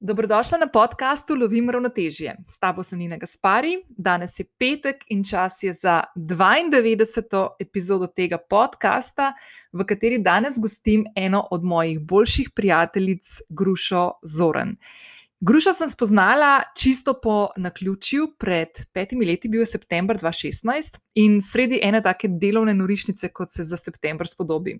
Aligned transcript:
Dobrodošla 0.00 0.58
na 0.58 0.66
podkastu 0.66 1.34
Lovim 1.34 1.70
ravnotežje. 1.70 2.36
S 2.48 2.58
tabo 2.58 2.82
sem 2.86 2.98
Nina 2.98 3.16
Gaspari, 3.18 3.80
danes 3.88 4.38
je 4.38 4.44
petek 4.58 5.02
in 5.10 5.24
čas 5.24 5.62
je 5.62 5.72
za 5.74 6.04
92. 6.14 7.48
epizodo 7.58 8.06
tega 8.06 8.38
podcasta, 8.38 9.32
v 9.72 9.84
kateri 9.84 10.20
danes 10.22 10.54
gostim 10.58 11.02
eno 11.16 11.42
od 11.50 11.64
mojih 11.64 11.98
boljših 12.00 12.50
prijateljic, 12.54 13.40
Grušo 13.48 14.12
Zoran. 14.22 14.76
Grušo 15.40 15.72
sem 15.72 15.90
spoznala 15.90 16.62
čisto 16.76 17.18
po 17.20 17.48
naključju, 17.56 18.36
pred 18.38 18.68
petimi 18.92 19.26
leti, 19.26 19.48
bil 19.48 19.66
je 19.66 19.66
september 19.66 20.16
2016 20.16 20.98
in 21.14 21.40
sredi 21.42 21.80
ene 21.82 22.02
take 22.02 22.28
delovne 22.28 22.74
norišnice, 22.74 23.32
kot 23.34 23.50
se 23.52 23.64
za 23.64 23.76
september 23.76 24.30
spodobi. 24.30 24.78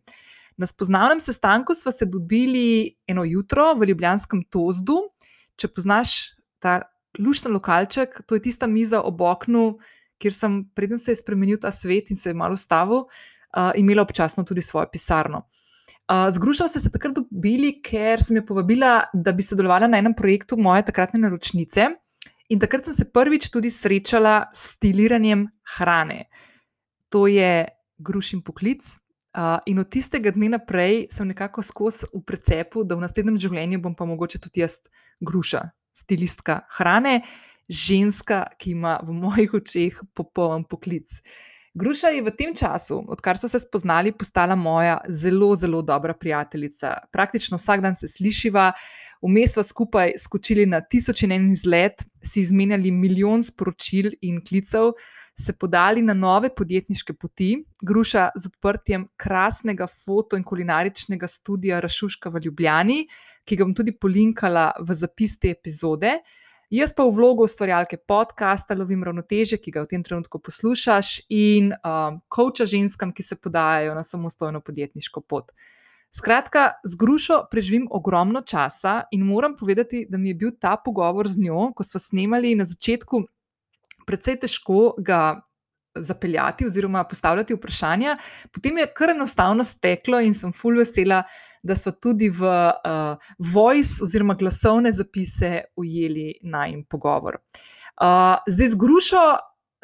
Na 0.59 0.67
spoznavnem 0.67 1.21
sestanku 1.23 1.75
smo 1.75 1.93
se 1.93 2.07
dobili 2.07 2.97
eno 3.07 3.25
jutro 3.25 3.75
v 3.79 3.87
Ljubljanskem 3.87 4.43
Tozdu. 4.51 4.97
Če 5.57 5.71
poznaš 5.71 6.35
ta 6.59 6.81
lušten 7.19 7.55
lokalček, 7.55 8.21
to 8.27 8.35
je 8.35 8.43
tista 8.43 8.67
miza 8.67 9.01
ob 9.07 9.23
oknu, 9.23 9.79
kjer 10.19 10.35
sem, 10.35 10.59
preden 10.75 10.99
se 10.99 11.15
je 11.15 11.21
spremenil 11.23 11.61
ta 11.63 11.71
svet 11.75 12.11
in 12.11 12.19
se 12.19 12.31
je 12.31 12.35
malo 12.35 12.59
ustavil, 12.59 13.07
uh, 13.07 13.71
imela 13.79 14.03
občasno 14.03 14.45
tudi 14.45 14.63
svojo 14.63 14.91
pisarno. 14.93 15.45
Uh, 16.09 16.27
Zgrušal 16.35 16.69
se 16.69 16.83
je 16.83 16.91
takrat 16.91 17.15
dobili, 17.15 17.79
ker 17.83 18.23
sem 18.23 18.41
jo 18.41 18.47
povabila, 18.51 19.09
da 19.15 19.33
bi 19.33 19.47
sodelovala 19.47 19.87
na 19.87 20.03
enem 20.03 20.15
projektu 20.15 20.59
moje 20.59 20.87
takratne 20.91 21.21
naročnice. 21.23 21.91
In 22.49 22.59
takrat 22.59 22.89
sem 22.89 22.95
se 22.97 23.11
prvič 23.13 23.51
tudi 23.53 23.71
srečala 23.71 24.49
s 24.55 24.75
stiliranjem 24.75 25.47
hrane. 25.77 26.25
To 27.13 27.27
je 27.29 27.69
grušin 27.99 28.41
poklic, 28.43 28.89
Uh, 29.37 29.59
in 29.67 29.79
od 29.79 29.91
tistega 29.93 30.33
dne 30.33 30.49
naprej 30.57 31.07
sem 31.13 31.29
nekako 31.29 31.63
skozi 31.63 32.09
v 32.15 32.23
precepu, 32.25 32.81
da 32.81 32.97
v 32.97 33.05
naslednjem 33.05 33.37
življenju 33.37 33.83
bom 33.85 33.93
pa 33.95 34.07
mogoče 34.09 34.41
tudi 34.41 34.63
jaz 34.65 34.79
gruša, 35.21 35.67
stilistka 35.93 36.63
hrane, 36.79 37.21
ženska, 37.69 38.47
ki 38.57 38.73
ima 38.73 38.97
v 39.05 39.13
mojih 39.13 39.59
očeh 39.61 40.01
popoln 40.17 40.65
poklic. 40.65 41.21
Gruša 41.79 42.09
je 42.17 42.23
v 42.25 42.33
tem 42.33 42.55
času, 42.57 43.03
odkar 43.07 43.39
smo 43.39 43.51
se 43.53 43.61
spoznali, 43.61 44.11
postala 44.17 44.57
moja 44.57 44.97
zelo, 45.09 45.53
zelo 45.55 45.83
dobra 45.83 46.15
prijateljica. 46.15 46.95
Praktično 47.13 47.61
vsak 47.61 47.85
dan 47.85 47.95
se 47.95 48.09
slišiva, 48.09 48.73
vmes 49.23 49.53
smo 49.53 49.63
skupaj 49.63 50.17
skočili 50.19 50.67
na 50.67 50.81
tisoč 50.81 51.23
in 51.29 51.37
en 51.37 51.53
izlet, 51.53 52.03
si 52.25 52.41
izmenjali 52.41 52.91
milijon 52.91 53.45
sporočil 53.45 54.11
in 54.23 54.41
klicev 54.41 54.97
se 55.41 55.53
podali 55.53 56.03
na 56.03 56.15
nove 56.15 56.51
podjetniške 56.55 57.13
poti, 57.15 57.65
gruša 57.83 58.29
z 58.35 58.47
odprtjem 58.47 59.07
krasnega 59.17 59.87
foto- 59.87 60.37
in 60.37 60.45
kulinaričnega 60.45 61.27
studia 61.27 61.81
Rašuška 61.81 62.31
v 62.31 62.41
Ljubljani, 62.45 63.07
ki 63.45 63.57
ga 63.57 63.65
bom 63.65 63.75
tudi 63.75 63.95
polinkala 63.95 64.73
v 64.81 64.95
zapis 64.95 65.39
te 65.39 65.51
epizode. 65.51 66.19
Jaz 66.71 66.93
pa 66.93 67.07
v 67.07 67.15
vlogu 67.17 67.47
ustvarjalke 67.47 67.97
podcasta 67.97 68.75
lovim 68.75 69.05
ravnoteže, 69.05 69.57
ki 69.57 69.71
ga 69.73 69.87
v 69.87 69.89
tem 69.95 70.03
trenutku 70.03 70.41
poslušaš, 70.43 71.23
in 71.31 71.73
um, 71.73 72.21
koča 72.29 72.67
ženskam, 72.67 73.15
ki 73.15 73.23
se 73.23 73.37
podajajo 73.37 73.95
na 73.95 74.03
samostojno 74.03 74.61
podjetniško 74.61 75.21
pot. 75.21 75.55
Skratka, 76.11 76.73
z 76.85 76.97
grušo 76.97 77.45
preživim 77.51 77.87
ogromno 77.91 78.43
časa 78.43 79.03
in 79.13 79.25
moram 79.25 79.57
povedati, 79.57 80.07
da 80.09 80.19
mi 80.19 80.29
je 80.29 80.35
bil 80.35 80.51
ta 80.61 80.77
pogovor 80.77 81.29
z 81.29 81.39
njo, 81.47 81.73
ko 81.77 81.85
smo 81.85 82.01
snemali 82.01 82.55
na 82.55 82.65
začetku 82.65 83.23
precej 84.09 84.39
težko 84.41 84.95
ga 85.05 85.43
zapeljati 85.99 86.67
oziroma 86.67 87.05
postavljati 87.05 87.55
vprašanja. 87.55 88.17
Potem 88.55 88.79
je 88.79 88.87
kar 88.97 89.11
enostavno 89.11 89.65
steklo 89.65 90.21
in 90.21 90.35
sem 90.35 90.53
full 90.53 90.79
vesela, 90.79 91.23
da 91.63 91.77
smo 91.77 91.93
tudi 91.93 92.29
v 92.31 92.47
uh, 92.47 93.31
voice 93.53 93.99
oziroma 94.05 94.35
glasovne 94.39 94.93
zapise 94.93 95.65
ujeli 95.77 96.39
najmen 96.43 96.85
pogovor. 96.89 97.41
Uh, 98.01 98.39
zdaj 98.49 98.75
z 98.75 98.81
grušo. 98.81 99.27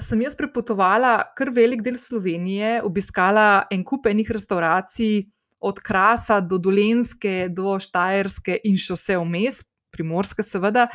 Sem 0.00 0.24
jaz 0.24 0.34
prepotovala 0.34 1.20
kar 1.38 1.52
velik 1.54 1.82
del 1.86 1.94
Slovenije, 2.02 2.80
obiskala 2.82 3.68
en 3.70 3.84
kup 3.86 4.08
enih 4.10 4.30
restauracij, 4.30 5.20
od 5.62 5.78
Krasa 5.80 6.40
do 6.40 6.58
Dolenske, 6.58 7.46
do 7.48 7.76
Štajerske 7.78 8.58
in 8.66 8.74
še 8.74 8.98
vse 8.98 9.20
vmes, 9.22 9.62
primorske, 9.94 10.42
seveda. 10.42 10.88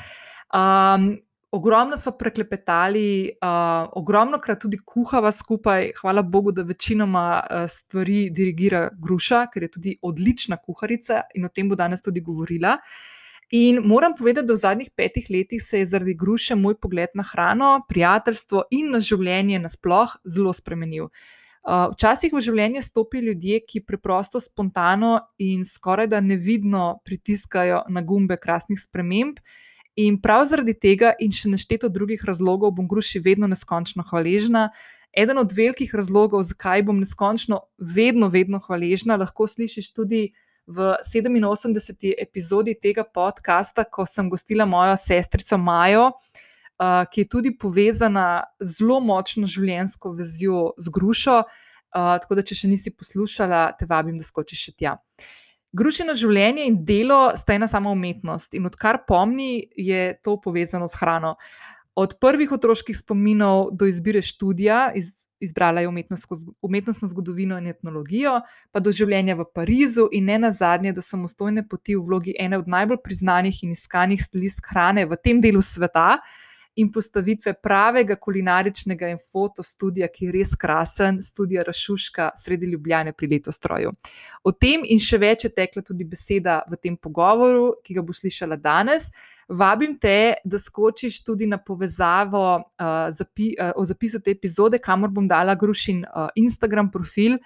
Um, 0.52 1.14
ogromno 1.52 1.98
smo 1.98 2.12
preklepetali, 2.12 3.32
uh, 3.42 3.90
ogromno 3.98 4.40
krat 4.40 4.62
tudi 4.62 4.78
kuhava 4.86 5.32
skupaj. 5.32 5.92
Hvala 6.02 6.22
Bogu, 6.22 6.52
da 6.52 6.64
večinoma 6.64 7.44
uh, 7.44 7.70
stvari 7.70 8.30
dirigira 8.30 8.90
Gruša, 8.98 9.48
ker 9.54 9.64
je 9.64 9.72
tudi 9.72 9.96
odlična 10.02 10.58
kuharica 10.58 11.24
in 11.36 11.46
o 11.46 11.50
tem 11.50 11.70
bo 11.70 11.76
danes 11.76 12.02
tudi 12.02 12.22
govorila. 12.22 12.78
In 13.52 13.82
moram 13.84 14.14
povedati, 14.18 14.46
da 14.48 14.54
v 14.54 14.62
zadnjih 14.62 14.92
petih 14.96 15.26
letih 15.30 15.62
se 15.64 15.80
je 15.80 15.86
zaradi 15.86 16.14
gruše 16.14 16.56
moj 16.56 16.76
pogled 16.78 17.10
na 17.14 17.24
hrano, 17.24 17.82
prijateljstvo 17.90 18.64
in 18.72 18.92
na 18.94 19.00
življenje 19.00 19.60
nasplošno 19.60 20.22
zelo 20.26 20.54
spremenil. 20.54 21.10
Včasih 21.66 22.34
v 22.34 22.42
življenje 22.42 22.84
stopijo 22.86 23.26
ljudje, 23.26 23.60
ki 23.66 23.82
preprosto 23.86 24.40
spontano 24.40 25.18
in 25.38 25.66
skoraj 25.66 26.08
da 26.08 26.22
nevidno 26.22 27.00
pritiskajo 27.06 27.84
na 27.90 28.02
gumbe 28.02 28.38
krasnih 28.38 28.80
sprememb, 28.80 29.42
In 30.00 30.16
prav 30.24 30.46
zaradi 30.48 30.72
tega 30.80 31.12
in 31.20 31.34
še 31.36 31.50
nešteto 31.52 31.90
drugih 31.92 32.22
razlogov 32.24 32.72
bom 32.78 32.88
Gruši 32.88 33.20
vedno 33.20 33.50
neskončno 33.52 34.06
hvaležna. 34.08 34.70
Eden 35.12 35.42
od 35.42 35.52
velikih 35.52 35.92
razlogov, 35.96 36.46
zakaj 36.48 36.86
bom 36.88 37.02
neskončno 37.02 37.66
vedno, 37.78 38.30
vedno 38.32 38.62
hvaležna, 38.64 39.18
lahko 39.20 39.48
slišiš 39.50 39.90
tudi 39.98 40.30
v 40.70 40.94
87. 41.04 42.14
epizodi 42.16 42.78
tega 42.80 43.04
podcasta, 43.04 43.84
ko 43.84 44.06
sem 44.06 44.30
gostila 44.30 44.70
mojo 44.70 44.96
sestrico 45.02 45.58
Majo, 45.58 46.12
ki 46.80 47.26
je 47.26 47.28
tudi 47.28 47.52
povezana 47.58 48.46
z 48.62 48.78
zelo 48.78 49.02
močno 49.04 49.50
življenjsko 49.50 50.14
vezjo 50.16 50.62
z 50.78 50.94
Grušo. 50.96 51.42
Tako 51.92 52.38
da, 52.38 52.46
če 52.46 52.56
še 52.56 52.72
nisi 52.72 52.94
poslušala, 52.94 53.74
te 53.76 53.90
vabim, 53.90 54.16
da 54.16 54.24
skočiš 54.24 54.70
še 54.70 54.76
tja. 54.78 54.96
Grušino 55.72 56.16
življenje 56.18 56.66
in 56.66 56.80
delo 56.86 57.30
sta 57.38 57.54
ena 57.54 57.68
sama 57.70 57.92
umetnost, 57.94 58.56
in 58.58 58.66
odkar 58.66 59.04
pomni, 59.08 59.68
je 59.78 60.16
to 60.26 60.40
povezano 60.42 60.88
s 60.90 60.98
hrano. 60.98 61.36
Od 62.00 62.16
prvih 62.22 62.52
otroških 62.56 62.98
spominov 62.98 63.70
do 63.78 63.86
izbire 63.86 64.22
študija, 64.26 64.94
iz, 64.98 65.30
izbrala 65.40 65.84
je 65.84 65.92
umetnostno 66.62 67.08
zgodovino 67.12 67.60
in 67.60 67.70
etnologijo, 67.70 68.40
pa 68.72 68.82
do 68.82 68.92
življenja 68.96 69.38
v 69.38 69.46
Parizu 69.54 70.08
in 70.12 70.26
ne 70.32 70.40
nazadnje 70.48 70.96
do 70.98 71.06
samostojne 71.06 71.68
poti 71.70 71.96
v 71.96 72.04
vlogi 72.08 72.36
ene 72.40 72.58
od 72.58 72.68
najbolj 72.68 73.04
priznanih 73.04 73.64
in 73.64 73.76
iskanih 73.78 74.24
stilistk 74.24 74.72
hrane 74.74 75.06
v 75.06 75.20
tem 75.22 75.42
delu 75.44 75.62
sveta 75.62 76.18
in 76.76 76.92
postavitve 76.92 77.54
pravega 77.54 78.16
kulinaričnega 78.16 79.10
in 79.12 79.18
fotostudia, 79.32 80.08
ki 80.08 80.28
je 80.28 80.32
res 80.32 80.54
krasen, 80.56 81.20
studija 81.24 81.64
Rašuška 81.68 82.30
sredi 82.38 82.70
Ljubljane 82.72 83.14
pri 83.14 83.28
Letostroju. 83.34 83.92
O 84.44 84.52
tem 84.52 84.86
in 84.86 85.02
še 85.04 85.20
več 85.20 85.46
je 85.48 85.52
tekla 85.54 85.84
tudi 85.86 86.08
beseda 86.08 86.62
v 86.70 86.80
tem 86.80 86.96
pogovoru, 86.98 87.74
ki 87.84 87.98
ga 87.98 88.06
bo 88.06 88.16
slišala 88.16 88.60
danes. 88.62 89.10
Vabim 89.50 89.98
te, 90.00 90.40
da 90.46 90.60
skočiš 90.62 91.24
tudi 91.26 91.48
na 91.50 91.58
povezavo 91.58 92.46
uh, 92.60 93.10
zapi, 93.12 93.56
uh, 93.58 93.74
o 93.76 93.86
zapisu 93.86 94.22
te 94.22 94.32
epizode, 94.32 94.80
kamor 94.80 95.12
bom 95.12 95.28
dala 95.28 95.58
Grušin 95.58 96.06
uh, 96.06 96.30
Instagram 96.38 96.92
profil. 96.94 97.40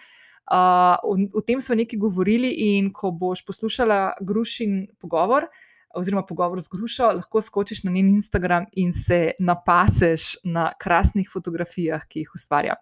Uh, 0.52 1.00
o, 1.08 1.16
o 1.40 1.42
tem 1.42 1.62
smo 1.64 1.80
nekaj 1.80 1.98
govorili, 2.00 2.52
in 2.76 2.92
ko 2.92 3.14
boš 3.16 3.46
poslušala 3.48 4.20
Grušin 4.20 4.82
pogovor, 5.00 5.48
uh, 5.48 5.70
oziroma 5.94 6.26
pogovor 6.26 6.62
z 6.62 6.72
Grušo, 6.72 7.12
lahko 7.20 7.42
skočiš 7.42 7.84
na 7.84 7.92
njen 7.92 8.10
Instagram 8.16 8.66
in 8.72 8.94
se 8.94 9.32
napaseš 9.40 10.36
na 10.44 10.72
krasnih 10.80 11.30
fotografijah, 11.34 12.08
ki 12.08 12.24
jih 12.24 12.36
ustvarja. 12.36 12.76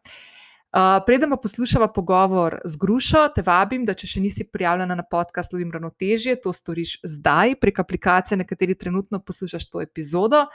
Uh, 0.72 1.04
preden 1.06 1.30
pa 1.30 1.36
poslušava 1.36 1.90
pogovor 1.92 2.62
z 2.64 2.80
Grušo, 2.80 3.26
te 3.36 3.44
vabim, 3.44 3.84
da 3.86 3.92
če 3.94 4.08
še 4.08 4.22
nisi 4.24 4.46
prijavljena 4.48 4.96
na 4.96 5.04
podcast 5.04 5.52
Lovim 5.52 5.72
Ravnotežje, 5.72 6.38
to 6.40 6.54
storiš 6.56 7.02
zdaj 7.04 7.58
prek 7.60 7.82
aplikacije, 7.84 8.38
na 8.40 8.48
kateri 8.48 8.78
trenutno 8.80 9.20
poslušaš 9.20 9.68
to 9.70 9.82
epizodo. 9.84 10.46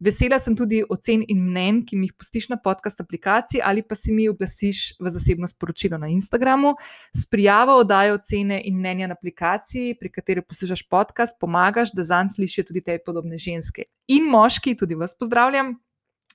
Vesela 0.00 0.38
sem 0.38 0.56
tudi 0.56 0.82
ocen 0.90 1.22
in 1.28 1.40
mnen, 1.44 1.80
ki 1.86 1.96
mi 1.96 2.08
jih 2.08 2.16
pustiš 2.18 2.48
na 2.50 2.58
podcast 2.60 3.00
aplikaciji 3.00 3.62
ali 3.64 3.82
pa 3.82 3.94
si 3.94 4.12
mi 4.12 4.28
oglasiš 4.28 4.96
v 5.00 5.12
zasebno 5.14 5.48
sporočilo 5.48 5.98
na 5.98 6.10
Instagramu. 6.10 6.74
S 7.14 7.26
prijavo 7.30 7.78
oddajo 7.84 8.18
ocene 8.18 8.60
in 8.64 8.78
mnenja 8.78 9.06
na 9.06 9.14
aplikaciji, 9.18 9.94
pri 10.00 10.10
kateri 10.10 10.42
poslušaš 10.42 10.82
podcast, 10.90 11.38
pomagaš, 11.40 11.94
da 11.94 12.02
zanj 12.02 12.34
slišijo 12.34 12.70
tudi 12.70 12.82
te 12.82 12.98
podobne 12.98 13.38
ženske 13.38 13.86
in 14.08 14.26
moški, 14.30 14.76
tudi 14.76 14.94
vas 14.98 15.16
pozdravljam. 15.18 15.76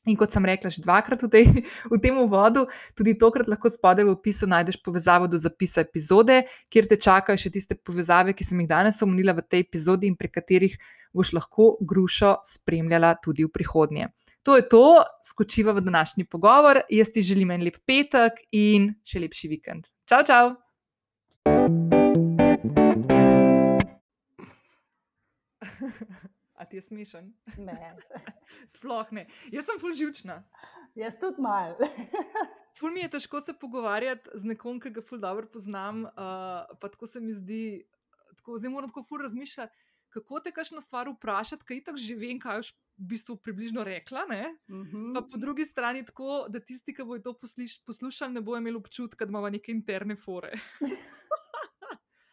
In 0.08 0.16
kot 0.16 0.32
sem 0.32 0.46
rekla, 0.48 0.72
že 0.72 0.80
dvakrat 0.80 1.20
v, 1.20 1.28
tej, 1.28 1.46
v 1.92 1.98
tem 2.00 2.16
uvodu, 2.16 2.64
tudi 2.96 3.18
tokrat 3.20 3.52
lahko 3.52 3.68
spodaj 3.68 4.08
v 4.08 4.16
opisu 4.16 4.48
najdeš 4.48 4.80
povezavo 4.80 5.28
do 5.28 5.36
zapisa 5.36 5.84
epizode, 5.84 6.48
kjer 6.72 6.88
te 6.88 6.96
čakajo 6.96 7.36
še 7.36 7.52
tiste 7.52 7.76
povezave, 7.76 8.32
ki 8.32 8.48
sem 8.48 8.64
jih 8.64 8.70
danes 8.72 9.04
omenila 9.04 9.36
v 9.36 9.44
tej 9.44 9.68
epizodi 9.68 10.08
in 10.08 10.16
pri 10.16 10.32
katerih 10.32 10.80
boš 11.12 11.36
lahko 11.36 11.76
grušo 11.84 12.40
spremljala 12.48 13.20
tudi 13.20 13.44
v 13.44 13.52
prihodnje. 13.52 14.08
To 14.48 14.56
je 14.56 14.64
to, 14.72 15.04
skočiva 15.20 15.76
v 15.76 15.84
današnji 15.84 16.24
pogovor. 16.32 16.88
Jaz 16.88 17.12
ti 17.12 17.20
želim 17.20 17.52
en 17.52 17.68
lep 17.68 17.84
petek 17.84 18.40
in 18.56 18.96
še 19.04 19.20
lepši 19.28 19.52
vikend. 19.52 19.92
Čau, 20.08 20.24
čau! 20.24 20.56
A 26.60 26.66
ti 26.66 26.76
je 26.76 26.82
smešen? 26.82 27.32
Ne. 27.58 27.96
Sploh 28.76 29.08
ne. 29.16 29.28
Jaz 29.54 29.70
sem 29.70 29.80
ful 29.80 29.96
živčna. 29.96 30.42
Jaz 31.00 31.16
tudi 31.20 31.40
mal. 31.42 31.78
ful 32.80 32.92
mi 32.92 33.06
je 33.06 33.14
težko 33.16 33.40
se 33.42 33.56
pogovarjati 33.56 34.36
z 34.36 34.52
nekom, 34.52 34.82
ki 34.84 34.92
ga 34.98 35.04
ful 35.06 35.22
dobro 35.24 35.48
poznam. 35.48 36.04
Uh, 36.04 36.68
pa 36.82 36.92
tako 36.92 37.08
se 37.08 37.22
mi 37.24 37.32
zdi, 37.36 37.86
tako, 38.36 38.58
zdaj 38.60 38.74
moram 38.74 38.92
tako 38.92 39.06
ful 39.08 39.24
razmišljati, 39.24 39.88
kako 40.10 40.42
te 40.44 40.52
kakšno 40.52 40.82
stvar 40.82 41.08
vprašati, 41.14 41.64
kaj 41.64 41.84
tako 41.88 42.04
že 42.04 42.18
vem, 42.20 42.40
kaj 42.42 42.66
už 42.66 42.74
v 43.00 43.08
bistvu 43.14 43.38
približno 43.40 43.84
rekla. 43.84 44.26
Mm 44.26 44.84
-hmm. 44.84 45.14
Pa 45.16 45.22
po 45.22 45.38
drugi 45.38 45.66
strani 45.66 46.06
tako, 46.06 46.46
da 46.50 46.60
tisti, 46.60 46.94
ki 46.94 47.04
bojo 47.04 47.22
to 47.22 47.40
poslušali, 47.86 48.34
ne 48.34 48.42
bojo 48.42 48.58
imeli 48.58 48.78
občutka, 48.78 49.26
da 49.26 49.30
imamo 49.30 49.50
neke 49.50 49.72
interne 49.72 50.16
fore. 50.16 50.52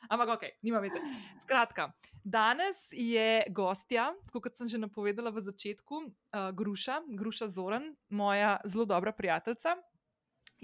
Ampak, 0.09 0.29
ok, 0.37 0.45
nima 0.63 0.81
veze. 0.83 1.01
Skratka, 1.43 1.91
danes 2.25 2.89
je 2.93 3.43
gostja, 3.51 4.11
kot 4.33 4.55
sem 4.59 4.71
že 4.71 4.81
napovedala 4.81 5.31
v 5.35 5.43
začetku, 5.43 5.95
uh, 6.07 6.51
Gruša, 6.55 7.03
Gruša 7.11 7.49
Zoran, 7.51 7.95
moja 8.09 8.59
zelo 8.65 8.87
dobra 8.87 9.13
prijateljica. 9.13 9.77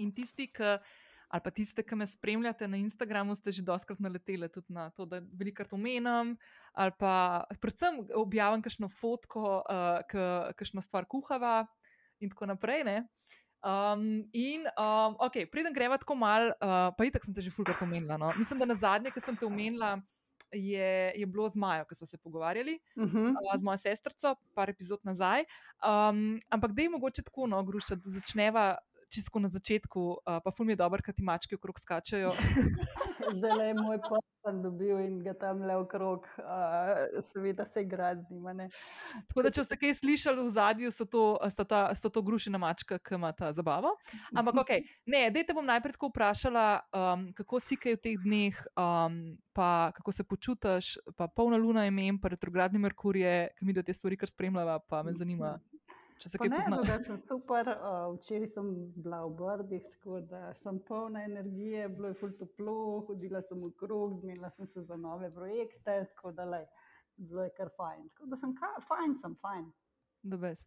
In 0.01 0.13
tisti, 0.13 0.49
ki. 0.51 0.77
Ali 1.33 1.41
pa 1.41 1.49
tiste, 1.49 1.81
ki 1.81 1.97
me 1.97 2.05
spremljate 2.05 2.67
na 2.69 2.77
Instagramu, 2.77 3.33
ste 3.33 3.49
že 3.49 3.63
doskrat 3.65 3.97
naleteli 3.97 4.45
tudi 4.53 4.69
na 4.69 4.91
to, 4.93 5.07
da 5.09 5.17
velikokrat 5.17 5.71
omenjam, 5.73 6.35
ali 6.77 6.93
pa 6.93 7.41
predvsem 7.57 8.03
objavim 8.13 8.61
kakšno 8.61 8.85
fotko, 8.85 9.63
uh, 9.65 10.53
kakšno 10.53 10.85
stvar 10.85 11.09
kuhava 11.09 11.65
in 12.21 12.29
tako 12.29 12.53
naprej. 12.53 12.85
Uh, 12.85 13.33
Um, 13.63 14.27
in, 14.35 14.67
um, 14.75 15.15
ok, 15.23 15.45
preden 15.51 15.73
greva 15.73 15.95
tako 15.97 16.17
mal, 16.19 16.51
uh, 16.59 16.89
pa 16.97 17.05
itak 17.07 17.23
sem 17.23 17.31
te 17.33 17.41
že 17.41 17.53
fulkrat 17.53 17.79
omenila. 17.81 18.17
No? 18.19 18.33
Mislim, 18.35 18.59
da 18.59 18.67
na 18.67 18.75
zadnje, 18.75 19.13
ki 19.15 19.23
sem 19.23 19.37
te 19.39 19.47
omenila, 19.47 19.95
je, 20.51 21.13
je 21.15 21.25
bilo 21.25 21.49
z 21.49 21.55
Majo, 21.57 21.85
ki 21.89 21.95
smo 21.95 22.07
se 22.07 22.17
pogovarjali, 22.17 22.79
uh 22.95 23.03
-huh. 23.03 23.31
uh, 23.31 23.55
z 23.55 23.63
mojo 23.63 23.77
sestrico, 23.77 24.35
par 24.53 24.69
epizod 24.69 24.99
nazaj. 25.03 25.45
Um, 25.79 26.39
ampak 26.49 26.71
da 26.71 26.81
je 26.81 26.89
mogoče 26.89 27.23
tako, 27.23 27.47
no, 27.47 27.63
grušča, 27.63 27.95
da 27.95 28.09
začneva 28.09 28.77
čisto 29.13 29.39
na 29.39 29.47
začetku, 29.47 30.01
uh, 30.17 30.39
pa 30.43 30.51
ful 30.51 30.65
mi 30.65 30.73
je 30.73 30.81
dobro, 30.81 31.01
kaj 31.05 31.13
ti 31.13 31.23
mački 31.23 31.55
okrog 31.55 31.79
skačajo. 31.79 32.33
Zdaj 33.39 33.67
je 33.67 33.73
moj 33.77 33.99
pomen 34.01 34.61
dobil 34.63 34.99
in 34.99 35.19
ga 35.23 35.33
tam 35.37 35.61
le 35.61 35.75
okrog, 35.77 36.25
uh, 36.41 37.21
seveda 37.21 37.65
se 37.69 37.85
igra 37.85 38.15
z 38.17 38.25
njima. 38.29 38.67
Tako 39.29 39.45
da, 39.45 39.51
če 39.53 39.67
ste 39.67 39.77
kaj 39.79 39.93
slišali 40.01 40.41
v 40.41 40.53
zadju, 40.53 40.91
so 40.91 41.05
to, 41.05 41.37
ta, 41.69 41.85
so 41.95 42.09
to 42.09 42.21
grušina 42.25 42.57
mačka, 42.57 42.97
ki 42.99 43.15
ima 43.19 43.31
ta 43.31 43.53
zabavo. 43.53 43.93
Ampak, 44.33 44.63
ok, 44.65 44.71
ne, 45.05 45.27
dej 45.33 45.45
te 45.47 45.55
bom 45.55 45.65
najprej 45.65 45.95
tako 45.97 46.09
vprašala, 46.11 46.65
um, 46.89 47.29
kako 47.37 47.61
si 47.63 47.77
kaj 47.77 47.97
v 47.99 48.03
teh 48.07 48.17
dneh, 48.25 48.63
um, 48.73 49.37
pa 49.53 49.93
kako 49.95 50.11
se 50.11 50.25
počutiš, 50.25 50.97
pa 51.17 51.27
polna 51.27 51.57
luna 51.61 51.85
je 51.85 51.93
mem, 51.93 52.17
pa 52.19 52.33
retrogradni 52.33 52.81
Merkurje, 52.81 53.53
ki 53.57 53.65
mi 53.65 53.77
do 53.77 53.85
te 53.85 53.93
stvari 53.93 54.17
kar 54.17 54.29
spremljava, 54.29 54.79
pa 54.89 55.03
me 55.05 55.13
zanima 55.13 55.59
če 56.21 56.29
se 56.29 56.39
kaj 56.39 56.51
poznaš. 56.53 56.89
Ja, 56.89 56.97
sem 57.07 57.19
super. 57.21 57.69
Uh, 57.73 58.13
včeraj 58.17 58.49
sem 58.53 58.69
bila 58.95 59.23
v 59.25 59.33
Brdih, 59.39 59.87
tako 59.95 60.21
da 60.29 60.53
sem 60.57 60.79
polna 60.87 61.23
energije, 61.27 61.87
bilo 61.89 62.11
je 62.11 62.19
fulto 62.19 62.45
toplo, 62.45 62.77
hodila 63.07 63.41
sem 63.45 63.61
v 63.63 63.71
krog, 63.79 64.15
zmenila 64.19 64.51
sem 64.53 64.69
se 64.69 64.83
za 64.85 64.97
nove 64.99 65.31
projekte, 65.33 65.99
tako 66.13 66.33
da 66.37 66.47
le, 66.49 66.63
bilo 67.17 67.47
je 67.47 67.53
kar 67.57 67.73
fajn. 67.77 68.07
Tako 68.17 68.31
da 68.33 68.39
sem 68.39 68.55
kar 68.57 68.79
fajn, 68.87 69.17
sem 69.21 69.35
fajn. 69.41 69.67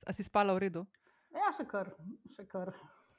A 0.07 0.13
si 0.13 0.27
spala 0.27 0.57
v 0.57 0.67
redu? 0.69 0.87
Ja, 1.35 1.51
še 1.57 1.67
kar. 1.69 1.93
Še 2.37 2.47
kar. 2.51 2.75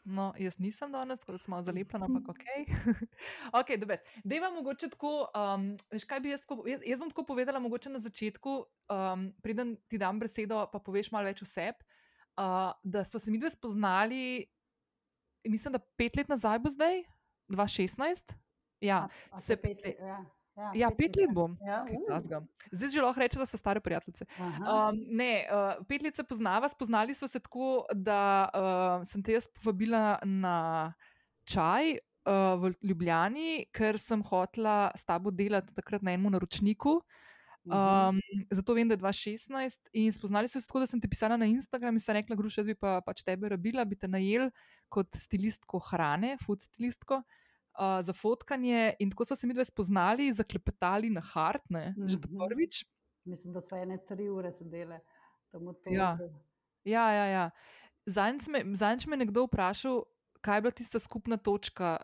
No, 0.08 0.30
jaz 0.40 0.56
nisem 0.64 0.94
danes, 0.94 1.20
tako 1.20 1.34
da 1.36 1.42
smo 1.42 1.58
zalepljeni, 1.68 2.06
ampak 2.08 2.30
ok. 2.32 2.46
ok, 3.60 3.74
dobro. 3.82 3.98
Dej 4.24 4.40
vam 4.40 4.54
mogoče 4.56 4.88
tako, 4.94 5.28
um, 5.36 5.66
veš 5.92 6.06
kaj 6.08 6.22
bi 6.24 6.32
jaz, 6.32 6.46
tako, 6.46 6.64
jaz, 6.70 6.86
jaz 6.88 7.02
bom 7.04 7.12
tako 7.12 7.26
povedala, 7.34 7.60
mogoče 7.60 7.92
na 7.92 8.00
začetku, 8.00 8.54
um, 8.94 9.26
preden 9.44 9.76
ti 9.92 10.00
dam 10.00 10.22
besedo, 10.24 10.62
pa 10.72 10.80
poveš 10.80 11.12
malo 11.12 11.28
več 11.28 11.44
o 11.44 11.50
sebi 11.50 11.84
uh, 12.38 12.72
da 12.84 13.04
smo 13.04 13.20
se 13.20 13.32
mi 13.32 13.40
dve 13.40 13.52
spoznali, 13.52 14.46
mislim, 15.48 15.74
da 15.74 15.80
pet 15.80 16.16
let 16.16 16.30
nazaj 16.30 16.60
bo 16.60 16.70
zdaj, 16.70 17.04
2016. 17.50 18.34
Ja, 18.82 18.98
a, 18.98 19.10
a 19.32 19.38
se 19.38 19.56
pet 19.58 19.86
let. 19.86 19.96
Ja. 20.00 20.26
Ja, 20.58 20.72
ja, 20.74 20.88
pet 20.90 21.16
let 21.16 21.30
bom. 21.34 21.54
Ja, 21.62 21.84
uh. 21.86 22.40
Zdaj 22.74 22.90
že 22.90 23.02
lahko 23.02 23.22
rečem, 23.22 23.42
da 23.42 23.46
so 23.46 23.60
stare 23.62 23.78
prijateljice. 23.78 24.26
Um, 24.42 24.98
ne, 25.14 25.46
uh, 25.54 25.86
pet 25.86 26.02
let 26.02 26.18
se 26.18 26.26
poznava, 26.26 26.70
spoznali 26.70 27.14
smo 27.14 27.30
se 27.30 27.40
tako, 27.40 27.86
da 27.94 28.50
uh, 28.50 29.06
sem 29.06 29.22
te 29.22 29.38
jaz 29.38 29.46
povabila 29.54 30.18
na 30.26 30.94
čaj 31.46 31.94
uh, 31.94 32.58
v 32.58 32.74
Ljubljani, 32.90 33.68
ker 33.70 34.02
sem 34.02 34.24
hotela 34.26 34.90
s 34.98 35.06
tabo 35.06 35.30
delati 35.30 35.78
takrat 35.78 36.02
na 36.02 36.18
enem 36.18 36.34
naročniku. 36.34 36.98
Uh, 37.68 38.08
Um, 38.10 38.20
zato 38.52 38.74
vem, 38.74 38.88
da 38.88 38.94
je 38.94 39.00
2016 39.00 39.90
in 39.94 40.14
spoznali 40.14 40.48
se 40.48 40.62
tako, 40.62 40.80
da 40.80 40.88
sem 40.88 41.02
ti 41.02 41.10
pisala 41.10 41.38
na 41.38 41.46
Instagram 41.46 41.96
in 41.96 42.00
sem 42.00 42.16
rekla, 42.16 42.36
gruša, 42.36 42.62
jaz 42.62 42.68
bi 42.68 42.76
pa, 42.76 43.02
pač 43.04 43.24
tebe 43.28 43.50
rabila, 43.52 43.86
bi 43.86 43.98
te 44.00 44.08
najel 44.08 44.48
kot 44.94 45.16
stilistko 45.16 45.82
hrane, 45.90 46.38
food 46.46 46.64
stilistko. 46.64 47.22
Uh, 47.78 48.00
za 48.02 48.14
fotkanje, 48.14 48.96
in 49.00 49.12
tako 49.12 49.26
smo 49.26 49.36
se 49.38 49.48
mi 49.48 49.54
dve 49.54 49.66
spoznali, 49.66 50.32
zaklepetali 50.34 51.12
na 51.14 51.22
hartne, 51.22 51.94
mm 51.98 52.04
-hmm. 52.04 52.08
že 52.10 52.48
prvič. 52.48 52.86
Mislim, 53.26 53.54
da 53.54 53.62
smo 53.62 53.78
ene 53.78 53.98
tri 54.08 54.30
ure 54.30 54.52
sedeli 54.52 54.98
tam 55.52 55.68
v 55.68 55.74
tem. 55.84 55.94
Ja, 55.94 56.18
ja, 56.84 57.12
ja. 57.12 57.26
ja. 57.26 57.50
Zadnjič 58.06 58.48
me, 58.48 58.64
me 58.64 59.14
je 59.14 59.18
nekdo 59.18 59.44
vprašal, 59.46 60.04
kaj 60.42 60.58
je 60.58 60.62
bila 60.62 60.72
tista 60.72 61.00
skupna 61.00 61.38
točka 61.38 61.98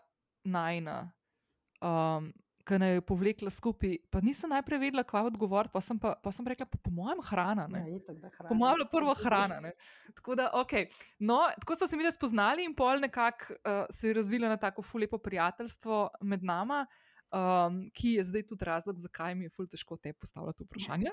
najna. 0.44 1.12
Um, 1.80 2.32
ki 2.64 2.78
naj 2.80 2.94
jo 2.96 3.04
povlekla 3.06 3.50
skupaj. 3.52 3.96
Pa 4.12 4.20
nisem 4.24 4.52
najprej 4.52 4.80
vedela, 4.80 5.04
kaj 5.06 5.28
odgovor, 5.28 5.68
pa 5.72 5.82
sem, 5.84 5.98
pa, 6.00 6.14
pa 6.20 6.32
sem 6.32 6.46
rekla, 6.48 6.66
pa, 6.70 6.80
po 6.80 6.92
mojem, 6.94 7.20
hrana. 7.28 7.66
Ja, 7.68 7.84
hrana. 8.38 8.48
Po 8.48 8.58
mojem, 8.58 8.84
prvo 8.90 9.14
hrana. 9.20 9.60
Ne? 9.64 9.72
Tako 10.16 10.36
da, 10.40 10.50
ok. 10.60 10.74
No, 11.18 11.40
tako 11.60 11.76
so 11.76 11.88
se 11.90 11.96
mi 12.00 12.10
spoznali 12.12 12.64
in 12.64 12.74
pol 12.74 13.02
nekako 13.04 13.54
uh, 13.60 13.84
se 13.90 14.08
je 14.08 14.14
razvilo 14.20 14.48
na 14.48 14.56
tako 14.56 14.82
fulepo 14.82 15.18
prijateljstvo 15.18 16.08
med 16.22 16.44
nami, 16.44 16.84
um, 17.34 17.84
ki 17.94 18.16
je 18.18 18.24
zdaj 18.24 18.46
tudi 18.46 18.64
razlog, 18.64 18.98
zakaj 18.98 19.34
mi 19.34 19.48
je 19.48 19.54
fulj 19.56 19.68
težko 19.76 19.96
te 19.96 20.12
postavljati 20.12 20.64
vprašanja. 20.64 21.12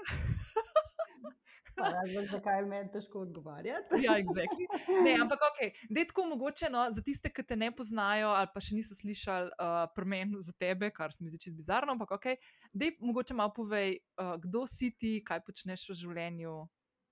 Razlog, 1.78 2.26
zakaj 2.32 2.60
je 2.60 2.66
meni 2.66 2.92
težko 2.92 3.22
odgovarjati. 3.26 4.02
ja, 4.06 4.18
exactly. 4.20 4.68
ne, 5.06 5.14
ampak, 5.22 5.40
ok, 5.50 5.60
da 5.90 6.00
je 6.00 6.08
tako 6.08 6.26
mogoče 6.34 6.70
no, 6.70 6.84
za 6.92 7.02
tiste, 7.02 7.30
ki 7.30 7.46
te 7.48 7.56
ne 7.56 7.72
poznajo 7.76 8.34
ali 8.36 8.52
pa 8.54 8.64
še 8.64 8.76
niso 8.76 8.98
slišali 8.98 9.54
uh, 9.56 9.86
premen 9.96 10.36
za 10.44 10.54
tebe, 10.60 10.92
kar 10.92 11.16
se 11.16 11.24
mi 11.24 11.32
zdi 11.32 11.40
čisto 11.46 11.58
bizarno. 11.58 11.96
Ampak, 11.96 12.12
ok, 12.18 12.28
da 12.74 12.90
je 12.90 12.98
mogoče 13.00 13.38
malo 13.38 13.54
povej, 13.56 13.98
uh, 14.20 14.36
kdo 14.44 14.66
si 14.68 14.92
ti, 14.98 15.20
kaj 15.26 15.44
počneš 15.48 15.90
v 15.94 16.00
življenju. 16.04 16.56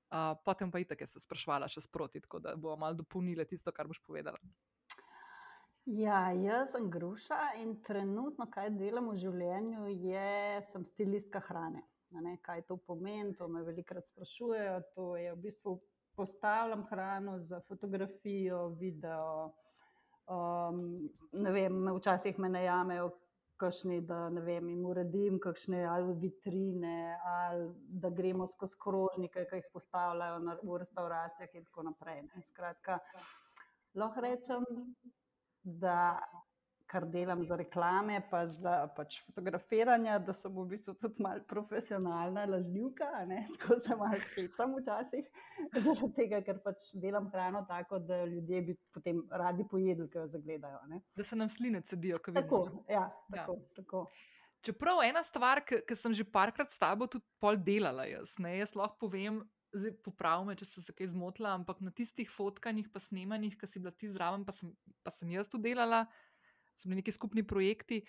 Uh, 0.09 0.33
potem 0.45 0.71
pa 0.73 0.81
je 0.81 0.89
tako, 0.89 1.05
da 1.05 1.13
se 1.13 1.21
sprašvala 1.21 1.69
še 1.69 1.85
sproti, 1.85 2.21
tako 2.25 2.41
da 2.41 2.55
bo 2.57 2.73
malo 2.75 2.97
dopolnila 2.97 3.45
tisto, 3.45 3.71
kar 3.71 3.87
boš 3.87 4.01
povedala. 4.01 4.41
Ja, 5.85 6.31
jaz 6.33 6.71
sem 6.71 6.89
gruša 6.91 7.37
in 7.61 7.75
trenutno, 7.81 8.45
kaj 8.51 8.73
delam 8.77 9.07
v 9.09 9.15
življenju, 9.21 9.87
je, 9.89 10.61
sem 10.69 10.83
stilistka 10.85 11.41
hrane. 11.47 11.81
Ne, 12.11 12.37
kaj 12.41 12.61
to 12.67 12.77
pomeni, 12.77 13.35
to 13.37 13.47
me 13.47 13.63
velikokrat 13.63 14.07
sprašujejo. 14.07 14.81
To 14.95 15.15
je 15.17 15.33
v 15.33 15.41
bistvu 15.45 15.79
postavljam 16.15 16.85
hrano 16.89 17.39
za 17.39 17.61
fotografijo, 17.67 18.67
video. 18.67 19.53
Um, 20.29 21.09
vem, 21.31 21.87
včasih 21.97 22.39
me 22.39 22.49
najamejo, 22.49 23.11
kakšni, 23.59 24.01
da 24.01 24.29
ne 24.29 24.41
vem, 24.41 24.69
jim 24.69 24.85
uredim 24.85 25.39
kakšne 25.43 25.83
ali 25.85 26.13
vitrine, 26.21 27.17
ali 27.25 27.69
da 28.03 28.09
gremo 28.09 28.47
skozi 28.47 28.77
krožnike, 28.83 29.45
ki 29.49 29.61
jih 29.61 29.69
postavljajo 29.73 30.39
na, 30.45 30.57
v 30.63 30.77
restauracijah 30.83 31.55
in 31.55 31.65
tako 31.67 31.87
naprej. 31.89 32.21
Ne. 32.27 32.43
Skratka, 32.51 32.99
lahko 33.99 34.23
rečem, 34.23 34.67
da 35.63 36.19
kar 36.89 37.05
delam 37.05 37.43
za 37.45 37.55
reklame, 37.59 38.21
pa 38.31 38.41
za 38.49 38.87
pač 38.95 39.19
fotografiranje, 39.25 40.15
da 40.25 40.33
sem 40.33 40.53
v 40.55 40.65
bistvu 40.71 40.95
tudi 40.97 41.21
malo 41.23 41.43
profesionalna 41.47 42.47
lažnivka, 42.49 43.09
tako 43.59 43.77
se 43.79 43.97
malo 43.99 44.17
hecam 44.33 44.73
včasih, 44.79 45.27
zaradi 45.75 46.09
tega, 46.17 46.41
ker 46.45 46.61
pač 46.65 46.89
delam 46.97 47.29
hrano 47.33 47.61
tako, 47.69 47.99
da 47.99 48.23
ljudje 48.25 48.61
bi 48.71 48.77
potem 48.93 49.21
radi 49.29 49.67
pojedli, 49.69 50.09
ko 50.09 50.25
jo 50.25 50.31
zagledajo. 50.33 50.81
Ne? 50.89 51.03
Da 51.15 51.23
se 51.23 51.37
nam 51.37 51.49
sline 51.49 51.81
cedijo, 51.85 52.17
ko 52.17 52.33
vidimo. 52.33 52.65
Tako, 52.65 52.83
ja, 52.89 53.05
tako, 53.35 53.59
ja. 53.59 53.75
tako. 53.77 54.03
Čeprav 54.65 55.03
ena 55.05 55.23
stvar, 55.23 55.61
ki 55.63 55.95
sem 55.95 56.13
že 56.17 56.25
parkrat 56.27 56.73
s 56.73 56.81
tabo 56.81 57.07
tudi 57.07 57.23
pol 57.39 57.55
delala, 57.55 58.09
jaz, 58.09 58.35
ne, 58.41 58.57
jaz 58.59 58.75
lahko 58.75 59.05
povem. 59.07 59.43
Popravim 60.01 60.47
me, 60.49 60.55
če 60.57 60.65
sem 60.65 60.81
se 60.81 60.93
kaj 60.97 61.11
zmotila, 61.11 61.51
ampak 61.53 61.77
na 61.85 61.91
tistih 61.93 62.25
fotkanjih, 62.33 62.87
pa 62.89 62.97
snemanjih, 63.03 63.53
ki 63.53 63.67
si 63.69 63.77
bila 63.77 63.91
ti 63.93 64.09
zraven, 64.09 64.41
pa 64.41 64.55
sem, 64.57 64.71
pa 65.05 65.13
sem 65.13 65.29
jaz 65.29 65.45
tu 65.45 65.59
delala, 65.61 66.07
so 66.79 66.89
bili 66.89 67.01
neki 67.01 67.11
skupni 67.11 67.43
projekti. 67.47 68.01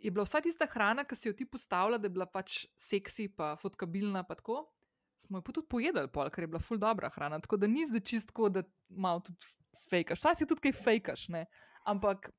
Je 0.00 0.10
bila 0.10 0.24
vsa 0.24 0.40
tista 0.40 0.66
hrana, 0.66 1.04
ki 1.04 1.16
si 1.16 1.28
jo 1.28 1.36
ti 1.36 1.46
postavlja, 1.46 1.98
da 2.00 2.08
je 2.08 2.16
bila 2.16 2.26
pač 2.26 2.64
seksi, 2.80 3.28
pa 3.36 3.54
fotkabilna, 3.60 4.24
pa 4.26 4.36
tako. 4.38 4.64
Smo 5.20 5.38
jo 5.38 5.52
tudi 5.52 5.68
pojedli, 5.68 6.06
pol, 6.08 6.30
ker 6.32 6.46
je 6.46 6.52
bila 6.54 6.62
ful 6.64 6.80
dobra 6.80 7.10
hrana. 7.12 7.40
Tako 7.44 7.60
da 7.60 7.68
ni 7.68 7.84
zdaj 7.86 8.00
čistko, 8.08 8.48
da 8.48 8.64
malo 8.88 9.20
tudi 9.26 9.52
fejkaš. 9.90 10.22
Včasih 10.22 10.48
tudi 10.48 10.68
kaj 10.68 10.78
fejkaš, 10.80 11.28
ne? 11.36 11.44
ampak 11.88 12.30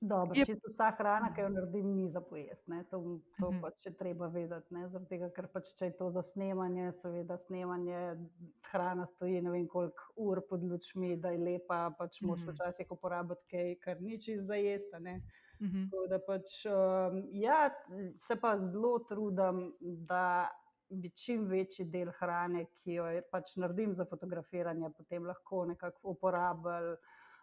Dobro, 0.00 0.32
Je- 0.34 0.46
se 0.46 0.62
vsa 0.64 0.90
hrana, 0.90 1.28
ki 1.30 1.40
jo 1.40 1.48
naredim, 1.50 1.86
ni 1.88 2.08
za 2.08 2.20
pojesti. 2.22 2.70
ne, 2.70 2.84
To, 2.84 2.98
to 3.38 3.50
Mhm. 3.50 3.60
pač 3.60 3.86
je 3.86 3.92
treba 3.92 4.26
vedeti. 4.28 4.66
ne, 4.70 4.88
Zaradi 4.88 5.08
tega, 5.08 5.30
ker 5.30 5.46
pač, 5.46 5.74
če 5.74 5.84
je 5.84 5.96
to 5.96 6.10
za 6.10 6.22
snemanje, 6.22 6.92
seveda 6.92 7.36
snemanje, 7.36 8.16
hrana 8.62 9.06
stoji 9.06 9.42
ne 9.42 9.50
vem 9.50 9.68
koliko 9.68 10.02
ur 10.18 10.40
pod 10.42 10.62
lučmi, 10.62 11.16
da 11.16 11.30
je 11.30 11.38
lepa, 11.40 11.90
pač 11.92 12.20
moraš 12.20 12.40
Mhm. 12.40 12.50
včasih 12.50 12.86
uporabiti 12.90 13.44
kaj, 13.46 13.74
kar 13.76 14.00
ni 14.00 14.18
čisto 14.18 14.42
za 14.42 14.54
jesti. 14.56 14.90
a 14.92 14.98
ne. 15.00 15.20
Mhm. 15.60 15.84
Tako 15.84 16.06
da 16.08 16.18
pač, 16.20 16.64
um, 16.66 17.28
ja, 17.32 17.70
se 18.18 18.36
pa 18.36 18.58
zelo 18.58 18.98
trudim, 19.00 19.74
da 19.80 20.48
bi 20.90 21.10
čim 21.10 21.44
večji 21.44 21.84
del 21.84 22.10
hrane, 22.10 22.64
ki 22.74 22.92
jo 22.92 23.04
pač 23.30 23.56
naredim 23.56 23.94
za 23.94 24.04
fotografiranje, 24.04 24.90
potem 24.90 25.24
lahko 25.24 25.64
nekako 25.66 26.00
uporabili 26.04 26.96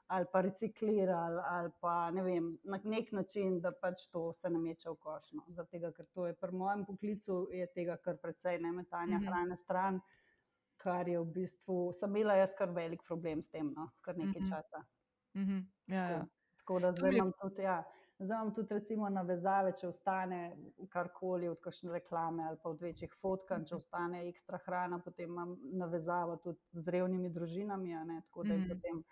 ali 0.08 0.26
pa 0.26 0.42
reciklirali, 0.42 1.42
ali 1.46 1.72
pa 1.80 2.12
ne 2.12 2.24
vem, 2.24 2.60
na 2.66 2.80
nek 2.86 3.12
način, 3.12 3.62
da 3.62 3.72
pač 3.74 4.08
to 4.08 4.34
se 4.34 4.50
nameče 4.50 4.90
v 4.90 4.96
košno. 4.98 5.46
Zaradi 5.50 5.72
tega, 5.72 5.92
ker 5.92 6.06
to 6.08 6.28
je 6.28 6.34
pri 6.36 6.52
mojem 6.54 6.86
poklicu 6.86 7.48
je 7.52 7.68
tega 7.70 7.98
kar 7.98 8.18
precej 8.18 8.60
ne 8.60 8.72
metanja 8.74 9.18
Mhm. 9.18 9.26
hrane 9.26 9.58
stran, 9.58 10.00
kar 10.78 11.08
je 11.08 11.20
v 11.20 11.26
bistvu, 11.28 11.94
sem 11.94 12.10
imela 12.12 12.36
jaz 12.36 12.54
kar 12.54 12.70
velik 12.72 13.04
problem 13.04 13.44
s 13.44 13.50
tem, 13.50 13.74
no, 13.74 13.92
kar 14.02 14.18
nekaj 14.18 14.42
Mhm. 14.42 14.46
časa. 14.46 14.84
Mhm. 15.36 15.60
Ja, 15.88 16.06
ja. 16.08 16.26
Tako 16.58 16.80
da 16.80 16.92
zdaj 16.94 17.12
imam 17.12 17.32
tudi, 17.34 17.62
ja, 17.62 17.84
zdaj 18.20 18.38
imam 18.38 18.54
tudi 18.54 18.74
recimo 18.74 19.10
navezave, 19.10 19.72
če 19.74 19.88
ostane 19.88 20.58
karkoli 20.90 21.48
od 21.48 21.60
kakšne 21.60 21.92
reklame 21.92 22.44
ali 22.44 22.58
pa 22.58 22.70
od 22.70 22.82
večjih 22.82 23.14
fotkanj, 23.14 23.66
če 23.66 23.76
ostane 23.76 24.30
ekstra 24.30 24.58
hrana, 24.60 25.00
potem 25.00 25.30
imam 25.30 25.54
navezavo 25.64 26.38
tudi 26.38 26.60
z 26.74 26.88
revnimi 26.90 27.30
družinami, 27.32 27.90
ne, 28.06 28.22
tako 28.22 28.44
da 28.44 28.54
jim 28.54 28.62
Mhm. 28.62 28.70
potem 28.70 29.04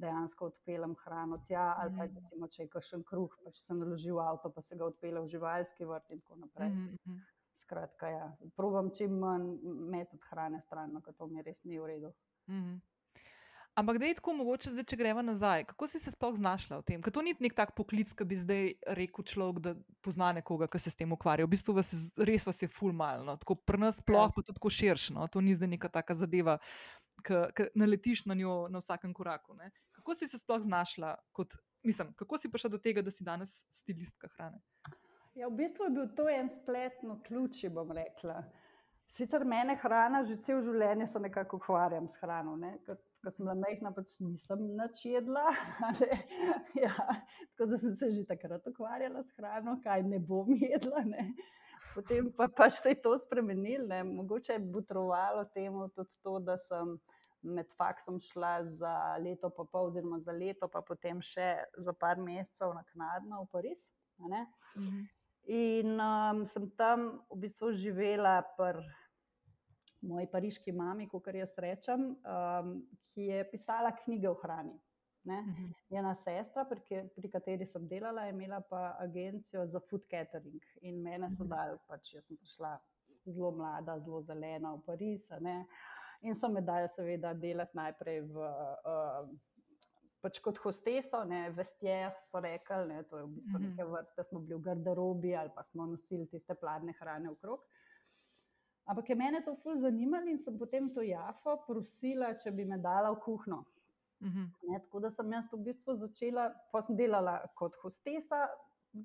dejansko 0.00 0.46
odpeljem 0.46 0.94
hrano 1.04 1.38
tja, 1.46 1.74
ali 1.78 1.96
pa 1.96 2.04
Mhm. 2.04 2.14
recimo, 2.16 2.48
če 2.48 2.62
je 2.62 2.68
kakšen 2.68 3.04
kruh, 3.04 3.30
pač 3.44 3.56
se 3.62 3.74
naloži 3.74 4.10
v 4.12 4.18
avto, 4.20 4.50
pa 4.50 4.62
se 4.62 4.76
ga 4.76 4.84
odpelje 4.84 5.20
v 5.20 5.28
živalski 5.28 5.84
vrt 5.84 6.12
in 6.12 6.20
tako 6.20 6.36
naprej. 6.36 6.68
Mhm, 6.68 6.96
mhm. 7.06 7.18
Skratka, 7.54 8.08
ja, 8.08 8.36
probam 8.56 8.90
čim 8.94 9.18
manj 9.18 9.58
metati 9.90 10.22
hrane 10.30 10.60
stran, 10.62 11.00
ker 11.02 11.14
to 11.14 11.26
mi 11.26 11.42
res 11.42 11.64
ni 11.64 11.78
v 11.78 11.86
redu. 11.86 12.12
Mhm. 12.48 12.78
Ampak 13.74 13.98
da 13.98 14.06
je 14.06 14.14
tako 14.14 14.32
mogoče, 14.34 14.70
zdaj, 14.70 14.84
če 14.84 14.96
gremo 14.96 15.22
nazaj, 15.22 15.64
kako 15.64 15.86
si 15.86 15.98
se 16.02 16.10
sploh 16.10 16.34
znašla 16.34 16.78
v 16.78 16.82
tem? 16.82 17.02
Ker 17.02 17.12
to 17.14 17.22
ni 17.22 17.34
nek 17.38 17.54
tak 17.54 17.76
poklic, 17.76 18.10
ki 18.12 18.24
bi 18.26 18.34
zdaj 18.34 18.64
rekel 18.90 19.22
človek, 19.24 19.60
da 19.62 19.74
pozna 20.02 20.32
nekoga, 20.34 20.66
ki 20.66 20.78
se 20.78 20.90
s 20.90 20.96
tem 20.98 21.12
ukvarja. 21.12 21.46
V 21.46 21.52
bistvu 21.54 21.74
vas 21.76 21.92
je, 21.92 21.98
res 22.26 22.42
vas 22.46 22.58
je 22.58 22.66
fulmalno, 22.68 23.36
tako 23.38 23.54
pri 23.54 23.78
nas 23.78 24.00
sploh, 24.02 24.32
pa 24.34 24.42
tudi 24.42 24.58
tako 24.58 24.70
širšno. 24.70 25.28
To 25.30 25.40
ni 25.40 25.54
zdaj 25.54 25.68
neka 25.68 25.88
taka 25.88 26.14
zadeva, 26.14 26.58
ki 27.22 27.70
naletiš 27.74 28.26
na 28.26 28.34
njo 28.34 28.66
na 28.68 28.78
vsakem 28.82 29.14
koraku. 29.14 29.54
Ne? 29.54 29.70
Kako 30.08 30.16
si 30.16 30.28
se 30.28 30.38
sploh 30.40 30.62
znašla, 30.64 31.16
kot, 31.36 31.52
mislim, 31.84 32.14
kako 32.16 32.38
si 32.40 32.48
prišla 32.48 32.70
do 32.72 32.78
tega, 32.80 33.02
da 33.04 33.12
si 33.12 33.24
danes 33.24 33.50
stilistka 33.68 34.28
hrane? 34.38 34.56
Ja, 35.36 35.50
v 35.50 35.58
bistvu 35.58 35.84
je 35.84 35.90
bil 35.90 36.06
to 36.16 36.24
en 36.32 36.48
spletno 36.48 37.18
ključ, 37.26 37.66
bom 37.68 37.92
rekla. 37.92 38.38
Sicer 39.04 39.44
mene 39.44 39.76
hrana 39.76 40.22
že 40.24 40.38
cel 40.40 40.62
življenje 40.64 41.10
se 41.12 41.20
nekako 41.20 41.60
ukvarjam 41.60 42.08
s 42.08 42.16
hrano. 42.22 42.56
ne. 42.56 42.78
Ko 42.86 42.96
ko 43.20 43.34
sem 43.34 43.44
bila 43.44 43.54
majhna, 43.60 43.92
pač 43.92 44.14
nisem 44.24 44.64
nič 44.80 45.04
jedla. 45.04 45.44
Ja, 46.84 46.94
tako 47.52 47.68
da 47.74 47.78
sem 47.84 47.92
se 48.00 48.10
že 48.10 48.24
takrat 48.24 48.64
ukvarjala 48.66 49.22
s 49.22 49.36
hrano, 49.36 49.76
kaj 49.84 50.08
ne 50.08 50.24
bom 50.24 50.48
jedla. 50.56 51.04
Ne. 51.04 51.34
Potem 51.92 52.32
pa 52.32 52.48
pač 52.48 52.80
se 52.80 52.96
je 52.96 53.02
to 53.04 53.12
spremenilo. 53.18 54.04
Mogoče 54.08 54.56
je 54.56 54.64
butrovalo 54.72 55.44
temu 55.52 55.90
tudi 55.92 56.16
to, 56.24 56.38
da 56.40 56.56
sem 56.56 56.96
med 57.42 57.66
faksom 57.76 58.20
šla 58.20 58.64
za 58.64 59.16
leto 59.18 59.50
pa 59.50 59.64
pol, 59.64 59.86
oziroma 59.86 60.18
za 60.20 60.32
leto, 60.32 60.68
pa 60.68 60.80
potem 60.82 61.20
še 61.22 61.64
za 61.78 61.92
par 61.92 62.16
mesecev 62.16 62.74
naknadno 62.74 63.42
v 63.44 63.48
Pariz. 63.52 63.78
ne. 64.18 64.46
In 65.48 66.00
um, 66.00 66.46
sem 66.46 66.70
tam 66.76 67.22
v 67.30 67.38
bistvu 67.40 67.72
živela 67.72 68.42
pri 68.56 68.82
moji 70.02 70.26
pariški 70.26 70.72
mami, 70.72 71.08
kot 71.08 71.26
jaz 71.34 71.54
rečem, 71.58 72.16
um, 72.22 72.74
ki 73.14 73.22
je 73.30 73.44
pisala 73.50 73.90
knjige 73.92 74.28
o 74.28 74.34
hrani. 74.34 74.74
Ne? 75.24 75.40
Mhm. 75.42 75.70
Njena 75.90 76.14
sestra, 76.14 76.64
pri, 76.64 76.80
pri 77.16 77.28
kateri 77.30 77.66
sem 77.66 77.88
delala, 77.88 78.22
je 78.24 78.32
imela 78.32 78.60
pa 78.60 78.96
agencijo 79.00 79.66
za 79.66 79.80
food 79.80 80.04
catering 80.10 80.60
in 80.82 81.02
mene 81.02 81.30
so 81.30 81.44
Mhm. 81.44 81.48
dali, 81.50 81.78
pač 81.88 82.14
jaz 82.14 82.26
sem 82.26 82.36
prišla 82.36 82.78
zelo 83.26 83.50
mlada, 83.50 83.98
zelo 84.00 84.22
zelena 84.22 84.74
v 84.74 84.82
Pariz. 84.86 85.28
ne. 85.40 85.66
In 86.20 86.34
so 86.34 86.48
me 86.48 86.60
dali, 86.60 86.88
seveda, 86.88 87.34
delati 87.34 87.76
najprej 87.78 88.20
v. 88.26 88.48
Uh, 88.84 89.36
Pač 90.18 90.40
kot 90.42 90.56
hosteso, 90.58 91.20
ne, 91.30 91.44
vestje 91.54 92.08
so 92.26 92.40
rekli, 92.42 92.88
ne, 92.88 93.04
to 93.06 93.20
je 93.20 93.22
v 93.22 93.28
bistvu 93.36 93.58
Mhm. 93.58 93.66
neke 93.68 93.84
vrste, 93.86 94.24
smo 94.26 94.40
bili 94.40 94.56
v 94.58 94.64
garderobi 94.64 95.30
ali 95.36 95.50
pa 95.54 95.62
smo 95.62 95.86
nosili 95.86 96.26
tiste 96.26 96.54
pladne 96.58 96.92
hrane 96.98 97.30
okrog. 97.30 97.62
Ampak 98.90 99.08
je 99.08 99.14
mene 99.14 99.44
to 99.44 99.54
ful 99.62 99.76
zanimalo 99.76 100.26
in 100.26 100.38
sem 100.38 100.58
potem 100.58 100.90
to 100.90 101.02
Jafo 101.06 101.62
prosila, 101.66 102.34
če 102.34 102.50
bi 102.50 102.64
me 102.64 102.78
dala 102.78 103.12
v 103.14 103.20
kuhno. 103.20 103.64
Mhm. 104.20 104.42
Ne, 104.68 104.80
tako 104.80 105.00
da 105.00 105.10
sem 105.10 105.32
jaz 105.32 105.46
v 105.52 105.62
bistvu 105.62 105.94
začela, 105.94 106.50
pa 106.72 106.82
sem 106.82 106.96
delala 106.96 107.38
kot 107.54 107.76
hostesa, 107.76 108.48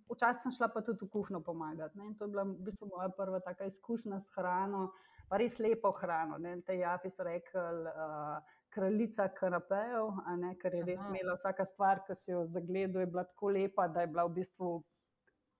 včasih 0.09 0.41
sem 0.41 0.51
šla 0.51 0.67
pa 0.73 0.81
tudi 0.81 1.05
v 1.05 1.09
kuhno 1.09 1.43
pomagati. 1.43 1.95
Ne, 1.95 2.07
in 2.07 2.15
to 2.15 2.25
je 2.25 2.31
bila 2.31 2.43
v 2.43 2.57
bistvu 2.57 2.89
moja 2.89 3.09
prva 3.09 3.39
taka 3.39 3.65
izkušnja 3.65 4.19
s 4.19 4.29
hrano, 4.33 4.91
pa 5.33 5.39
res 5.41 5.57
lepo 5.57 5.89
hrano. 5.97 6.37
Ne, 6.37 6.59
te 6.61 6.75
Jafi 6.77 7.09
so 7.09 7.25
rekli, 7.25 7.61
uh, 7.89 8.37
kraljica 8.73 9.25
kanapejev, 9.33 10.19
ne, 10.37 10.51
ker 10.61 10.75
je 10.77 10.83
res 10.85 11.01
Aha. 11.01 11.09
imela 11.09 11.33
vsaka 11.39 11.65
stvar, 11.65 12.03
ki 12.05 12.17
si 12.17 12.29
jo 12.29 12.43
zagledal, 12.45 13.01
je 13.01 13.09
bila 13.15 13.23
tako 13.25 13.49
lepa, 13.55 13.87
da 13.89 14.05
je 14.05 14.11
bila 14.13 14.27
v 14.29 14.35
bistvu 14.37 14.69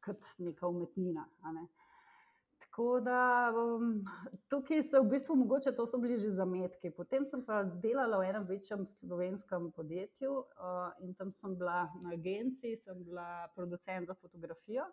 kot 0.06 0.30
neka 0.38 0.70
umetnina. 0.70 1.26
ne. 1.58 1.66
Tako 2.62 2.88
da 3.06 3.18
um, 3.50 4.00
tukaj 4.50 4.82
so 4.86 5.02
v 5.02 5.12
bistvu 5.16 5.42
mogoče 5.42 5.74
to 5.78 5.86
so 5.90 5.98
bili 5.98 6.18
že 6.22 6.30
zametki. 6.38 6.94
Potem 6.94 7.26
sem 7.26 7.42
pa 7.46 7.64
delala 7.64 8.22
v 8.22 8.30
enem 8.30 8.46
večjem 8.50 8.86
slovenskem 8.86 9.72
podjetju 9.74 10.38
uh, 10.38 10.90
in 11.02 11.14
tam 11.18 11.34
sem 11.34 11.58
bila 11.58 11.88
na 12.02 12.14
agenciji, 12.14 12.78
sem 12.78 13.04
bila 13.04 13.50
producent 13.56 14.08
za 14.08 14.14
fotografijo. 14.14 14.86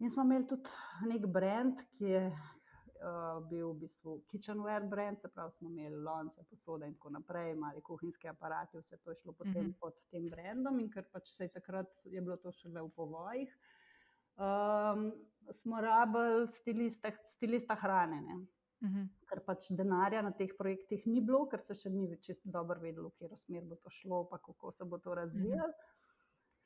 In 0.00 0.10
smo 0.10 0.22
imeli 0.26 0.46
tudi 0.48 0.70
nek 1.06 1.26
brand, 1.26 1.82
ki 1.98 2.14
je 2.14 2.22
uh, 3.00 3.48
bil 3.48 3.72
v 3.72 3.78
bistvu 3.84 4.20
kitchenware 4.28 4.88
brand, 4.88 5.20
se 5.20 5.28
pravi, 5.28 5.50
smo 5.50 5.68
imeli 5.68 5.96
lonce, 5.96 6.44
posode 6.50 6.86
in 6.86 6.94
tako 6.94 7.10
naprej, 7.10 7.54
mali 7.54 7.82
kuhinjski 7.82 8.28
aparati, 8.28 8.78
vse 8.78 8.96
to 8.96 9.10
je 9.10 9.16
šlo 9.16 9.32
potem 9.32 9.52
Mhm. 9.52 9.66
mm 9.66 9.70
-hmm. 9.70 9.80
pod 9.80 9.94
tem 10.10 10.30
brandom 10.30 10.80
in 10.80 10.90
ker 10.90 11.04
pač 11.12 11.28
se 11.28 11.44
je 11.44 11.48
takrat 11.48 11.88
je 12.04 12.20
bilo 12.20 12.36
to 12.36 12.52
šele 12.52 12.82
v 12.82 12.88
povojih. 12.96 13.58
Um, 14.36 15.12
smo 15.52 15.80
rabili 15.80 16.48
stilista, 16.48 17.10
stilista 17.26 17.74
hrane, 17.74 18.20
ne? 18.20 18.46
Mhm. 18.82 19.02
ker 19.28 19.40
pač 19.44 19.70
denarja 19.70 20.22
na 20.22 20.30
teh 20.30 20.50
projektih 20.58 21.06
ni 21.06 21.20
bilo, 21.20 21.46
ker 21.48 21.60
se 21.60 21.74
še 21.74 21.90
ni 21.90 22.16
čisto 22.20 22.50
dobro 22.50 22.80
vedelo, 22.80 23.08
v 23.08 23.12
katero 23.12 23.36
smer 23.36 23.64
bo 23.64 23.76
to 23.76 23.90
šlo, 23.90 24.24
pa 24.30 24.38
kako 24.38 24.70
se 24.70 24.84
bo 24.84 24.98
to 24.98 25.14
razvijalo. 25.14 25.72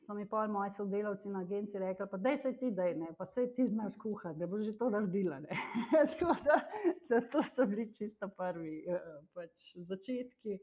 So 0.06 0.14
mi 0.14 0.28
pa 0.28 0.46
moji 0.46 0.70
sodelavci 0.70 1.28
na 1.28 1.40
agenciji 1.40 1.80
rekli, 1.80 2.06
pa 2.10 2.16
daj 2.16 2.38
se 2.38 2.56
ti, 2.56 2.70
daj 2.70 2.94
ne, 2.94 3.06
pa 3.18 3.26
se 3.26 3.46
ti 3.54 3.66
znaš 3.66 3.94
kuhati, 4.02 4.38
da 4.38 4.46
boš 4.46 4.64
že 4.64 4.76
to 4.78 4.90
naredila. 4.90 5.40
ne." 5.40 5.48
Tako 6.12 6.34
da, 6.44 6.60
da 7.08 7.20
to 7.28 7.42
so 7.42 7.66
bili 7.66 7.92
čisto 7.94 8.28
prvi 8.28 8.84
eh, 8.88 9.00
pač 9.34 9.76
začetki. 9.76 10.58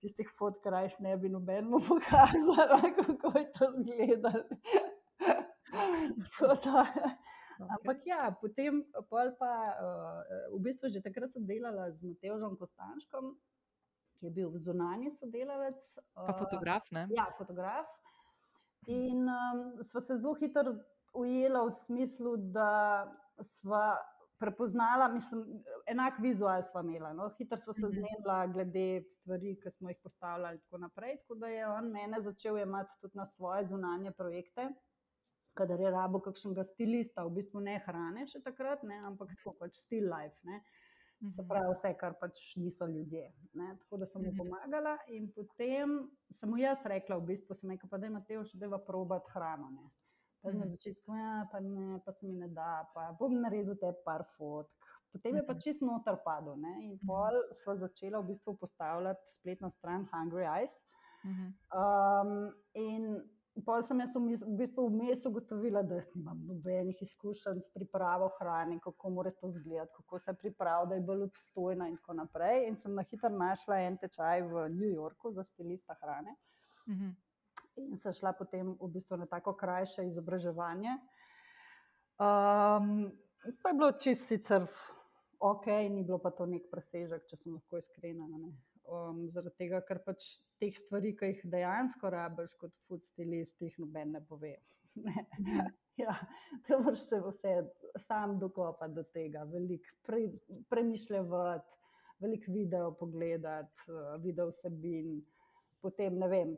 Tistih 0.00 0.28
fotk, 0.38 0.60
krajš 0.62 0.98
ne 1.00 1.16
bi 1.16 1.28
nobenemu 1.28 1.80
pokazala, 1.88 2.80
kako 2.96 3.38
je 3.38 3.52
to 3.52 3.70
izgledalo. 3.70 4.44
Tako 6.38 6.54
da, 6.64 6.86
Ampak 7.58 8.02
ja, 8.06 8.34
potem 8.40 8.82
pol 9.08 9.30
pa 9.38 9.52
uh, 9.78 10.20
v 10.58 10.60
bistvu 10.60 10.90
že 10.90 10.98
takrat 10.98 11.30
sem 11.30 11.46
delala 11.46 11.86
z 11.94 12.10
Matežom 12.10 12.58
Kostanškom, 12.58 13.34
ki 14.18 14.26
je 14.26 14.32
bil 14.34 14.50
zunanji 14.58 15.14
sodelavec. 15.14 15.78
Pa 16.18 16.34
eh, 16.34 16.38
fotograf, 16.38 16.90
ne? 16.90 17.06
Ja, 17.14 17.30
fotograf. 17.38 17.86
In 18.86 19.28
um, 19.28 19.82
sva 19.82 20.00
se 20.00 20.16
zelo 20.16 20.34
hitro 20.34 20.74
ujela 21.14 21.62
v 21.64 21.74
smislu, 21.74 22.36
da 22.36 23.06
sva 23.40 23.96
prepoznala, 24.38 25.08
mislim, 25.08 25.44
enak 25.86 26.18
vizual 26.20 26.62
sva 26.62 26.82
imela. 26.82 27.12
No? 27.12 27.30
Hitro 27.38 27.56
sva 27.56 27.72
se 27.72 27.86
Mhm. 27.86 27.92
zmenila 27.94 28.46
glede 28.46 29.04
stvari, 29.10 29.54
ki 29.62 29.70
smo 29.70 29.88
jih 29.90 29.98
postavljali 30.02 30.54
in 30.54 30.60
tako 30.60 30.78
naprej. 30.78 31.16
Tako 31.20 31.34
da 31.34 31.46
je 31.46 31.68
on 31.68 31.90
mene 31.90 32.20
začel 32.20 32.58
jemati 32.58 32.90
tudi 33.00 33.16
na 33.16 33.26
svoje 33.26 33.66
zunanje 33.66 34.10
projekte. 34.10 34.68
Kadar 35.54 35.80
je 35.80 35.90
rabo 35.90 36.18
kakšnega 36.20 36.64
stilista, 36.64 37.24
v 37.24 37.30
bistvu 37.30 37.60
ne 37.60 37.78
hrane 37.86 38.26
še 38.26 38.40
takrat, 38.42 38.82
ne, 38.82 38.96
ampak 39.06 39.28
tako 39.36 39.52
pač 39.58 39.76
still 39.76 40.10
life. 40.10 40.36
Ne. 40.42 40.64
Se 41.28 41.42
Mhm. 41.42 41.48
pravi, 41.48 41.72
vse, 41.74 41.94
kar 41.96 42.14
pač 42.20 42.56
niso 42.56 42.86
ljudje. 42.86 43.32
Ne. 43.54 43.76
Tako 43.80 43.96
da 43.96 44.06
sem 44.06 44.22
mu 44.22 44.28
Mhm. 44.28 44.36
pomagala, 44.38 44.98
in 45.08 45.32
potem 45.32 46.10
sem 46.30 46.50
mu 46.50 46.56
jaz 46.56 46.84
rekla, 46.84 47.16
v 47.16 47.26
bistvu, 47.26 47.54
sem 47.54 47.70
rekla, 47.70 47.88
pa 47.90 47.98
da 47.98 48.06
ima 48.06 48.20
te 48.20 48.38
už, 48.38 48.54
da 48.54 48.66
je 48.66 48.84
probat 48.86 49.22
hrano. 49.28 49.70
Ne. 49.70 49.90
Pa 50.42 50.50
na 50.50 50.64
Mhm. 50.64 50.68
začetku, 50.68 51.14
ja, 51.14 51.48
pa, 51.52 51.60
ne, 51.60 52.00
pa 52.04 52.12
se 52.12 52.26
mi 52.26 52.32
ne 52.32 52.48
da, 52.48 52.84
pa 52.94 53.12
bom 53.18 53.32
naredil 53.40 53.74
te 53.76 53.92
par 54.04 54.24
fotk. 54.36 54.70
Potem 55.12 55.36
je 55.36 55.46
pa 55.46 55.54
čist 55.54 55.80
noter 55.82 56.16
padel. 56.24 56.56
Ne. 56.56 56.84
In 56.84 56.98
pol 57.06 57.32
sva 57.52 57.76
začela 57.76 58.20
v 58.20 58.26
bistvu 58.26 58.56
postavljati 58.58 59.22
spletno 59.26 59.70
stran 59.70 60.08
Hungry 60.12 60.44
Eyes. 60.44 60.82
Um, 61.72 62.52
in 62.74 63.30
pol 63.62 63.84
sem 63.86 64.00
jaz 64.02 64.14
v 64.16 64.56
bistvu 64.58 64.88
vmes 64.88 65.24
ugotovila, 65.28 65.82
da 65.86 66.00
nimam 66.14 66.40
nobenih 66.48 67.02
izkušenj 67.02 67.60
s 67.62 67.70
pripravo 67.74 68.28
hrane, 68.38 68.80
kako 68.82 69.10
mora 69.10 69.30
to 69.30 69.46
izgledati, 69.46 69.92
kako 69.96 70.18
se 70.18 70.34
pripravlja, 70.34 70.88
da 70.88 70.94
je 70.94 71.04
bolj 71.06 71.22
obstojna 71.22 71.88
in 71.88 71.96
tako 71.96 72.18
naprej. 72.18 72.66
In 72.68 72.78
sem 72.78 72.94
na 72.94 73.02
hitro 73.02 73.30
našla 73.30 73.78
en 73.86 73.98
tečaj 73.98 74.42
v 74.42 74.68
New 74.74 74.90
Yorku 74.90 75.32
za 75.32 75.44
stilista 75.44 75.94
hrane. 76.00 76.34
Mm 76.88 76.94
-hmm. 76.94 77.14
In 77.76 77.98
sem 77.98 78.12
šla 78.12 78.32
potem 78.32 78.76
v 78.80 78.88
bistvu 78.88 79.16
na 79.16 79.26
tako 79.26 79.52
krajše 79.52 80.06
izobraževanje. 80.06 80.98
Um, 82.18 83.12
pa 83.62 83.68
je 83.68 83.74
bilo 83.74 83.92
čisto 83.92 84.26
sicer 84.26 84.66
ok, 85.38 85.66
ni 85.66 86.02
bilo 86.02 86.18
pa 86.18 86.30
to 86.30 86.46
nek 86.46 86.70
presežek, 86.70 87.26
če 87.26 87.36
sem 87.36 87.52
lahko 87.52 87.78
iskrena. 87.78 88.26
Ne? 88.28 88.52
Um, 88.88 89.24
zaradi 89.28 89.56
tega, 89.58 89.80
ker 89.86 90.00
pač 90.04 90.26
teh 90.60 90.74
stvari, 90.76 91.14
ki 91.16 91.32
jih 91.32 91.44
dejansko 91.54 92.10
rabiš 92.12 92.56
kot 92.60 92.74
food 92.88 93.04
stilist, 93.06 93.60
jih 93.62 93.76
noben 93.82 94.14
ne 94.16 94.22
pove. 94.28 94.54
ne. 95.04 95.24
ja, 95.98 96.14
to 96.66 96.80
moraš 96.82 97.06
se 97.08 97.20
vse 97.20 97.54
sam 97.98 98.38
dokopati 98.38 98.94
do 98.94 99.04
tega, 99.14 99.44
veliko 99.50 99.96
pre, 100.06 100.28
premišljati, 100.70 101.80
veliko 102.22 102.52
video 102.52 102.92
pogledati, 102.98 103.90
uh, 103.90 104.14
video 104.22 104.50
vsebin. 104.52 105.18
Potem 105.82 106.18
ne 106.18 106.28
vem. 106.28 106.54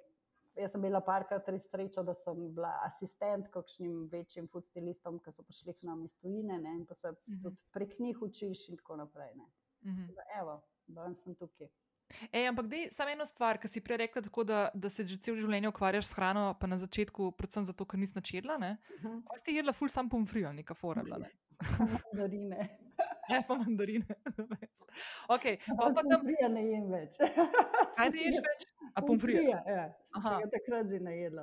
Jaz 0.56 0.72
sem 0.72 0.80
bila 0.80 1.02
parkrat 1.04 1.48
res 1.52 1.66
sreča, 1.68 2.00
da 2.06 2.14
sem 2.16 2.38
bila 2.56 2.70
asistent 2.86 3.50
kakšnim 3.52 4.06
večjim 4.12 4.46
food 4.48 4.64
stilistom, 4.64 5.18
ki 5.20 5.34
so 5.34 5.44
prišli 5.44 5.74
k 5.76 5.88
nam 5.88 6.04
iz 6.06 6.14
Tunisa 6.16 6.56
in 6.56 6.86
pa 6.88 6.94
se 6.94 7.10
uh 7.10 7.14
mhm. 7.14 7.34
-huh. 7.34 7.42
tudi 7.42 7.56
prek 7.72 7.98
njih 7.98 8.22
učiš 8.22 8.68
in 8.68 8.76
tako 8.76 8.96
naprej. 8.96 9.34
Uh 9.36 9.90
mhm. 9.90 10.02
-huh. 10.02 10.40
Evo, 10.40 10.62
danes 10.86 11.22
sem 11.22 11.34
tukaj. 11.34 11.68
Ej, 12.32 12.48
ampak 12.48 12.68
dej, 12.70 12.88
samo 12.94 13.10
eno 13.10 13.26
stvar, 13.26 13.58
ki 13.58 13.68
si 13.68 13.82
prej 13.82 13.98
rekla, 14.04 14.22
tako, 14.22 14.44
da, 14.46 14.68
da 14.74 14.90
se 14.90 15.04
že 15.04 15.18
celo 15.18 15.40
življenje 15.40 15.72
ukvarjaš 15.72 16.12
s 16.12 16.18
hrano, 16.18 16.46
pa 16.60 16.70
na 16.70 16.78
začetku, 16.78 17.32
predvsem 17.38 17.66
zato, 17.66 17.84
ker 17.84 17.98
nisi 17.98 18.14
načela. 18.16 18.56
Uh 18.56 18.62
-huh. 19.02 19.22
Kaj 19.30 19.44
si 19.44 19.56
jedla, 19.58 19.72
ful 19.72 19.88
sam 19.88 20.08
pomfrijo, 20.08 20.52
neka 20.52 20.74
fora. 20.74 21.02
Mandarine. 21.02 22.68
Ne, 23.28 23.42
pa 23.48 23.54
mandarine. 23.54 24.06
okay, 25.28 25.58
pa 25.78 25.90
pa 25.94 26.02
tam 26.02 26.10
pomfrija 26.10 26.48
ne 26.48 26.62
jem 26.62 26.86
več. 26.92 27.18
Kaj 27.98 28.10
ti 28.14 28.26
ješ 28.28 28.38
več? 28.44 28.66
A 28.96 29.02
pomfrija? 29.04 29.58
Ja, 29.66 29.86
sem 30.14 30.50
takrat 30.52 30.88
že 30.88 31.00
najedla. 31.02 31.42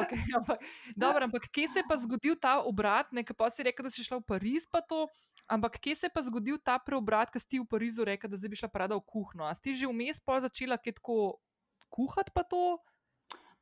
okay, 0.00 0.22
ampak, 0.38 0.64
dobro, 0.96 1.28
ampak 1.28 1.50
kje 1.52 1.68
se 1.68 1.82
je 1.82 1.88
pa 1.88 1.98
zgodil 2.00 2.38
ta 2.40 2.56
obrat, 2.66 3.12
nekaj 3.12 3.36
pa 3.36 3.50
si 3.52 3.66
rekel, 3.66 3.86
da 3.86 3.92
si 3.94 4.06
šla 4.06 4.22
v 4.22 4.26
Pariz, 4.32 4.66
pa 4.70 4.80
to. 4.80 5.06
Ampak 5.50 5.80
kje 5.82 5.96
se 5.96 6.06
je 6.06 6.14
pa 6.14 6.22
zgodil 6.22 6.58
ta 6.62 6.78
preobrat, 6.78 7.26
ki 7.26 7.42
si 7.42 7.58
v 7.58 7.66
Parizu 7.66 8.06
rekel, 8.06 8.30
da 8.30 8.38
zdaj 8.38 8.50
bi 8.52 8.58
šla 8.60 8.70
prada 8.70 8.94
v 8.94 9.02
kuhno? 9.02 9.42
A 9.50 9.52
si 9.58 9.74
že 9.74 9.90
vmes 9.90 10.22
pa 10.22 10.38
začela 10.38 10.78
kaj 10.78 11.02
tako 11.02 11.42
kuhati 11.90 12.30
pa 12.30 12.46
to? 12.46 12.78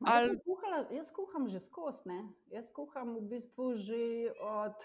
Ali... 0.05 0.37
Jaz, 0.37 0.43
kuhala, 0.45 0.79
jaz 0.93 1.09
kuham 1.11 1.49
že 1.49 1.59
skozi. 1.59 2.19
Jaz 2.53 2.69
kuham 2.69 3.17
v 3.17 3.25
bistvu 3.25 3.73
že 3.81 4.29
od 4.37 4.77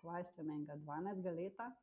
20, 0.00 0.64
12 0.80 1.36
leta. 1.36 1.76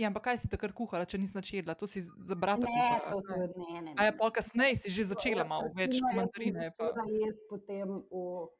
Ja, 0.00 0.08
ampak 0.08 0.32
kaj 0.32 0.36
si 0.42 0.48
takrat 0.48 0.72
kuhala, 0.72 1.04
če 1.04 1.20
nisi 1.20 1.36
načela? 1.36 1.76
To 1.76 1.86
si 1.86 2.02
za 2.02 2.34
brata 2.34 2.66
kuhala. 2.66 3.22
Ne, 3.22 3.46
ne, 3.54 3.80
ne. 3.86 3.92
A 4.00 4.08
je 4.08 4.12
pa 4.16 4.34
kasneje 4.34 4.82
si 4.82 4.88
že 4.90 5.12
začela 5.14 5.46
malo 5.46 5.70
več 5.76 6.02
mandarine. 6.02 6.74
Ja, 6.74 7.04
jaz 7.06 7.38
potem 7.46 8.02
v 8.08 8.50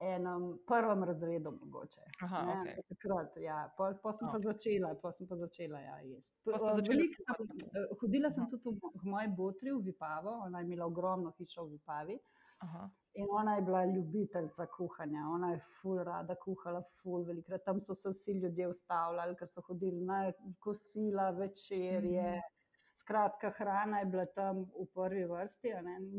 enem 0.00 0.58
prvem 0.66 1.04
razredu, 1.04 1.50
mogoče. 1.50 2.00
Aha, 2.22 2.42
okay. 2.60 2.76
Takrat, 2.88 3.36
ja. 3.36 3.58
Pol, 3.76 3.94
pol 4.02 4.12
sem 4.12 4.28
okay. 4.28 4.32
pa 4.32 4.38
začela, 4.38 4.94
pol 5.02 5.12
sem 5.12 5.26
pa 5.26 5.36
začela 5.36 5.80
ja, 5.80 5.96
jesti. 6.06 6.38
Eh, 6.48 7.94
hodila 8.00 8.30
sem 8.30 8.46
tudi 8.50 8.62
v, 8.64 8.92
v 8.94 9.10
moji 9.10 9.30
botri 9.36 9.72
v 9.74 9.82
Vipavo, 9.90 10.38
ona 10.46 10.62
je 10.62 10.68
imela 10.68 10.86
ogromno 10.86 11.32
hišo 11.38 11.66
v 11.66 11.76
Vipavi. 11.76 12.18
Aha. 12.66 12.90
In 13.14 13.26
ona 13.30 13.54
je 13.54 13.62
bila 13.62 13.84
ljubiteljica 13.84 14.66
kuhanja, 14.76 15.24
ona 15.30 15.50
je 15.52 15.60
ful 15.80 15.98
rada 16.04 16.34
kuhala, 16.34 16.82
ful 17.02 17.24
velikrat. 17.26 17.64
Tam 17.64 17.80
so 17.80 17.94
se 17.94 18.10
vsi 18.10 18.32
ljudje 18.42 18.68
ustavljali, 18.68 19.36
ker 19.38 19.48
so 19.48 19.62
hodili 19.66 20.04
na 20.04 20.32
kosila, 20.58 21.30
večerje. 21.30 22.30
Mm 22.30 22.38
-hmm. 22.38 22.54
Skratka, 22.98 23.50
hrana 23.58 23.98
je 23.98 24.06
bila 24.06 24.26
tam 24.26 24.62
v 24.62 24.86
prvi 24.94 25.24
vrsti. 25.24 25.72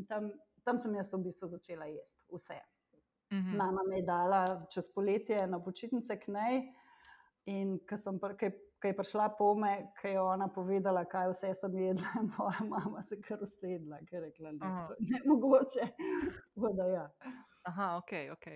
Tam, 0.08 0.32
tam 0.64 0.80
sem 0.80 0.96
jaz 0.96 1.14
v 1.14 1.24
bistvu 1.24 1.48
začela 1.48 1.86
jesti 1.86 2.24
vse. 2.34 2.60
-hmm. 3.32 3.58
Mama 3.58 3.82
me 3.90 3.96
je 3.96 4.06
dala 4.06 4.44
čez 4.74 4.90
poletje 4.94 5.38
na 5.48 5.60
počitnice 5.60 6.20
k 6.20 6.28
njej. 6.28 6.74
In 7.46 7.80
ko 7.90 7.98
sem 7.98 8.20
pr 8.20 8.36
kaj, 8.38 8.52
kaj 8.80 8.96
prišla 8.96 9.30
po 9.38 9.54
me, 9.56 9.92
ki 10.02 10.08
je 10.08 10.22
ona 10.22 10.48
povedala, 10.48 11.06
kaj 11.06 11.32
vse 11.32 11.54
sem 11.56 11.78
jedla, 11.78 12.08
moja 12.38 12.62
mama 12.64 13.02
se 13.02 13.22
kar 13.22 13.42
usedla, 13.42 13.98
ker 14.10 14.20
je 14.20 14.26
rekla, 14.26 14.52
da 14.52 14.66
je 15.00 15.12
ne 15.12 15.20
mogoče. 15.26 15.88
da, 16.78 16.86
ja. 16.86 17.10
Aha, 17.64 17.98
ok, 17.98 18.12
ok. 18.32 18.48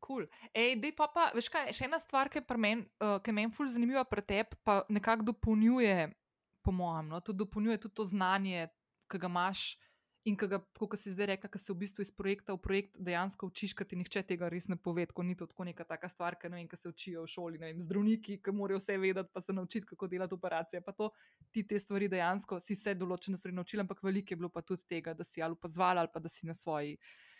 Cool. 0.00 0.24
Ej, 0.54 0.76
dej 0.80 0.96
pa, 0.96 1.10
pa, 1.12 1.28
veš 1.36 1.50
kaj, 1.52 1.72
še 1.76 1.84
ena 1.84 1.98
stvar, 2.00 2.30
ki 2.32 2.40
je 2.40 2.56
meni 2.56 2.86
uh, 3.04 3.32
men 3.32 3.52
ful 3.52 3.68
zanimiva 3.68 4.04
pri 4.04 4.22
tebi, 4.22 4.56
pa 4.64 4.80
nekako 4.88 5.28
dopolnjuje, 5.32 6.08
po 6.64 6.72
mojem, 6.72 7.08
no, 7.12 7.20
tudi 7.20 7.44
dopolnjuje 7.44 7.78
tudi 7.84 7.94
to 7.94 8.04
znanje, 8.04 8.68
ki 9.10 9.18
ga 9.20 9.28
imaš. 9.28 9.76
In 10.28 10.36
ki 10.36 10.50
ga, 10.52 10.58
kot 10.76 10.98
si 11.00 11.14
zdaj 11.14 11.30
rekla, 11.30 11.48
ki 11.48 11.58
se 11.58 11.72
v 11.72 11.78
bistvu 11.80 12.04
iz 12.04 12.10
projekta 12.12 12.52
v 12.52 12.60
projekt 12.60 12.98
dejansko 13.00 13.48
učiš, 13.48 13.72
ker 13.76 13.86
ti 13.88 13.96
nihče 13.96 14.20
tega 14.28 14.50
res 14.52 14.66
ne 14.68 14.76
pove, 14.76 15.06
ko 15.08 15.24
ni 15.24 15.32
to 15.32 15.46
tako 15.48 15.64
neka 15.64 15.86
taka 15.88 16.10
stvar, 16.12 16.36
ki 16.36 16.76
se 16.76 16.88
učijo 16.88 17.22
v 17.24 17.30
šoli, 17.32 17.60
vem, 17.62 17.80
zdravniki, 17.80 18.36
ki 18.44 18.52
morajo 18.52 18.82
vse 18.82 18.98
vedeti, 19.00 19.30
pa 19.32 19.40
se 19.40 19.56
naučiti, 19.56 19.86
kako 19.88 20.10
delati 20.12 20.36
operacije. 20.36 20.82
Pa 20.84 20.92
to 20.92 21.08
ti 21.50 21.64
te 21.66 21.78
stvari 21.80 22.08
dejansko 22.12 22.60
si 22.60 22.76
se 22.76 22.94
določene 22.94 23.40
stvari 23.40 23.56
naučila, 23.56 23.86
ampak 23.86 24.02
veliko 24.04 24.34
je 24.34 24.36
bilo 24.42 24.50
pa 24.52 24.60
tudi 24.60 24.84
tega, 24.84 25.14
da 25.16 25.24
si 25.24 25.40
ali 25.40 25.56
pozvala 25.56 26.04
ali 26.04 26.12
pa 26.12 26.20
da 26.20 26.28
si 26.28 26.46
na 26.46 26.54
svoji, 26.54 26.98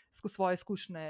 skozi 0.09 0.33
svoje 0.33 0.57
izkušnje. 0.57 1.05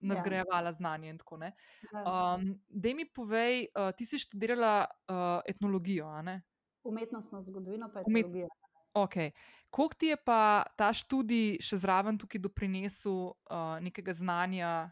Nadgrajevala 0.00 0.70
ja. 0.70 0.72
znanje 0.72 1.10
in 1.12 1.18
tako 1.20 1.36
naprej. 1.36 1.52
Ja. 1.92 2.02
Um, 2.08 2.54
da 2.68 2.94
mi 2.96 3.04
povej, 3.04 3.66
uh, 3.76 3.90
ti 3.92 4.06
si 4.08 4.16
študirala 4.18 4.86
uh, 4.88 5.44
etnologijo, 5.44 6.08
a 6.08 6.22
ne? 6.24 6.40
Umetnostno 6.88 7.42
zgodovino, 7.44 7.90
pa 7.92 8.00
etnologijo. 8.00 8.48
Umet 8.48 8.59
Okay. 8.94 9.30
Kako 9.70 9.94
ti 9.94 10.06
je 10.06 10.16
pa 10.16 10.64
ta 10.76 10.90
študij 10.92 11.60
še 11.62 11.78
zraven 11.78 12.18
tukaj 12.18 12.42
doprinesel 12.42 13.30
uh, 13.30 13.78
nekega 13.82 14.12
znanja? 14.12 14.90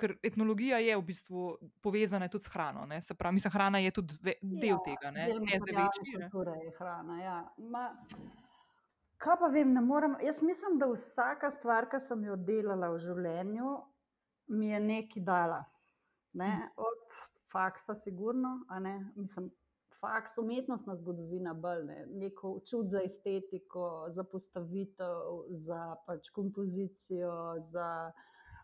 Ker 0.00 0.14
etnologija 0.24 0.78
je 0.80 0.96
v 0.96 1.04
bistvu 1.04 1.40
povezana 1.84 2.28
tudi 2.28 2.44
s 2.44 2.52
hrano. 2.52 2.86
Ne? 2.88 3.00
Se 3.04 3.14
pravi, 3.14 3.36
mislim, 3.36 3.52
hrana 3.52 3.80
je 3.80 3.90
tudi 3.96 4.16
ve, 4.20 4.34
del 4.40 4.76
ja, 4.76 4.78
tega. 4.84 5.10
Ne, 5.12 5.26
ne 5.40 5.58
zdaj 5.60 5.76
večji. 5.76 6.20
Torej, 6.32 6.70
hrana. 6.78 7.18
Ja. 7.20 7.38
Ma, 7.68 7.84
kaj 9.20 9.36
pa 9.40 9.50
vem, 9.52 9.74
ne 9.76 9.82
morem. 9.84 10.16
Jaz 10.24 10.40
mislim, 10.44 10.78
da 10.80 10.88
vsaka 10.92 11.50
stvar, 11.52 11.88
ki 11.92 12.00
sem 12.00 12.24
jo 12.28 12.36
delala 12.36 12.88
v 12.92 13.00
življenju, 13.04 13.74
mi 14.56 14.72
je 14.72 14.80
nekaj 14.84 15.24
dala. 15.24 15.60
Ne? 16.32 16.48
Hm. 16.48 16.72
Od 16.76 17.20
faksa, 17.52 17.96
sigurno. 17.96 18.60
Mislim, 19.16 19.50
faks, 20.00 20.38
umetnostna 20.38 20.96
zgodovina, 20.96 21.54
bolj 21.54 21.84
ne, 21.84 22.06
neko 22.06 22.58
čut 22.70 22.88
za 22.90 23.02
estetiko, 23.04 24.06
za 24.08 24.24
postavitev, 24.24 25.44
za 25.48 25.96
pač 26.06 26.30
kompozicijo, 26.30 27.56
za 27.60 28.12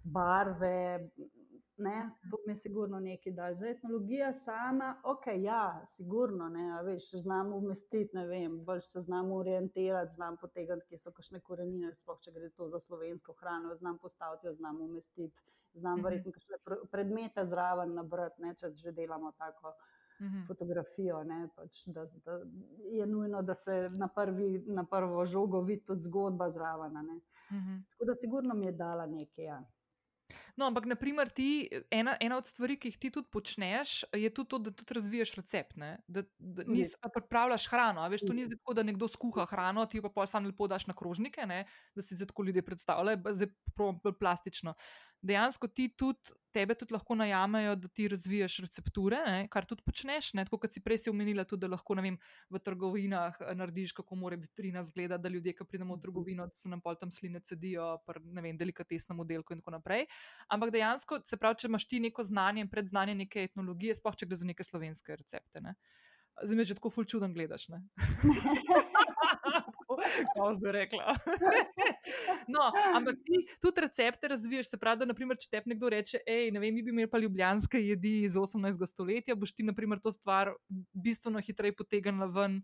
barve. 0.05 1.11
Ne, 1.79 2.11
to 2.31 2.38
mi 2.46 2.53
je 2.53 2.57
sigurno 2.57 3.01
nekaj 3.01 3.33
dal. 3.37 3.55
Za 3.55 3.68
etnologijo 3.68 4.31
sama, 4.33 4.94
ok, 5.05 5.27
ja, 5.38 5.83
sigurno, 5.87 6.49
ne, 6.49 6.83
veš, 6.83 7.11
znam 7.20 7.53
umestiti, 7.53 8.16
ne 8.16 8.27
vem, 8.27 8.55
bolj 8.64 8.81
se 8.81 9.01
znam 9.01 9.33
orientirati, 9.33 10.14
znam 10.14 10.38
potegati, 10.40 10.87
kje 10.88 10.99
so 10.99 11.12
kakšne 11.12 11.40
korenine, 11.40 11.92
sploh 11.92 12.22
če 12.25 12.33
gre 12.33 12.49
to 12.51 12.68
za 12.72 12.81
slovensko 12.81 13.37
hrano, 13.40 13.75
znam 13.77 13.99
postaviti, 13.99 14.46
jo 14.46 14.55
znam 14.55 14.81
umestiti, 14.81 15.37
znam 15.75 15.99
mhm. 15.99 16.05
verjetno 16.05 16.33
kakšne 16.33 16.81
predmete 16.90 17.44
zraven 17.44 17.94
nabrati, 17.94 18.42
ne, 18.42 18.55
če 18.57 18.72
že 18.72 18.96
delamo 18.96 19.35
tako 19.37 19.77
-hmm. 20.20 20.46
fotografijo. 20.46 21.24
Pač, 21.57 21.87
da, 21.87 22.07
da 22.24 22.40
je 22.90 23.07
nujno, 23.07 23.42
da 23.42 23.55
se 23.55 23.90
na, 23.90 24.09
prvi, 24.09 24.64
na 24.66 24.85
prvo 24.85 25.26
žogo 25.26 25.61
vidi 25.61 25.85
tudi 25.85 26.02
zgodba 26.02 26.50
zraven. 26.50 26.92
Mm 26.92 27.20
-hmm. 27.50 27.83
Tako 27.90 28.05
da, 28.05 28.14
sigurno 28.14 28.55
mi 28.55 28.66
je 28.66 28.72
dala 28.72 29.07
nekaj. 29.07 29.44
Ja. 29.44 29.64
No, 30.57 30.66
ampak, 30.66 30.87
naprimer, 30.88 31.29
ti, 31.29 31.68
ena, 31.92 32.16
ena 32.20 32.38
od 32.40 32.46
stvari, 32.48 32.79
ki 32.81 32.88
jih 32.88 32.98
ti 32.98 33.11
tudi 33.12 33.29
počneš, 33.33 34.05
je 34.16 34.31
tudi 34.35 34.48
to, 34.48 34.59
da 34.59 34.72
tudi 34.72 34.94
razviješ 34.96 35.35
recept. 35.37 35.76
Ne? 35.76 35.90
Da, 36.09 36.22
da 36.38 36.64
nisi 36.66 36.96
pa 37.02 37.11
pripravljaš 37.12 37.68
hrano. 37.70 38.07
Veš, 38.09 38.24
to 38.26 38.33
ni 38.33 38.46
tako, 38.50 38.74
da 38.74 38.83
nekdo 38.87 39.09
skuha 39.09 39.44
hrano, 39.50 39.85
ti 39.87 40.00
pa 40.02 40.11
pa 40.14 40.26
sam 40.26 40.48
lepo 40.48 40.66
daš 40.66 40.87
na 40.87 40.96
krožnike, 40.96 41.46
ne? 41.46 41.64
da 41.94 42.02
si 42.02 42.16
zdaj 42.16 42.33
tako 42.33 42.48
ljudje 42.48 42.64
predstavljajo, 42.64 43.37
zdaj 43.37 43.52
pa 43.76 44.12
plastično 44.18 44.74
dejansko 45.22 45.68
ti 45.68 45.88
tudi, 45.88 46.35
tebe 46.57 46.74
tudi 46.74 46.94
lahko 46.94 47.14
najamejo, 47.14 47.74
da 47.76 47.88
ti 47.88 48.09
razviješ 48.09 48.57
recepture, 48.64 49.18
ne, 49.26 49.48
kar 49.52 49.66
tudi 49.68 49.85
počneš. 49.85 50.33
Ne, 50.38 50.44
tako 50.48 50.62
kot 50.62 50.72
si 50.72 50.81
prej 50.81 51.11
omenila, 51.11 51.44
tudi 51.44 51.66
da 51.66 51.70
lahko 51.74 51.96
vem, 52.00 52.16
v 52.50 52.61
trgovinah 52.68 53.37
eh, 53.40 53.52
narediš, 53.59 53.92
kako 53.98 54.16
mora 54.16 54.38
vitrina 54.40 54.83
zgleda, 54.87 55.18
da 55.18 55.29
ljudje, 55.29 55.52
ki 55.59 55.68
pridemo 55.68 55.96
v 55.96 56.05
trgovino, 56.05 56.46
da 56.46 56.57
se 56.57 56.72
nam 56.72 56.81
pol 56.81 56.96
tam 56.96 57.12
sline 57.12 57.40
cedijo, 57.44 57.98
pri 58.07 58.57
delikatesnem 58.57 59.20
modelku 59.20 59.52
in 59.52 59.61
tako 59.61 59.76
naprej. 59.76 60.07
Ampak 60.48 60.72
dejansko, 60.72 61.20
se 61.24 61.37
pravi, 61.37 61.61
če 61.61 61.68
imaš 61.68 61.88
ti 61.88 62.00
neko 62.00 62.24
znanje 62.24 62.64
in 62.64 62.72
predznanje 62.72 63.14
neke 63.14 63.44
etnologije, 63.50 63.96
sploh 64.00 64.16
če 64.16 64.26
gre 64.26 64.40
za 64.40 64.48
neke 64.48 64.64
slovenske 64.64 65.16
recepte. 65.16 65.61
Ne. 65.61 65.76
Zdaj 66.42 66.57
me 66.57 66.64
že 66.64 66.74
tako 66.76 66.90
fulčuden 66.90 67.33
gledaš. 67.33 67.68
Kako 70.35 70.52
zdaj 70.59 70.72
rekla? 70.72 71.16
no, 72.55 72.70
ampak 72.94 73.18
ti 73.24 73.42
tudi 73.62 73.81
recepte 73.81 74.29
razviješ, 74.29 74.70
se 74.70 74.79
pravi, 74.79 75.02
da 75.02 75.11
naprimer, 75.11 75.38
če 75.40 75.50
te 75.50 75.62
nekdo 75.66 75.90
reče, 75.92 76.22
hej, 76.26 76.50
ne 76.55 76.62
vem, 76.62 76.74
mi 76.74 76.85
bi 76.85 76.94
imeli 76.94 77.11
pa 77.11 77.20
ljubljanske 77.22 77.81
jedi 77.81 78.18
iz 78.26 78.37
18. 78.38 78.87
stoletja, 78.90 79.37
boš 79.38 79.55
ti 79.57 79.66
naprimer 79.66 80.02
to 80.02 80.12
stvar 80.12 80.52
bistveno 80.92 81.42
hitreje 81.42 81.76
potegnila 81.76 82.29
ven. 82.33 82.61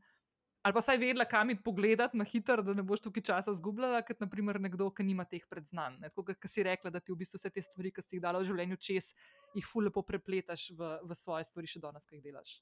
Ali 0.63 0.77
pa 0.77 0.81
saj 0.85 0.99
vedela, 1.03 1.25
kam 1.27 1.51
iti 1.51 1.63
pogledati 1.65 2.17
na 2.17 2.25
hitro, 2.25 2.63
da 2.63 2.75
ne 2.75 2.85
boš 2.87 3.01
tukaj 3.03 3.25
časa 3.27 3.55
zgubljala, 3.59 4.05
kot 4.07 4.21
naprimer 4.23 4.61
nekdo, 4.63 4.87
ki 4.95 5.03
nima 5.03 5.25
teh 5.27 5.43
predznanj. 5.51 5.97
Tako 6.05 6.23
kot 6.29 6.47
si 6.51 6.63
rekla, 6.63 6.93
da 6.95 7.01
ti 7.03 7.11
v 7.11 7.19
bistvu 7.19 7.41
vse 7.41 7.51
te 7.51 7.65
stvari, 7.67 7.91
ki 7.91 8.05
si 8.05 8.15
jih 8.17 8.23
dala 8.23 8.39
v 8.39 8.47
življenju 8.47 8.79
čez, 8.79 9.11
jih 9.59 9.67
fully 9.67 9.91
poprepletaš 9.91 10.69
v, 10.79 10.93
v 11.03 11.19
svoje 11.19 11.49
stvari, 11.51 11.67
še 11.67 11.83
danes, 11.83 12.07
ki 12.07 12.21
jih 12.21 12.29
delaš. 12.29 12.61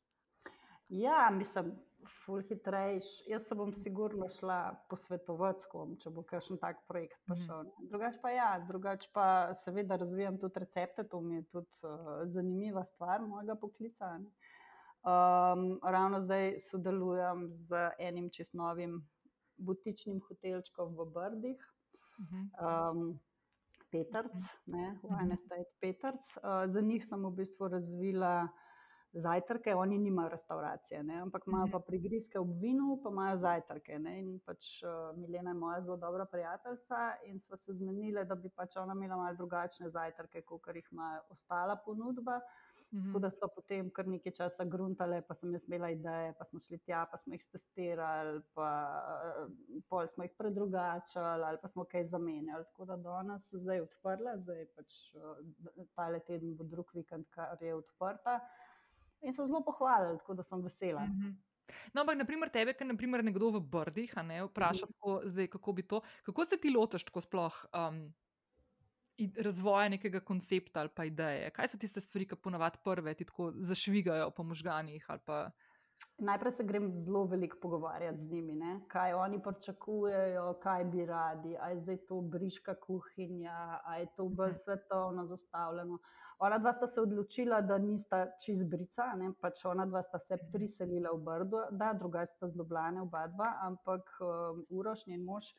Ja, 0.90 1.31
mislim, 1.31 1.72
ful 2.24 2.42
hitrejš. 2.42 3.05
Jaz 3.29 3.46
se 3.46 3.55
bom 3.55 3.72
sigurno 3.72 4.29
šla 4.29 4.74
posvetovati 4.90 5.62
s 5.62 5.70
kom, 5.70 5.94
če 6.03 6.11
bo 6.11 6.24
kakšen 6.26 6.59
tak 6.59 6.83
projekt 6.88 7.18
prišel. 7.29 7.62
Mm. 7.68 7.88
Drugač 7.92 8.18
pa 8.22 8.33
ja, 8.35 8.50
drugač 8.66 9.07
pa 9.14 9.26
seveda 9.55 9.98
razvijam 10.00 10.38
tudi 10.42 10.64
recepte, 10.64 11.05
to 11.07 11.20
mi 11.20 11.38
je 11.38 11.46
tudi 11.55 11.87
uh, 11.87 12.11
zanimiva 12.26 12.85
stvar 12.85 13.22
mojega 13.22 13.55
poklica. 13.61 14.16
Um, 15.00 15.79
ravno 15.83 16.20
zdaj 16.20 16.59
sodelujem 16.61 17.46
z 17.55 17.87
enim 17.98 18.29
čist 18.35 18.55
novim 18.59 19.00
butičnim 19.57 20.20
hotelčkom 20.26 20.96
v 20.96 21.07
Brdih. 21.14 21.66
Um, 22.20 23.20
Petrc, 23.90 24.35
ne, 24.66 24.98
Wine 25.03 25.35
Estate 25.35 25.70
Petrc. 25.81 26.37
Uh, 26.37 26.66
za 26.66 26.81
njih 26.81 27.07
sem 27.07 27.24
v 27.26 27.31
bistvu 27.38 27.68
razvila 27.68 28.50
zajtrke, 29.12 29.75
oni 29.75 29.99
nimajo 29.99 30.29
restauracije, 30.29 31.03
ne? 31.03 31.20
ampak 31.20 31.46
imajo 31.46 31.68
pa 31.73 31.81
prigrizke 31.81 32.38
ob 32.38 32.53
vinu, 32.62 33.01
pa 33.03 33.11
imajo 33.11 33.37
zajtrke. 33.37 33.99
Ne? 33.99 34.14
In 34.20 34.38
pač 34.46 34.83
uh, 34.83 35.16
Milena 35.18 35.51
je 35.51 35.59
moja 35.59 35.81
zelo 35.81 35.96
dobra 35.96 36.25
prijateljica 36.25 37.14
in 37.27 37.40
smo 37.40 37.57
se 37.57 37.75
zmenili, 37.75 38.25
da 38.25 38.35
bi 38.35 38.49
pač 38.49 38.77
ona 38.77 38.92
imela 38.92 39.16
malo 39.16 39.37
drugačne 39.37 39.90
zajtrke, 39.90 40.42
kot 40.42 40.75
jih 40.75 40.88
ima 40.92 41.20
ostala 41.31 41.77
ponudba. 41.77 42.40
-hmm. 42.92 43.07
Tako 43.07 43.18
da 43.18 43.31
smo 43.31 43.49
potem 43.55 43.90
kar 43.90 44.07
nekaj 44.09 44.33
časa 44.33 44.64
gruntali, 44.64 45.23
pa 45.29 45.35
sem 45.35 45.53
jaz 45.53 45.66
imela 45.68 45.90
ideje, 45.90 46.33
pa 46.38 46.44
smo 46.44 46.61
šli 46.61 46.79
tja, 46.79 47.05
pa 47.11 47.18
smo 47.18 47.35
jih 47.35 47.46
testirali, 47.53 48.40
pa 48.55 48.70
uh, 49.38 49.83
pol 49.88 50.07
smo 50.07 50.25
jih 50.25 50.35
predrugačali 50.38 51.44
ali 51.44 51.59
pa 51.62 51.68
smo 51.68 51.85
kaj 51.85 52.05
zamenjali. 52.05 52.64
Tako 52.64 52.85
da 52.85 52.96
danes 52.96 53.51
se 53.51 53.59
zdaj 53.59 53.81
odprla, 53.81 54.37
zdaj 54.38 54.66
pač 54.77 54.99
uh, 55.14 55.87
tale 55.94 56.20
teden 56.27 56.57
bo 56.57 56.64
drug 56.64 56.90
vikend, 56.94 57.29
kar 57.31 57.62
je 57.62 57.75
odprta 57.75 58.40
in 59.21 59.33
so 59.33 59.47
zelo 59.47 59.65
pohvalili, 59.65 60.19
tako 60.19 60.35
da 60.35 60.43
sem 60.43 60.63
vesela. 60.63 61.01
Mm 61.01 61.13
-hmm. 61.13 61.37
No, 61.95 62.03
ampak, 62.03 62.19
naprimer, 62.19 62.51
tebe, 62.51 62.75
ki 62.75 62.85
je 62.85 63.23
nekdo 63.23 63.51
v 63.51 63.61
Brdih, 63.61 64.15
ne, 64.25 64.43
vpraša, 64.49 64.87
tako, 64.87 65.21
zdaj, 65.25 65.47
kako 65.47 65.73
bi 65.73 65.83
to. 65.83 66.01
Kako 66.27 66.45
se 66.45 66.57
ti 66.57 66.71
lotiš 66.71 67.05
tako 67.05 67.21
sploh 67.21 67.65
um, 67.73 68.13
razvoja 69.37 69.89
nekega 69.89 70.21
koncepta 70.21 70.81
ali 70.81 70.89
pa 70.95 71.05
ideje? 71.05 71.51
Kaj 71.51 71.69
so 71.69 71.79
tiste 71.79 72.01
stvari, 72.01 72.27
ki 72.27 72.37
ponavadi 72.37 72.79
prve 72.85 73.15
ti 73.15 73.25
tako 73.25 73.53
zašvigajo 73.57 74.31
po 74.31 74.43
možganjih? 74.43 75.07
Pa... 75.25 75.51
Najprej 76.19 76.53
se 76.53 76.65
grem 76.65 76.91
zelo 76.93 77.25
veliko 77.25 77.59
pogovarjati 77.63 78.19
z 78.19 78.33
njimi, 78.33 78.55
ne? 78.57 78.81
kaj 78.89 79.13
oni 79.13 79.43
pričakujejo, 79.43 80.55
kaj 80.63 80.85
bi 80.85 81.07
radi, 81.07 81.57
ali 81.61 81.77
je 81.77 81.81
zdaj 81.81 81.99
to 82.09 82.21
briška 82.21 82.75
kuhinja, 82.81 83.81
ali 83.85 84.03
je 84.03 84.15
to 84.17 84.29
bolj 84.29 84.55
mhm. 84.55 84.61
svetovno 84.65 85.27
zastavljeno. 85.27 85.99
Ona 86.40 86.59
dva 86.59 86.72
sta 86.72 86.87
se 86.87 87.00
odločila, 87.00 87.61
da 87.61 87.79
nista 87.79 88.22
čez 88.40 88.62
brica, 88.64 89.11
ne? 89.16 89.33
pač 89.40 89.64
ona 89.68 89.85
dva 89.87 90.00
sta 90.03 90.18
se 90.18 90.38
priselila 90.53 91.12
v 91.12 91.24
Brdo, 91.24 91.66
da 91.70 91.92
drugače 91.92 92.33
sta 92.33 92.48
zlobljena 92.48 93.03
oba 93.03 93.26
dva, 93.29 93.50
ampak 93.66 94.14
um, 94.24 94.62
Uroš, 94.70 95.05
njen 95.07 95.24
mož, 95.24 95.50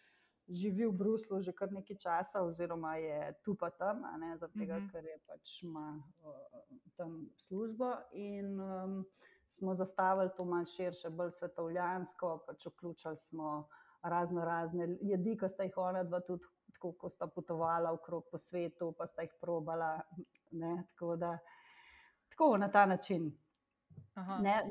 živi 0.50 0.88
v 0.88 0.96
Bruslu 0.98 1.42
že 1.46 1.54
kar 1.54 1.70
nekaj 1.72 1.98
časa, 2.02 2.42
oziroma 2.42 2.96
je 2.98 3.34
tu 3.46 3.56
pa 3.56 3.70
tam, 3.70 4.02
zaradi 4.40 4.60
tega, 4.60 4.80
mm 4.80 4.82
-hmm. 4.82 4.92
ker 4.92 5.06
je 5.06 5.18
pač 5.28 5.64
ima 5.64 6.02
uh, 6.26 6.80
tam 6.98 7.30
službo. 7.38 7.94
In, 8.12 8.60
um, 8.60 9.06
smo 9.52 9.76
zastavili 9.76 10.30
to 10.38 10.46
malo 10.46 10.66
širše, 10.66 11.10
bolj 11.10 11.32
svetovljansko, 11.32 12.44
pač 12.48 12.66
vključili 12.66 13.18
smo 13.18 13.68
razno 14.02 14.46
razne 14.46 14.98
jedi, 15.02 15.38
ki 15.38 15.50
sta 15.50 15.64
jih 15.64 15.78
ona 15.78 16.04
dva 16.04 16.20
tudi, 16.20 16.46
tako, 16.82 16.92
ko 16.98 17.10
sta 17.10 17.28
potovala 17.28 17.92
okrog 17.92 18.26
po 18.32 18.38
svetu, 18.38 18.94
pa 18.98 19.08
sta 19.08 19.22
jih 19.22 19.34
probala. 19.42 20.02
Ne, 20.52 20.84
tako 20.90 21.16
da, 21.16 21.38
tako 22.30 22.58
na 22.58 22.68
ta 22.68 22.86
način. 22.86 23.32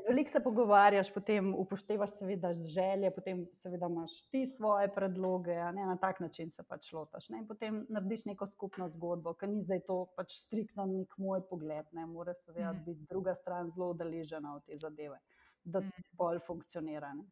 Veliko 0.07 0.29
se 0.29 0.39
pogovarjaš, 0.43 1.13
potem 1.13 1.55
upoštevaš, 1.55 2.11
seveda, 2.19 2.53
želje, 2.53 3.11
potem 3.15 3.45
seveda 3.53 3.87
imaš 3.89 4.29
ti 4.29 4.45
svoje 4.45 4.91
predloge, 4.93 5.55
ne, 5.55 5.85
na 5.85 5.97
tak 5.97 6.19
način 6.19 6.51
se 6.51 6.63
pač 6.63 6.91
lotaš. 6.93 7.29
Ne, 7.29 7.41
potem 7.47 7.85
narediš 7.89 8.25
neko 8.25 8.47
skupno 8.47 8.89
zgodbo, 8.89 9.33
ker 9.33 9.49
ni 9.49 9.63
zdaj 9.63 9.81
to 9.87 10.05
pač 10.15 10.35
striktno 10.43 10.85
nek 10.85 11.17
moj 11.17 11.41
pogled, 11.49 11.87
ne, 11.91 12.05
mora 12.05 12.33
seveda 12.33 12.73
mm. 12.73 12.83
biti 12.85 13.07
druga 13.09 13.35
stran 13.35 13.69
zelo 13.69 13.89
udeležena 13.95 14.55
v 14.55 14.61
te 14.67 14.77
zadeve, 14.77 15.17
da 15.63 15.79
mm. 15.79 16.05
bolj 16.19 16.39
funkcionira. 16.45 17.13
Ne. 17.13 17.25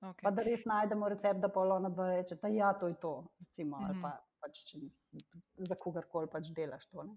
Okay. 0.00 0.22
Pa 0.22 0.30
da 0.30 0.42
res 0.44 0.64
najdemo 0.68 1.08
recept, 1.08 1.40
da 1.40 1.48
polo 1.48 1.78
na 1.80 1.88
dva 1.88 2.10
reče, 2.10 2.36
da 2.42 2.48
ja, 2.52 2.72
to 2.78 2.90
je 2.90 2.98
to, 3.00 3.14
recimo, 3.40 3.78
mm 3.78 3.84
-hmm. 3.84 3.88
ali 3.88 4.02
pa 4.02 4.10
pač, 4.40 4.58
če, 4.68 4.78
za 5.56 5.74
kogarkoli 5.80 6.28
pač 6.32 6.50
delaš 6.56 6.86
to. 6.86 7.02
Ne. 7.02 7.16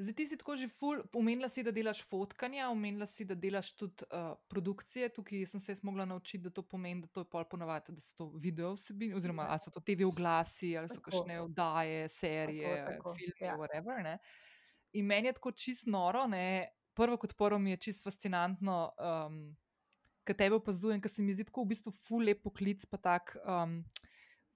Zdaj, 0.00 0.14
ti 0.16 0.26
si 0.26 0.36
tako 0.40 0.54
že 0.56 0.68
ful, 0.68 1.02
omenila 1.12 1.48
si, 1.48 1.62
da 1.62 1.72
delaš 1.76 1.98
fotkanja, 2.08 2.70
omenila 2.70 3.06
si, 3.06 3.24
da 3.24 3.34
delaš 3.34 3.74
tudi 3.76 4.06
uh, 4.08 4.32
produkcije. 4.48 5.08
Tukaj 5.08 5.46
sem 5.46 5.60
se 5.60 5.76
mogla 5.82 6.04
naučiti, 6.04 6.44
da 6.44 6.50
to 6.50 6.62
pomeni, 6.62 7.02
da 7.02 7.06
to 7.08 7.20
je 7.20 7.28
pol 7.28 7.44
ponovadi, 7.44 7.92
da 7.92 8.00
so 8.00 8.14
to 8.16 8.30
video 8.40 8.72
vsebine, 8.74 9.16
oziroma 9.16 9.46
ali 9.50 9.60
so 9.60 9.70
to 9.70 9.80
TV 9.80 10.06
oglasi, 10.08 10.72
ali 10.78 10.88
so 10.88 11.00
kakšne 11.00 11.40
oddaje, 11.40 12.08
serije, 12.08 12.76
tako, 12.86 12.96
tako, 12.96 13.14
filme, 13.14 13.46
ja. 13.46 13.56
whatever. 13.56 14.02
Ne? 14.02 14.18
In 14.92 15.06
meni 15.06 15.28
je 15.28 15.32
tako 15.32 15.52
čist 15.52 15.86
noro, 15.86 16.26
ne? 16.26 16.70
prvo 16.94 17.16
kot 17.16 17.36
prvo 17.36 17.58
mi 17.58 17.70
je 17.70 17.76
čist 17.76 18.04
fascinantno, 18.04 18.92
um, 18.98 19.56
kaj 20.24 20.36
tebe 20.36 20.58
opazujem, 20.58 21.00
ker 21.00 21.12
se 21.12 21.22
mi 21.22 21.34
zdi 21.34 21.46
tako 21.48 21.64
v 21.64 21.72
bistvu 21.74 21.92
ful 21.94 22.24
lep 22.28 22.42
poklic, 22.44 22.84
pa 22.90 23.00
tak. 23.00 23.36
Um, 23.44 23.80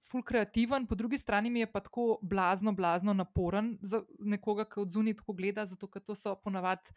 ful 0.05 0.23
kreativen, 0.23 0.85
po 0.87 0.95
drugi 0.95 1.17
strani 1.17 1.49
mi 1.49 1.63
je 1.63 1.71
pa 1.71 1.81
tako 1.81 2.19
blazno, 2.21 2.73
blazno 2.73 3.13
naporen 3.13 3.75
za 3.81 4.03
nekoga, 4.19 4.67
ki 4.69 4.83
od 4.83 4.93
zunaj 4.93 5.17
tako 5.21 5.33
gleda, 5.33 5.65
zato 5.65 5.89
ker 5.89 6.03
to 6.05 6.15
so 6.15 6.35
ponavadi 6.43 6.93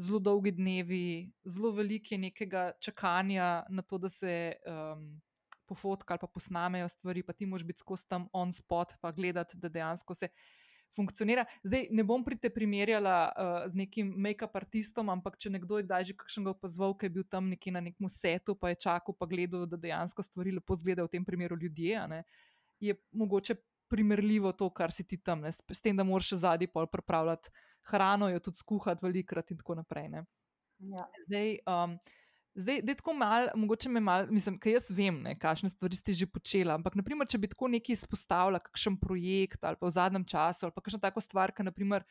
zelo 0.00 0.18
dolgi 0.18 0.52
dnevi, 0.52 1.30
zelo 1.44 1.72
velike 1.76 2.18
nekega 2.18 2.70
čakanja 2.80 3.64
na 3.68 3.82
to, 3.82 3.98
da 3.98 4.08
se 4.08 4.54
um, 4.66 5.20
pofotka 5.68 6.14
ali 6.14 6.20
pa 6.20 6.26
posnamejo 6.26 6.88
stvari, 6.88 7.22
pa 7.22 7.32
ti 7.32 7.46
moš 7.46 7.64
biti 7.64 7.84
skozi 7.84 8.08
tam 8.08 8.28
on 8.32 8.52
spot, 8.52 8.96
pa 9.00 9.12
gledati, 9.12 9.58
da 9.58 9.68
dejansko 9.68 10.14
se. 10.14 10.28
Funkcionira. 10.96 11.44
Zdaj 11.62 11.86
ne 11.94 12.04
bom 12.04 12.24
pri 12.26 12.38
te 12.40 12.50
primerjala 12.50 13.16
uh, 13.30 13.62
z 13.70 13.78
nekim 13.78 14.10
make-up 14.18 14.56
artistom, 14.58 15.10
ampak 15.12 15.38
če 15.38 15.52
nekdo 15.54 15.78
je 15.78 15.86
kdaj 15.86 16.08
že 16.10 16.16
kakšnega 16.18 16.50
opazval, 16.50 16.96
ki 16.98 17.06
je 17.06 17.14
bil 17.14 17.26
tam 17.30 17.50
nekje 17.52 17.72
na 17.72 17.82
nekem 17.84 18.10
setu, 18.10 18.56
pa 18.58 18.72
je 18.72 18.80
čakal, 18.86 19.14
pa 19.14 19.28
gledal, 19.30 19.68
da 19.70 19.78
dejansko 19.78 20.24
stvari 20.26 20.56
lepo 20.58 20.74
izgledajo, 20.74 21.06
v 21.06 21.14
tem 21.14 21.26
primeru 21.26 21.58
ljudje. 21.60 21.94
Uh, 21.94 22.48
je 22.80 22.94
mogoče 23.12 23.54
primerljivo 23.90 24.52
to, 24.52 24.70
kar 24.70 24.92
si 24.92 25.04
ti 25.04 25.18
tam, 25.18 25.40
ne? 25.40 25.52
s 25.52 25.82
tem, 25.82 25.96
da 25.96 26.06
moraš 26.06 26.32
zadnji 26.38 26.70
pol 26.70 26.86
pripravljati 26.86 27.50
hrano, 27.90 28.28
jo 28.30 28.40
tudi 28.40 28.62
skuhati 28.62 29.04
velikrat 29.06 29.50
in 29.50 29.58
tako 29.58 29.74
naprej. 29.74 30.10
Ja. 30.14 31.06
Zdaj, 31.26 31.56
um, 31.66 31.98
zdaj, 32.54 32.82
da 32.82 32.92
je 32.92 32.96
tako 32.96 33.12
malo, 33.14 33.48
mogoče 33.54 33.88
me 33.88 34.00
malo, 34.00 34.26
mislim, 34.30 34.58
kaj 34.58 34.72
jaz 34.72 34.90
vem, 34.90 35.22
kakšne 35.40 35.68
stvari 35.68 35.96
si 35.96 36.14
že 36.14 36.26
počela. 36.26 36.74
Ampak, 36.74 36.96
naprimer, 36.98 37.28
če 37.28 37.38
bi 37.38 37.50
tako 37.50 37.68
nekaj 37.68 37.94
izpostavila, 37.94 38.60
kakšen 38.62 38.98
projekt 39.00 39.64
ali 39.64 39.78
pa 39.80 39.86
v 39.86 39.94
zadnjem 39.94 40.24
času, 40.24 40.66
ali 40.66 40.74
pa 40.74 40.82
kakšna 40.82 41.00
taka 41.06 41.20
stvar, 41.20 41.54
ki 41.54 41.66
naprimer. 41.68 42.04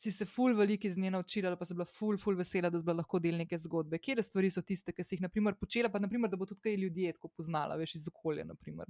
Si 0.00 0.08
se 0.08 0.24
ful 0.24 0.54
veliko 0.56 0.86
iz 0.88 0.94
nje 0.96 1.10
naučila, 1.12 1.58
pa 1.60 1.66
si 1.68 1.74
bila 1.76 1.84
ful, 1.84 2.16
ful 2.16 2.32
vesela, 2.32 2.70
da 2.72 2.78
si 2.80 2.86
bila 2.86 3.02
lahko 3.02 3.18
del 3.20 3.36
neke 3.36 3.58
zgodbe. 3.60 3.98
Kje 4.00 4.22
stvari 4.24 4.48
so 4.48 4.62
tiste, 4.64 4.94
ki 4.96 5.04
si 5.04 5.18
jih 5.18 5.26
naprimer, 5.26 5.58
počela, 5.60 5.90
pa 5.92 6.00
naprimer, 6.00 6.30
da 6.32 6.38
bo 6.40 6.48
tudi 6.48 6.64
kaj 6.64 6.78
ljudi 6.80 7.10
tako 7.12 7.28
poznala, 7.28 7.76
veš 7.76 7.98
iz 7.98 8.06
okolja. 8.08 8.46
Naprimer, 8.48 8.88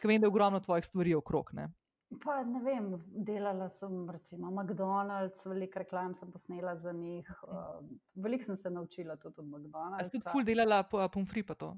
Ker 0.00 0.08
vem, 0.08 0.20
da 0.20 0.24
je 0.24 0.32
ogromno 0.32 0.60
tvojih 0.60 0.88
stvari 0.88 1.12
okrog. 1.14 1.52
Ne? 1.52 1.68
Pa, 2.22 2.42
ne 2.46 2.60
vem, 2.62 2.92
delala 3.26 3.66
sem 3.68 4.10
recimo 4.10 4.50
McDonald's, 4.50 5.42
veliko 5.46 5.82
reklam 5.82 6.14
sem 6.14 6.30
posnela 6.32 6.76
za 6.78 6.92
njih. 6.92 7.30
Uh, 7.42 7.82
veliko 8.14 8.44
sem 8.44 8.56
se 8.56 8.70
naučila 8.70 9.16
tudi 9.16 9.40
od 9.40 9.46
McDonald's. 9.46 10.08
Ste 10.08 10.18
tudi 10.18 10.30
ful 10.32 10.44
delala 10.46 10.82
po 10.82 11.08
Pumfri 11.08 11.42
pa 11.42 11.54
to? 11.54 11.74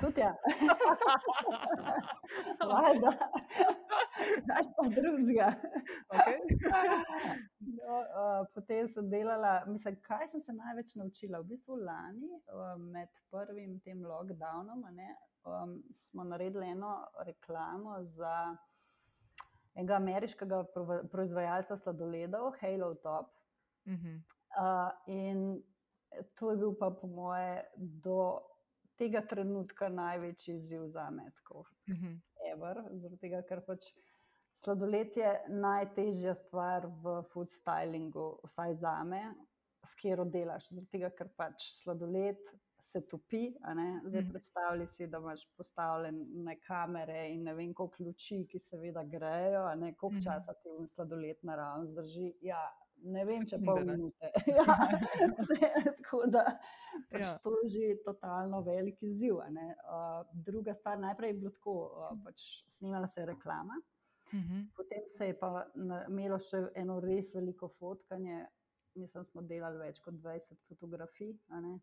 Tudi 0.00 0.20
ja. 0.20 0.34
Valjda. 2.70 3.12
Daj 4.48 4.64
pa 4.76 4.88
drugega. 4.88 5.52
Okay. 6.14 6.38
No, 7.86 7.96
uh, 7.98 8.46
potem 8.54 8.88
sem 8.88 9.06
delala, 9.10 9.64
mislim, 9.66 9.96
kaj 10.02 10.28
sem 10.28 10.40
se 10.40 10.52
največ 10.52 10.94
naučila. 10.98 11.40
V 11.42 11.52
bistvu 11.52 11.76
lani, 11.86 12.30
uh, 12.50 12.74
med 12.82 13.10
prvim 13.30 13.76
tem 13.84 14.02
lockdownom, 14.02 14.82
ne, 14.94 15.10
um, 15.46 15.76
smo 15.94 16.24
naredili 16.24 16.70
eno 16.70 16.96
reklamo 17.26 17.98
za 18.02 18.56
enega 19.76 19.96
ameriškega 19.96 20.62
proizvajalca 21.12 21.76
sladoledov, 21.76 22.52
Halo 22.60 22.94
Top. 22.94 23.30
Uh 23.86 23.92
-huh. 23.92 24.20
uh, 24.58 24.90
in 25.06 25.62
to 26.34 26.50
je 26.50 26.56
bil 26.56 26.74
pa, 26.78 26.90
po 26.90 27.06
moje, 27.06 27.64
do 27.76 28.40
tega 28.96 29.22
trenutka 29.26 29.88
največji 29.88 30.54
izziv 30.54 30.86
za 30.88 31.10
me. 31.10 31.30
Uh 31.50 31.62
-huh. 31.86 32.98
Zaradi 32.98 33.20
tega, 33.20 33.42
ker 33.42 33.60
pač 33.66 33.84
sladoled 34.54 35.16
je 35.16 35.44
najtežja 35.48 36.34
stvar 36.34 36.86
v 36.86 37.22
food 37.32 37.50
stylingu, 37.50 38.38
vsaj 38.44 38.74
za 38.74 39.04
me, 39.04 39.34
s 39.84 39.94
katero 39.94 40.24
delaš. 40.24 40.68
Tega, 40.90 41.10
ker 41.10 41.28
pač 41.36 41.72
sladoled 41.82 42.40
se 42.86 43.00
topi. 43.02 43.52
Zdaj 44.04 44.22
Mhm. 44.22 44.30
predstavljaj 44.30 44.86
si, 44.88 45.06
da 45.06 45.18
imaš 45.18 45.46
postavljene 45.50 46.56
kamere 46.58 47.28
in 47.28 47.42
ne 47.42 47.54
vem, 47.54 47.74
koliko 47.74 48.04
luči, 48.04 48.46
ki 48.46 48.58
seveda 48.60 49.02
grejo, 49.04 49.74
ne 49.76 49.94
koliko 49.94 50.08
Mhm. 50.12 50.24
časa 50.24 50.52
ti 50.54 50.68
v 50.70 50.86
sladoled 50.86 51.36
naravno 51.42 51.86
zdrži. 51.86 52.34
Ja, 52.42 52.62
ne 52.98 53.24
vem, 53.24 53.44
če 53.44 53.58
pol 53.60 53.82
minute. 53.82 54.30
Ja, 54.56 54.64
tako 55.98 56.26
da 56.26 56.44
pač 57.10 57.20
Ja. 57.20 57.38
to 57.38 57.50
je 57.58 57.68
že 57.68 58.02
totalno 58.04 58.60
velik 58.62 59.02
izziv. 59.02 59.34
Uh, 59.34 59.42
druga 60.34 60.74
stvar, 60.74 60.98
najprej 60.98 61.28
je 61.28 61.34
bilo 61.34 61.50
tako, 61.50 61.74
uh, 61.86 62.18
pač 62.24 62.40
snimala 62.70 63.06
se 63.06 63.20
je 63.20 63.26
reklama. 63.26 63.74
Uh 64.26 64.40
-huh. 64.40 64.66
Potem 64.76 65.02
se 65.08 65.26
je 65.26 65.38
pa 65.38 65.66
imelo 66.08 66.38
še 66.38 66.56
eno 66.74 67.00
res 67.00 67.34
veliko 67.34 67.68
fotkanje, 67.70 68.46
mislim, 68.94 69.24
smo 69.24 69.42
delali 69.42 69.78
več 69.78 70.00
kot 70.00 70.14
20 70.14 70.56
fotografij. 70.68 71.36
ne. 71.50 71.78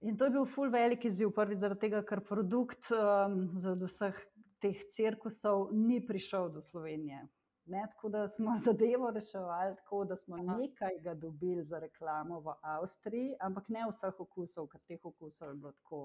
In 0.00 0.16
to 0.16 0.24
je 0.24 0.30
bil 0.30 0.44
ful 0.44 0.70
velik 0.70 1.04
izziv, 1.08 1.30
prvič 1.34 1.58
zaradi 1.62 1.86
tega, 1.86 2.02
ker 2.04 2.20
produkt 2.24 2.90
um, 2.92 3.46
zaradi 3.56 3.88
vseh 3.88 4.18
teh 4.60 4.82
cirkusov 4.92 5.70
ni 5.72 6.00
prišel 6.06 6.50
do 6.52 6.62
Slovenije. 6.62 7.28
Ne, 7.66 7.82
tako 7.94 8.08
da 8.08 8.28
smo 8.28 8.58
zadevo 8.66 9.10
reševali 9.10 9.76
tako, 9.76 10.04
da 10.04 10.16
smo 10.16 10.36
Aha. 10.36 10.56
nekaj 10.58 10.98
ga 11.02 11.14
dobili 11.14 11.64
za 11.64 11.78
reklamo 11.78 12.40
v 12.40 12.54
Avstriji, 12.62 13.34
ampak 13.40 13.68
ne 13.68 13.88
vseh 13.90 14.20
okusov, 14.20 14.68
ker 14.68 14.80
teh 14.88 15.04
okusov 15.04 15.48
je 15.48 15.54
bilo 15.54 15.72
tako 15.72 16.02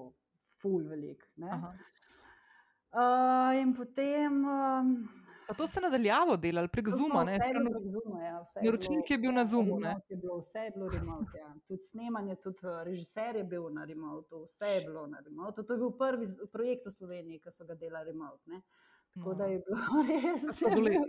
ful 0.62 0.88
velik. 0.88 1.28
Uh, 2.92 3.60
in 3.62 3.74
potem. 3.76 4.44
Um, 4.44 5.21
Pa 5.46 5.54
to 5.54 5.66
ste 5.66 5.80
nadaljavo 5.80 6.36
delali 6.38 6.68
prek 6.68 6.88
Zuma, 6.90 7.24
ne? 7.24 7.38
Strano- 7.38 7.70
prek 7.70 7.86
Zuma, 7.86 8.22
ja, 8.22 8.40
vse 8.40 8.58
je 8.58 8.64
Naročnik 8.64 8.98
bilo- 8.98 9.06
je 9.08 9.18
bil 9.18 9.32
na 9.32 9.44
Zoomu, 9.46 9.76
ne? 9.76 9.88
remote 9.88 10.06
je 10.08 10.16
bilo, 10.16 10.38
Vse 10.38 10.58
je 10.60 10.70
bilo 10.70 10.88
remote, 10.90 11.32
ja. 11.36 11.54
Tudi 11.66 11.82
snemanje, 11.82 12.36
tudi 12.36 12.58
eh, 12.64 12.84
režiser 12.84 13.36
je 13.36 13.44
bil 13.44 13.68
na 13.70 13.84
remotu, 13.84 14.44
vse 14.44 14.66
je 14.66 14.80
bilo 14.82 15.06
na 15.06 15.18
remotu. 15.20 15.62
To 15.62 15.72
je 15.72 15.78
bil 15.78 15.90
prvi 15.92 16.24
projekt 16.48 16.86
v 16.86 16.92
Sloveniji, 16.92 17.40
ki 17.40 17.50
so 17.50 17.64
ga 17.64 17.74
delali 17.76 18.06
remote. 18.06 18.40
Ne? 18.46 18.62
Tako 19.14 19.34
da 19.34 19.44
je 19.44 19.58
bilo 19.60 19.76
res. 20.08 20.42
Pa 20.42 20.52
sladoled? 20.54 21.02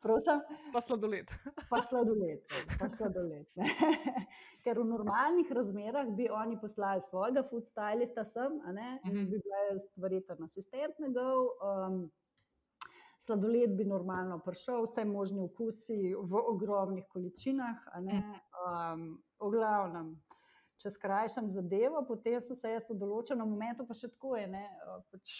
Prosim, 0.00 0.38
Pa 0.72 0.80
sladoled. 0.80 1.28
pa 1.70 1.80
sladoled. 1.80 2.40
ja, 2.40 2.76
Pa 2.78 2.88
sladoled. 2.88 3.46
Ker 4.64 4.78
v 4.78 4.84
normalnih 4.86 5.50
razmerah 5.50 6.06
bi 6.08 6.28
oni 6.30 6.54
poslali 6.56 7.02
svojega 7.02 7.42
food 7.42 7.64
stylista 7.64 8.24
sem, 8.24 8.60
a 8.62 8.72
ne, 8.72 9.00
in 9.04 9.12
Mhm. 9.12 9.24
bi 9.24 9.36
bila 9.38 9.58
jaz 9.68 9.82
verjetno 9.96 10.44
asistent 10.44 10.98
njegov. 10.98 11.38
Um, 11.60 12.10
Sladoled 13.22 13.76
bi 13.76 13.84
normalno 13.84 14.40
prišel, 14.42 14.82
vse 14.82 15.04
možne 15.06 15.42
okusi 15.42 15.96
v 16.12 16.40
ogromnih 16.48 17.04
količinah. 17.08 17.84
a 17.92 18.00
ne. 18.00 18.18
Um, 18.58 19.04
v 19.38 19.50
glavnem, 19.50 20.08
če 20.76 20.90
skrajšam 20.90 21.50
zadevo, 21.50 22.02
potem 22.02 22.40
sem 22.42 22.56
se 22.56 22.70
jaz 22.70 22.88
v 22.90 22.96
določenem 22.98 23.46
momentu, 23.46 23.86
pa 23.86 23.94
še 23.94 24.10
tako 24.10 24.36
je. 24.36 24.46
Ne, 24.48 24.64
uh, 24.86 25.04
pač 25.06 25.34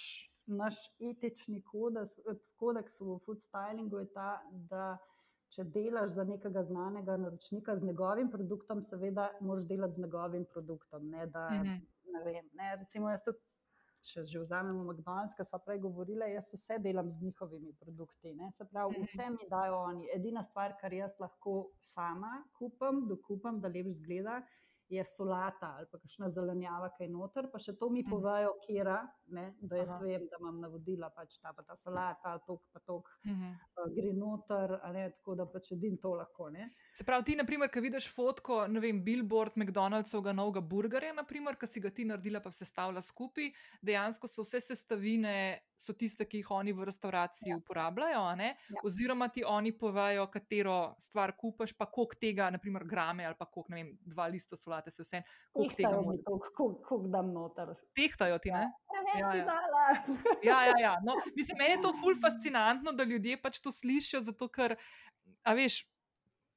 naš 0.47 0.79
etični 1.01 1.63
kodeks, 1.63 2.19
kodeks 2.57 3.01
v 3.01 3.19
food 3.19 3.43
stylingu 3.43 3.99
je 3.99 4.09
ta, 4.11 4.31
da 4.69 4.99
če 5.49 5.65
delaš 5.65 6.15
za 6.17 6.25
nekega 6.25 6.63
znanega 6.65 7.17
naročnika 7.17 7.77
z 7.77 7.85
njegovim 7.85 8.31
produktom, 8.31 8.83
seveda 8.83 9.31
moraš 9.41 9.67
delati 9.67 9.95
z 9.95 10.07
njegovim 10.07 10.47
produktom. 10.47 11.11
Ne, 11.11 11.27
da, 11.27 11.49
Mhm. 11.51 11.83
ne 12.07 12.25
vem, 12.25 12.47
ne, 12.55 12.77
recimo 12.77 13.11
jaz 13.11 13.23
tudi 13.25 13.39
če 14.03 14.25
že 14.25 14.39
vzamemo 14.41 14.85
McDonald's, 14.85 15.35
ki 15.35 15.45
smo 15.45 15.59
prej 15.59 15.79
govorili, 15.79 16.33
jaz 16.35 16.51
vse 16.53 16.79
delam 16.79 17.11
z 17.11 17.21
njihovimi 17.23 17.73
produkti. 17.75 18.35
Ne? 18.35 18.51
Se 18.53 18.65
pravi, 18.65 18.99
Mhm. 18.99 19.05
vse 19.05 19.31
mi 19.31 19.49
dajo 19.49 19.77
oni. 19.79 20.09
Edina 20.15 20.43
stvar, 20.43 20.75
kar 20.81 20.93
jaz 20.93 21.19
lahko 21.21 21.71
sama 21.81 22.45
kupim, 22.53 23.07
dokupam, 23.09 23.61
da 23.61 23.69
lepo 23.69 23.91
zgleda, 23.91 24.43
je 24.89 25.05
solata 25.05 25.75
ali 25.79 25.87
pa 25.91 25.99
kakšna 25.99 26.29
zelenjava, 26.29 26.91
kaj 26.99 27.09
noter, 27.09 27.47
pa 27.51 27.59
še 27.59 27.73
to 27.73 27.89
mi 27.89 28.03
Mhm. 28.03 28.11
povejo, 28.11 28.51
kera, 28.67 28.99
ne? 29.27 29.55
da 29.61 29.77
jaz 29.77 29.91
Aha. 29.91 30.01
vem, 30.01 30.27
da 30.29 30.37
imam 30.41 30.61
navodila, 30.61 31.09
pač 31.11 31.39
ta 31.41 31.53
pa 31.53 31.63
ta 31.63 31.75
solata, 31.77 32.39
tok 32.47 32.61
pa 32.73 32.81
tok 32.81 33.09
Mhm. 33.25 33.53
uh, 33.79 33.89
gre 33.95 34.13
noter, 34.13 34.69
ne? 34.93 35.11
tako 35.13 35.35
da 35.35 35.47
pač 35.47 35.73
edin 35.73 35.97
to 35.97 36.09
lahko. 36.13 36.51
Ne? 36.51 36.69
Se 36.93 37.05
pravi, 37.05 37.25
ti, 37.25 37.37
naprimer, 37.37 37.71
ko 37.73 37.81
vidiš 37.81 38.11
fotko, 38.13 38.67
ne 38.69 38.81
vem, 38.81 38.99
billboard 39.05 39.55
McDonald'sovega 39.57 40.35
novega 40.37 40.61
burgerja, 40.61 41.15
naprimer, 41.17 41.57
ki 41.57 41.67
si 41.67 41.81
ga 41.81 41.89
ti 41.91 42.05
naredila, 42.05 42.43
pa 42.45 42.51
se 42.53 42.67
stavlja 42.69 43.01
skupaj, 43.01 43.47
dejansko 43.81 44.29
so 44.29 44.45
vse 44.45 44.61
sestavine, 44.61 45.33
so 45.73 45.95
tiste, 45.97 46.27
ki 46.29 46.43
jih 46.43 46.51
oni 46.53 46.75
v 46.77 46.85
restavraciji 46.91 47.55
ja. 47.55 47.57
uporabljajo? 47.57 48.21
Ja. 48.43 48.51
oziroma 48.85 49.29
ti 49.33 49.45
oni 49.45 49.73
povejo, 49.73 50.27
katero 50.31 50.95
stvar 51.01 51.33
kupaš, 51.37 51.73
pa 51.73 51.87
koliko 51.87 52.19
tega, 52.21 52.51
naprimer, 52.53 52.85
grame 52.85 53.25
ali 53.25 53.39
pa 53.39 53.47
koliko, 53.47 53.73
ne 53.73 53.81
vem, 53.81 53.95
dva 54.05 54.27
lista 54.29 54.57
solate, 54.57 54.91
se 54.93 55.03
vse, 55.03 55.23
koliko 55.53 55.75
tega 55.81 55.95
moraš. 55.97 56.21
toliko, 56.25 56.51
koliko- 56.57 56.85
koliko 56.89 57.09
dam 57.09 57.33
noter. 57.33 57.73
Tehtajo 57.97 58.37
ti, 58.39 58.53
ne? 58.53 58.69
Ja, 59.17 59.31
si 59.31 59.39
ja. 59.39 59.45
dala. 59.49 59.87
Ja, 60.49 60.59
ja, 60.69 60.75
ja. 60.81 60.93
No, 61.05 61.17
mislim, 61.37 61.57
meni 61.59 61.75
je 61.75 61.81
to 61.81 61.95
ful 61.97 62.15
fascinantno, 62.21 62.93
da 62.93 63.05
ljudje 63.05 63.41
pač 63.43 63.61
to 63.61 63.73
slišijo, 63.73 64.21
zato 64.21 64.49
ker, 64.49 64.77
a 65.43 65.57
veš. 65.57 65.81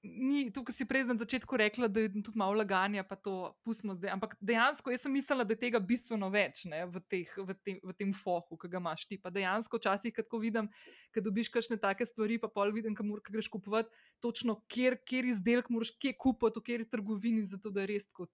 Ni, 0.05 0.51
tukaj 0.53 0.75
si 0.77 0.85
prej 0.85 1.07
na 1.09 1.15
začetku 1.17 1.57
rekla, 1.57 1.87
da 1.89 2.03
je 2.03 2.11
tudi 2.13 2.37
malo 2.37 2.53
laganja, 2.53 3.03
pa 3.03 3.15
to 3.17 3.55
pustimo 3.65 3.95
zdaj. 3.97 4.11
Ampak 4.13 4.35
dejansko 4.37 4.93
jaz 4.93 5.01
sem 5.01 5.11
mislila, 5.11 5.43
da 5.43 5.55
je 5.55 5.61
tega 5.63 5.81
bistveno 5.81 6.29
več 6.29 6.65
ne, 6.69 6.83
v, 6.85 7.01
teh, 7.09 7.31
v, 7.37 7.55
tem, 7.65 7.79
v 7.81 7.95
tem 7.97 8.13
fohu, 8.13 8.57
ki 8.61 8.69
ga 8.69 8.77
imaš 8.83 9.07
ti. 9.09 9.17
Pa 9.17 9.33
dejansko 9.33 9.81
včasih, 9.81 10.21
ko 10.29 10.39
vidim, 10.43 10.69
ko 11.15 11.25
dobiš 11.25 11.49
kakšne 11.49 11.79
take 11.81 12.05
stvari, 12.05 12.37
pa 12.37 12.51
pol 12.53 12.73
vidim, 12.75 12.93
kam 12.95 13.09
greš 13.17 13.49
kupovati, 13.49 13.89
točno 14.21 14.59
kjer, 14.69 14.99
kjer 15.01 15.31
izdelek 15.33 15.73
moraš 15.73 15.95
kje 15.97 16.13
kupiti, 16.13 16.59
v 16.59 16.65
kateri 16.65 16.89
trgovini, 16.89 17.45
zato 17.49 17.73
da 17.73 17.81
je 17.81 17.95
res 17.95 18.05
tako. 18.05 18.29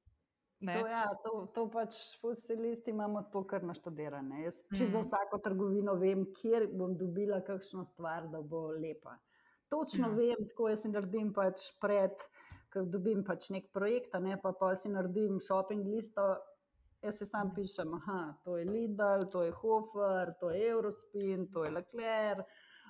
Ne. 0.62 0.76
To, 0.78 0.86
ja, 0.86 1.06
to, 1.24 1.32
to 1.56 1.64
pač 1.74 1.96
food 2.22 2.38
stylisti 2.38 2.92
imamo 2.94 3.24
to 3.34 3.42
kar 3.50 3.64
naštudirane. 3.66 4.44
Jaz 4.44 4.60
čisto 4.70 4.92
za 4.92 5.00
Mhm. 5.00 5.08
vsako 5.08 5.40
trgovino 5.42 5.96
vem, 5.98 6.28
kjer 6.38 6.68
bom 6.70 6.94
dobila 6.98 7.42
kakšno 7.42 7.86
stvar, 7.86 8.28
da 8.30 8.42
bo 8.42 8.68
lepa. 8.76 9.18
Točno 9.72 10.08
Ja. 10.08 10.16
vem, 10.16 10.48
tako 10.50 10.70
jaz 10.70 10.86
naredim 10.86 11.34
pač 11.34 11.70
pred, 11.82 12.12
ko 12.74 12.84
dobim 12.84 13.24
pač 13.24 13.50
nek 13.50 13.70
projekt, 13.72 14.14
ne 14.20 14.36
pa 14.42 14.52
pa 14.52 14.76
si 14.76 14.90
naredim 14.90 15.40
shopping 15.40 15.86
listo. 15.88 16.26
Jaz 17.02 17.18
si 17.18 17.26
sam 17.26 17.50
pišem, 17.56 17.94
aha, 17.98 18.38
to 18.44 18.58
je 18.58 18.66
Lidl, 18.66 19.24
to 19.32 19.42
je 19.44 19.52
Hofer, 19.52 20.36
to 20.40 20.52
je 20.52 20.68
Eurospin, 20.70 21.48
to 21.54 21.64
je 21.66 21.72
Leclerc, 21.72 22.46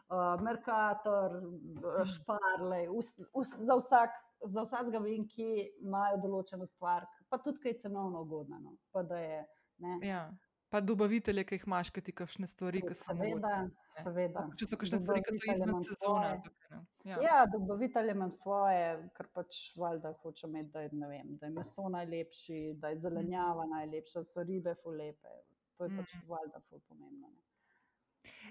uh, 0.10 0.42
Mercator, 0.44 1.38
uh, 1.40 2.04
Šparlej. 2.04 2.90
Us, 2.90 3.14
us, 3.34 3.54
za, 3.56 3.78
vsak, 3.80 4.18
za 4.46 4.66
vsakega 4.66 5.00
vem, 5.00 5.24
ki 5.32 5.48
imajo 5.86 6.18
določeno 6.26 6.68
stvar, 6.68 7.08
pa 7.30 7.40
tudi 7.40 7.64
kaj 7.64 7.78
cenovno 7.86 8.26
ugodno. 8.26 8.60
No. 8.60 8.76
Pa 8.92 9.06
da 9.08 9.22
je, 9.22 9.46
ne, 9.86 10.00
Ja. 10.04 10.26
Pa 10.72 10.80
dobavitelje, 10.82 11.44
ki 11.44 11.56
jih 11.56 11.64
imaš, 11.68 11.90
ki 11.90 12.02
ti 12.02 12.14
kakšne 12.14 12.48
stvari, 12.48 12.80
ki 12.82 12.96
so 12.96 13.10
seveda, 13.10 13.50
mogoče. 13.60 13.96
seveda. 13.98 14.44
Če 14.56 14.68
so 14.68 14.78
kakšne 14.78 15.00
stvari, 15.00 15.22
ki 15.22 15.34
so 15.36 15.52
izmed 15.54 15.84
sezone. 15.84 15.98
svoje. 16.00 16.38
ne. 16.72 16.80
Ja. 17.06 17.18
Ja, 17.22 17.40
dobavitelje 17.48 18.12
imam 18.12 18.32
svoje, 18.32 18.86
ker 19.12 19.28
pač 19.30 19.60
valjda 19.76 20.14
hočem 20.16 20.50
imeti, 20.52 20.72
da 20.72 20.82
je, 20.82 20.90
ne 20.94 21.08
vem, 21.10 21.36
da 21.36 21.46
je 21.46 21.52
meso 21.52 21.90
najlepši, 21.90 22.60
da 22.76 22.88
je 22.88 23.00
zelenjava 23.00 23.66
najlepša, 23.68 24.20
da 24.20 24.26
so 24.26 24.44
ribe 24.44 24.76
fulepe. 24.76 25.36
To 25.78 25.84
je 25.84 25.92
pač 25.92 26.14
Mhm. 26.14 26.28
valjda 26.28 26.62
ful 26.62 26.80
pomembno. 26.82 27.28
Ne. 27.30 27.42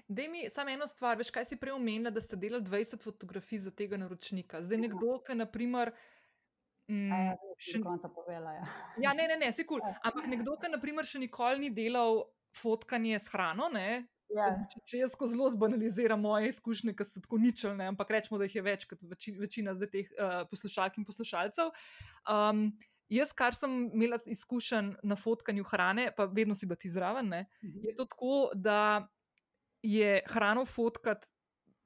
Dej 0.09 0.27
mi 0.27 0.49
samo 0.49 0.69
eno 0.69 0.87
stvar, 0.87 1.17
veš, 1.17 1.31
kaj 1.31 1.45
si 1.45 1.55
prej 1.57 1.73
omenila, 1.73 2.11
da 2.11 2.21
ste 2.21 2.35
delali 2.37 2.63
20 2.63 3.01
fotografij 3.01 3.59
za 3.59 3.71
tega 3.71 3.97
naročnika. 3.97 4.61
Zdaj 4.61 4.77
nekdo, 4.79 5.19
ki 5.21 5.35
naprimer. 5.35 5.91
A 6.91 6.93
Mm, 6.93 7.11
Ja, 7.11 7.35
še, 7.57 7.77
do 7.79 7.85
konca 7.85 8.09
povela. 8.11 8.51
Ja. 8.53 8.65
ja, 8.99 9.13
ne, 9.15 9.27
ne, 9.27 9.37
ne, 9.39 9.51
si 9.55 9.63
kul. 9.63 9.79
Cool. 9.79 9.91
Ja. 9.93 9.99
Ampak 10.09 10.27
nekdo, 10.27 10.57
ki 10.59 10.71
naprimer 10.73 11.07
še 11.07 11.21
nikoli 11.23 11.59
ni 11.59 11.69
delal 11.71 12.25
fotkanje 12.51 13.15
s 13.19 13.31
hrano, 13.31 13.69
ne, 13.71 14.07
Ja, 14.31 14.45
Če, 14.71 14.79
če 14.87 14.99
jaz 15.01 15.15
zelo 15.27 15.49
zbanaliziram 15.51 16.21
moje 16.23 16.47
izkušnje, 16.53 16.93
ki 16.95 17.03
so 17.03 17.19
tako 17.19 17.35
ničelne, 17.43 17.83
ampak 17.91 18.13
rečemo, 18.15 18.37
da 18.39 18.45
jih 18.47 18.53
je 18.55 18.61
več 18.63 18.85
kot 18.87 19.01
veči, 19.03 19.33
večina 19.35 19.73
zdaj 19.75 19.89
teh 19.91 20.07
uh, 20.15 20.45
poslušalk 20.47 20.95
in 21.01 21.03
poslušalcev. 21.03 21.73
Um, 22.31 22.61
jaz, 23.11 23.33
kar 23.35 23.57
sem 23.59 23.89
imela 23.91 24.15
izkušen 24.23 24.93
na 25.03 25.17
fotkanju 25.19 25.65
hrane, 25.67 26.13
pa 26.15 26.29
vedno 26.31 26.55
si 26.55 26.63
bila 26.65 26.79
ti 26.79 26.87
zraven, 26.87 27.27
ne, 27.27 27.41
Mhm. 27.59 27.83
je 27.83 27.95
to 27.97 28.05
tako, 28.07 28.35
da 28.55 29.09
je 29.83 30.21
hrano 30.31 30.63
fotkati 30.63 31.27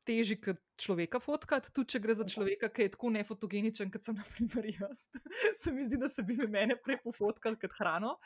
težje 0.06 0.38
kot 0.38 0.62
človeka 0.78 1.20
fotkati, 1.24 1.72
tudi 1.76 1.96
če 1.96 2.02
gre 2.04 2.16
za 2.18 2.28
človeka, 2.28 2.70
ki 2.74 2.88
je 2.88 2.94
tako 2.96 3.12
nefotogeničen, 3.16 3.92
kot 3.94 4.08
sem 4.08 4.18
naprimer 4.20 4.70
jaz. 4.74 5.08
se 5.62 5.74
mi 5.74 5.88
zdi, 5.88 6.00
da 6.02 6.10
se 6.10 6.24
bi 6.24 6.38
me 6.40 6.48
mene 6.52 6.78
prej 6.82 7.02
pofotkali 7.04 7.60
kot 7.62 7.76
hrano. 7.80 8.18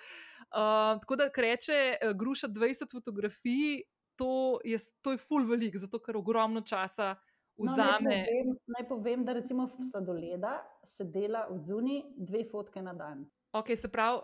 Uh, 0.49 0.97
tako 1.03 1.19
da, 1.19 1.29
reče 1.35 1.79
uh, 1.95 2.13
Gruša 2.17 2.49
20 2.53 2.91
fotografij, 2.91 3.83
to 4.19 4.59
je, 4.67 4.77
to 5.01 5.15
je 5.15 5.21
full 5.21 5.45
velik, 5.47 5.77
zato 5.79 6.01
ker 6.03 6.17
ogromno 6.19 6.61
časa 6.61 7.15
No, 7.59 7.65
naj, 7.65 7.75
vzame. 7.75 8.25
povem, 8.25 8.57
naj 8.67 8.87
povem, 8.87 9.23
da 9.25 9.33
recimo 9.33 9.65
v 9.67 9.83
sladoleda 9.91 10.63
se 10.83 11.03
dela 11.03 11.47
od 11.51 11.65
zunaj 11.67 12.01
dve 12.15 12.45
fotke 12.47 12.81
na 12.81 12.93
dan. 12.93 13.25
Ok, 13.51 13.75
se 13.75 13.91
pravi, 13.91 14.21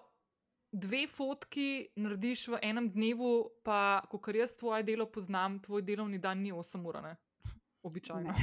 dve 0.71 1.07
fotki 1.07 1.87
narediš 1.95 2.47
v 2.47 2.59
enem 2.63 2.87
dnevu, 2.91 3.59
pa 3.63 4.05
ko 4.09 4.19
kar 4.23 4.35
jaz 4.39 4.55
tvoje 4.55 4.83
delo 4.87 5.09
poznam, 5.11 5.59
tvoj 5.59 5.83
delovni 5.83 6.19
dan 6.19 6.39
ni 6.39 6.53
8 6.53 6.87
ur. 6.87 7.01
Običajno. 7.85 8.33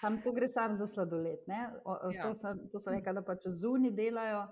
Sam 0.00 0.22
to 0.22 0.32
gre 0.32 0.48
samo 0.48 0.74
za 0.74 0.86
sladoled. 0.86 1.38
O, 1.84 1.96
ja. 2.10 2.22
To, 2.22 2.34
sem, 2.34 2.68
to 2.72 2.80
sem 2.80 2.96
rekel, 2.96 3.18
da 3.18 3.22
pa 3.24 3.36
če 3.36 3.52
zunaj 3.52 3.92
delajo 3.96 4.46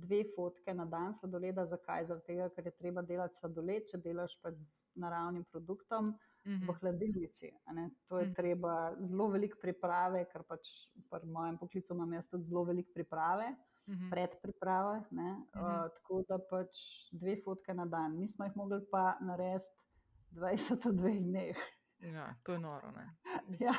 dve 0.00 0.20
fotke 0.36 0.74
na 0.74 0.84
dan 0.86 1.14
sladoleda. 1.14 1.64
Zakaj? 1.66 2.06
Zato, 2.06 2.24
ker 2.54 2.68
je 2.70 2.74
treba 2.76 3.02
delati 3.06 3.40
sladoled, 3.40 3.88
če 3.90 4.00
delaš 4.04 4.36
pač 4.42 4.60
z 4.62 4.84
naravnim 5.02 5.44
produktom 5.50 6.12
mm 6.12 6.52
-hmm. 6.52 6.68
v 6.68 6.76
hladilnici. 6.80 7.50
To 8.08 8.18
je 8.18 8.26
mm 8.26 8.30
-hmm. 8.30 8.36
treba 8.36 8.94
zelo 9.00 9.28
veliko 9.28 9.58
priprave, 9.62 10.24
ker 10.32 10.42
pač 10.42 10.70
v 11.10 11.26
mojem 11.26 11.58
poklicu 11.58 11.94
imam 11.94 12.12
jaz 12.12 12.28
tudi 12.28 12.44
zelo 12.44 12.64
veliko 12.64 12.90
priprave. 12.94 13.50
Mm 13.86 13.94
-hmm. 13.94 14.10
Predpriprave, 14.10 14.98
mm 15.10 15.18
-hmm. 15.18 15.36
uh, 15.54 15.90
tako 15.94 16.22
da 16.28 16.38
pač 16.50 16.76
dve 17.12 17.36
fotke 17.44 17.74
na 17.74 17.86
dan. 17.86 18.18
Mi 18.18 18.28
smo 18.28 18.44
jih 18.44 18.56
mogli 18.56 18.80
pa 18.90 19.18
narediti 19.20 19.74
20 20.32 20.88
v 20.88 20.92
dveh 20.92 21.20
dneh. 21.20 21.56
Ja, 22.00 22.34
to 22.42 22.52
je 22.52 22.58
noro. 22.58 22.92
ja. 23.66 23.74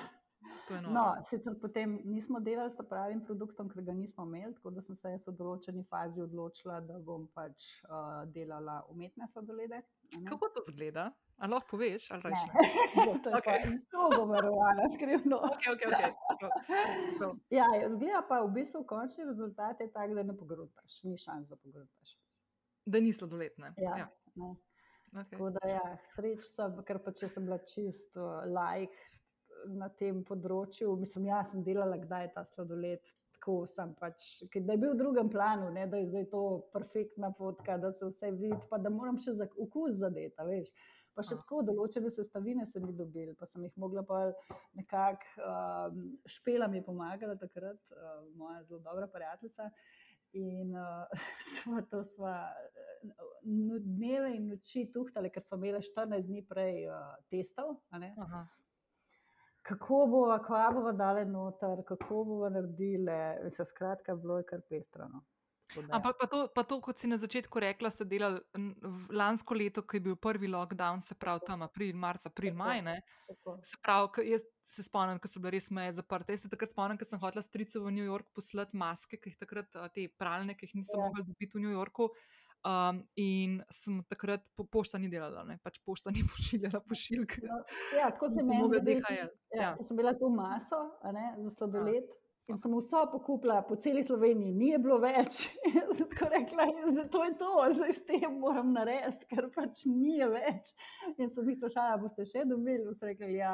No, 0.90 1.16
sicer 1.24 1.54
potem 1.62 2.00
nismo 2.04 2.40
delali 2.40 2.72
s 2.72 2.80
pravim 2.90 3.22
produktom, 3.26 3.70
ker 3.70 3.84
ga 3.84 3.94
nismo 3.94 4.24
imeli, 4.26 4.54
tako 4.56 4.72
da 4.72 4.82
sem 4.82 4.96
se 4.96 5.12
jaz 5.14 5.26
v 5.28 5.34
določeni 5.38 5.84
fazi 5.90 6.22
odločila, 6.24 6.80
da 6.88 7.00
bom 7.00 7.28
pač 7.36 7.68
uh, 7.84 8.24
delala 8.32 8.80
umetne 8.90 9.28
sladolede. 9.34 9.82
Kako 10.28 10.50
to 10.56 10.64
zgleda? 10.72 11.10
Ali 11.42 11.56
lahko 11.56 11.76
poveš, 11.76 12.08
ali 12.14 12.30
reči? 12.30 12.48
To 13.94 14.10
bo 14.16 14.26
varovana 14.30 14.88
skrivno. 14.94 15.42
Okay, 15.52 15.76
okay, 15.76 16.12
okay. 16.36 17.32
ja, 17.50 17.68
zgleda 17.90 18.24
pa 18.30 18.42
v 18.46 18.52
bistvu 18.58 18.84
končni 18.88 19.28
rezultat 19.28 19.82
je 19.82 19.90
tak, 19.92 20.14
da 20.16 20.24
ne 20.24 20.38
pogrutaš, 20.38 21.02
ni 21.04 21.18
šans, 21.18 21.50
da 21.50 21.58
pogrutaš. 21.58 22.18
Da 22.86 23.02
ni 23.02 23.14
sladoletne. 23.14 23.74
Ja, 23.78 24.06
ja. 24.06 24.10
Okay. 25.12 25.32
Tako 25.32 25.50
da, 25.50 25.68
ja, 25.68 25.98
sreč 26.14 26.46
sem, 26.48 26.78
ker 26.88 27.02
pa 27.04 27.12
če 27.12 27.28
sem 27.30 27.44
bila 27.44 27.58
čisto 27.68 28.28
like 28.48 29.10
na 29.76 29.90
tem 30.00 30.22
področju. 30.28 30.94
Mislim, 31.02 31.28
jaz 31.28 31.52
sem 31.52 31.66
delala, 31.66 32.00
kdaj 32.00 32.30
je 32.30 32.32
ta 32.38 32.46
sladoled. 32.48 33.12
Tako 33.36 33.66
sem 33.68 33.92
pač, 33.98 34.24
da 34.54 34.76
je 34.76 34.80
bil 34.80 34.94
v 34.94 35.00
drugem 35.00 35.30
planu, 35.34 35.72
ne, 35.74 35.88
da 35.90 35.98
je 35.98 36.12
zdaj 36.12 36.28
to 36.30 36.42
perfektna 36.72 37.32
fotka, 37.34 37.80
da 37.82 37.90
se 37.92 38.06
vse 38.06 38.30
vidi, 38.38 38.60
pa 38.70 38.78
da 38.78 38.92
moram 38.94 39.18
še 39.20 39.34
za 39.40 39.48
okus 39.66 39.98
zadeti. 40.04 40.46
Veš. 40.48 40.70
Pa 41.18 41.26
še 41.28 41.36
tako 41.42 41.60
določene 41.68 42.08
sestavine 42.14 42.64
sem 42.70 42.86
jih 42.88 42.94
dobil, 42.96 43.34
pa 43.36 43.50
sem 43.50 43.66
jih 43.66 43.74
mogla 43.82 44.06
pa 44.08 44.22
nekako, 44.80 45.34
um, 45.44 46.06
špela 46.30 46.70
mi 46.72 46.80
je 46.80 46.86
pomagala 46.86 47.36
takrat, 47.42 47.82
uh, 47.92 48.22
moja 48.40 48.62
zelo 48.70 48.80
dobra 48.86 49.10
prijateljica. 49.12 49.68
In 50.34 50.76
uh, 50.88 51.28
smo 51.52 51.82
to 51.92 52.04
sva, 52.04 52.38
uh, 52.48 53.78
dneve 53.80 54.36
in 54.36 54.48
noči 54.54 54.88
tuhtali, 54.94 55.30
ker 55.30 55.44
smo 55.44 55.58
imeli 55.60 55.84
14 55.84 56.28
dni 56.28 56.46
prej 56.48 56.88
uh, 56.88 57.14
testov 57.30 57.78
kako 59.62 60.06
bomo, 60.08 60.38
kva 60.46 60.72
bomo 60.74 60.92
dali 60.92 61.26
noter, 61.26 61.84
kako 61.88 62.24
bomo 62.26 62.50
naredili, 62.50 63.12
vse 63.46 63.66
skratka, 63.66 64.16
bilo 64.16 64.38
je 64.38 64.44
kar 64.50 64.62
pestrano. 64.70 65.24
Ampak 65.90 66.18
pa 66.20 66.28
to, 66.28 66.48
pa 66.56 66.64
to, 66.64 66.82
kot 66.84 67.00
si 67.00 67.08
na 67.08 67.16
začetku 67.18 67.60
rekla, 67.60 67.90
ste 67.90 68.04
delali 68.04 68.42
lansko 69.12 69.56
leto, 69.56 69.86
ko 69.88 69.96
je 69.96 70.04
bil 70.04 70.18
prvi 70.20 70.50
lockdown, 70.52 71.00
se 71.02 71.16
pravi 71.16 71.46
tam 71.48 71.62
april, 71.62 71.96
marca, 71.96 72.28
april, 72.30 72.54
maj. 72.56 72.82
Se 73.64 73.80
pravi, 73.84 74.28
jaz 74.34 74.44
se 74.72 74.86
spomnim, 74.88 75.20
ko 75.22 75.30
so 75.30 75.42
bile 75.44 75.56
res 75.58 75.70
meje 75.74 75.98
zaprte. 76.00 76.36
Jaz 76.36 76.46
se 76.46 76.52
takrat 76.52 76.74
spomnim, 76.74 77.00
ko 77.00 77.08
sem 77.08 77.22
hodila 77.22 77.44
stricu 77.46 77.84
v 77.84 77.96
New 77.98 78.08
York 78.08 78.30
poslati 78.36 78.78
maske, 78.78 79.20
ki 79.20 79.34
jih 79.34 79.42
takrat 79.42 79.82
te 79.96 80.08
pralne, 80.22 80.56
ki 80.58 80.70
jih 80.70 80.80
nisem 80.82 81.00
ja. 81.00 81.10
mogla 81.10 81.26
dobiti 81.28 81.58
v 81.58 81.66
New 81.66 81.76
Yorku. 81.76 82.12
Um, 82.62 83.00
in 83.18 83.56
sem 83.74 84.04
takrat 84.06 84.44
po, 84.54 84.68
pošta 84.70 85.00
ni 85.02 85.08
delala, 85.10 85.42
ne? 85.48 85.56
pač 85.66 85.80
pošta 85.82 86.14
ni 86.14 86.22
pošiljala 86.34 86.84
pošiljke. 86.86 87.42
No, 87.50 87.58
ja, 87.98 88.12
tako 88.14 88.30
se 88.30 88.44
mi 88.46 88.60
je 88.60 88.68
zgodilo. 88.70 89.14
Ja, 89.18 89.30
ja. 89.58 89.72
Sem 89.82 89.98
bila 89.98 90.14
tu 90.14 90.30
maso 90.30 90.84
ne, 91.10 91.32
za 91.42 91.56
sladoled. 91.56 92.06
Ja. 92.06 92.21
In 92.50 92.58
sem 92.58 92.74
vso 92.74 93.06
pokupila 93.12 93.62
po 93.62 93.76
celi 93.76 94.04
Sloveniji, 94.04 94.52
ni 94.58 94.72
bilo 94.82 94.98
več. 95.00 95.46
Zato 95.98 96.28
rekla, 96.32 96.66
da 96.96 97.06
to 97.14 97.24
je 97.24 97.34
to, 97.38 97.52
zdaj 97.78 97.94
s 97.94 98.06
tem 98.08 98.40
moram 98.42 98.74
narediti, 98.74 99.28
ker 99.30 99.48
pač 99.54 99.84
ni 99.86 100.18
več. 100.26 100.74
In 101.18 101.30
so 101.30 101.46
mi 101.46 101.56
sprašali, 101.56 102.02
boste 102.02 102.26
še 102.28 102.44
dobili, 102.50 102.96
so 102.98 103.08
rekli, 103.08 103.38
ja, 103.38 103.54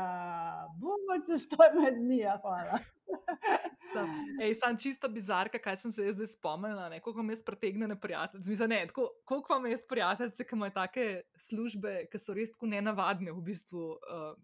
bomo 0.79 1.19
čez 1.27 1.49
14 1.51 1.99
dni, 1.99 2.21
ja, 2.23 2.37
hvala. 2.41 2.79
Ej, 4.43 4.55
sam 4.59 4.77
čisto 4.79 5.09
bizarka, 5.11 5.59
kaj 5.59 5.77
sem 5.83 5.91
se 5.91 6.11
zdaj 6.15 6.33
spomnila, 6.33 6.89
koliko 7.03 7.23
me 7.23 7.37
pretegne 7.45 7.95
prijateljice. 7.99 8.49
Mislim, 8.49 8.69
ne, 8.69 8.81
koliko 9.25 9.59
me 9.59 9.77
prijateljice, 9.89 10.47
ki 10.47 10.55
imajo 10.55 10.75
take 10.75 11.07
službe, 11.35 12.05
ki 12.11 12.21
so 12.21 12.35
res 12.37 12.51
tako 12.55 12.71
nenavadne 12.71 13.35
v 13.35 13.43
bistvu. 13.51 13.97
Uh, 13.99 14.35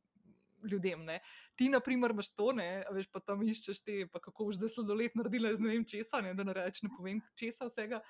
ljudem. 0.72 1.06
Ne. 1.06 1.20
Ti, 1.56 1.70
na 1.70 1.80
primer, 1.84 2.12
imaš 2.12 2.32
to, 2.36 2.52
ne, 2.56 2.84
veš 2.92 3.10
pa 3.14 3.22
tam 3.24 3.44
iščeš 3.46 3.82
te, 3.84 3.98
pa 4.12 4.22
kako 4.24 4.50
boš 4.50 4.60
zdaj 4.62 4.76
sladoled 4.76 5.18
naredila 5.20 5.54
iz 5.54 5.60
ne 5.62 5.74
vem 5.74 5.86
česa, 5.88 6.22
ne, 6.26 6.34
da 6.38 6.46
ne 6.48 6.56
rečeš, 6.58 6.88
ne 6.88 6.94
povem 6.98 7.22
česa 7.40 7.70
vsega. 7.70 8.02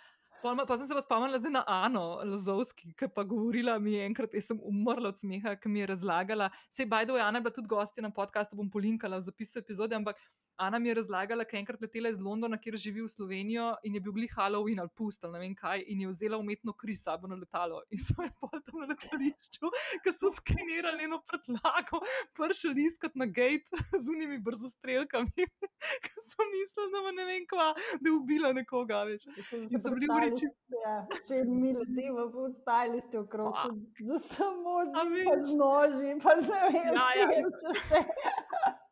Pa, 0.43 0.51
pa 0.67 0.75
sem 0.75 0.87
se 0.89 0.95
pa 0.97 1.01
spomnila 1.01 1.39
zdaj 1.39 1.53
na 1.55 1.63
Ano 1.71 2.19
Lozovski, 2.27 2.91
ki 2.99 3.07
pa 3.15 3.23
govorila 3.23 3.77
mi 3.79 3.93
je 3.93 4.07
enkrat, 4.09 4.33
jaz 4.35 4.49
sem 4.51 4.59
umrla 4.59 5.13
od 5.13 5.21
smeha, 5.21 5.55
ki 5.55 5.71
mi 5.71 5.79
je 5.79 5.87
razlagala. 5.93 6.49
Sej, 6.67 6.89
bajdo, 6.91 7.15
Ana 7.15 7.39
je 7.39 7.45
bila 7.45 7.55
tudi 7.55 7.71
gostja 7.71 8.03
na 8.03 8.11
podkastu, 8.11 8.59
bom 8.59 8.67
polinkala 8.71 9.21
v 9.21 9.27
zapisu 9.29 9.61
epizode, 9.63 9.95
ampak 9.95 10.19
Ana 10.57 10.79
mi 10.79 10.89
je 10.89 10.95
razlagala, 10.95 11.43
da 11.43 11.57
je 11.57 11.59
enkrat 11.59 11.81
letela 11.81 12.09
iz 12.09 12.19
Londona, 12.19 12.57
kjer 12.61 12.75
živi 12.77 13.01
v 13.01 13.09
Slovenijo 13.09 13.71
in 13.83 13.95
je 13.95 14.01
bil 14.01 14.13
glih 14.13 14.33
Halloween 14.37 14.79
ali 14.79 14.89
pustel, 14.95 15.31
ne 15.33 15.39
vem 15.39 15.55
kaj, 15.55 15.81
in 15.87 16.01
je 16.01 16.07
vzela 16.11 16.37
umetno 16.37 16.73
kri 16.77 16.95
sabo 16.97 17.27
na 17.27 17.35
letalo. 17.35 17.81
In 17.89 17.99
so 17.99 18.13
jo 18.21 18.29
pol 18.39 18.61
tam 18.61 18.83
na 18.83 18.89
letališču, 18.91 19.71
ki 20.03 20.13
so 20.13 20.29
skenirali 20.35 21.07
eno 21.07 21.19
predlago, 21.25 22.03
prišli 22.37 22.85
iskat 22.85 23.17
na 23.17 23.25
gate 23.25 23.81
z 24.03 24.05
unimi 24.13 24.37
brzostrelkami, 24.45 25.47
ki 26.05 26.13
so 26.27 26.47
mislili, 26.51 26.91
da 26.93 27.15
ne 27.17 27.25
vem 27.31 27.49
kva, 27.49 27.71
da 27.73 28.09
je 28.09 28.13
ubila 28.13 28.53
nekoga 28.53 29.03
več. 29.09 29.25
In 29.57 29.73
so 29.73 29.95
bili 29.97 30.11
v 30.11 30.21
reči. 30.27 30.51
Ja, 30.83 30.95
še 31.25 31.41
mi 31.49 31.73
letimo, 31.73 32.29
postali 32.33 33.01
ste 33.01 33.23
okrog, 33.23 33.57
z 33.97 34.21
samo 34.29 34.85
z 34.85 35.57
noži, 35.57 36.15
pa 36.21 36.37
z 36.37 36.47
ne 36.49 36.63
vem, 36.69 36.93
ja, 36.93 37.11
ja. 37.17 37.29
če 37.41 37.53
se 37.57 37.77
vse 37.79 38.05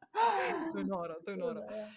to 0.73 0.79
je 0.79 0.85
noro, 0.85 1.15
to 1.25 1.31
je 1.31 1.37
noro. 1.37 1.61
Ja. 1.61 1.87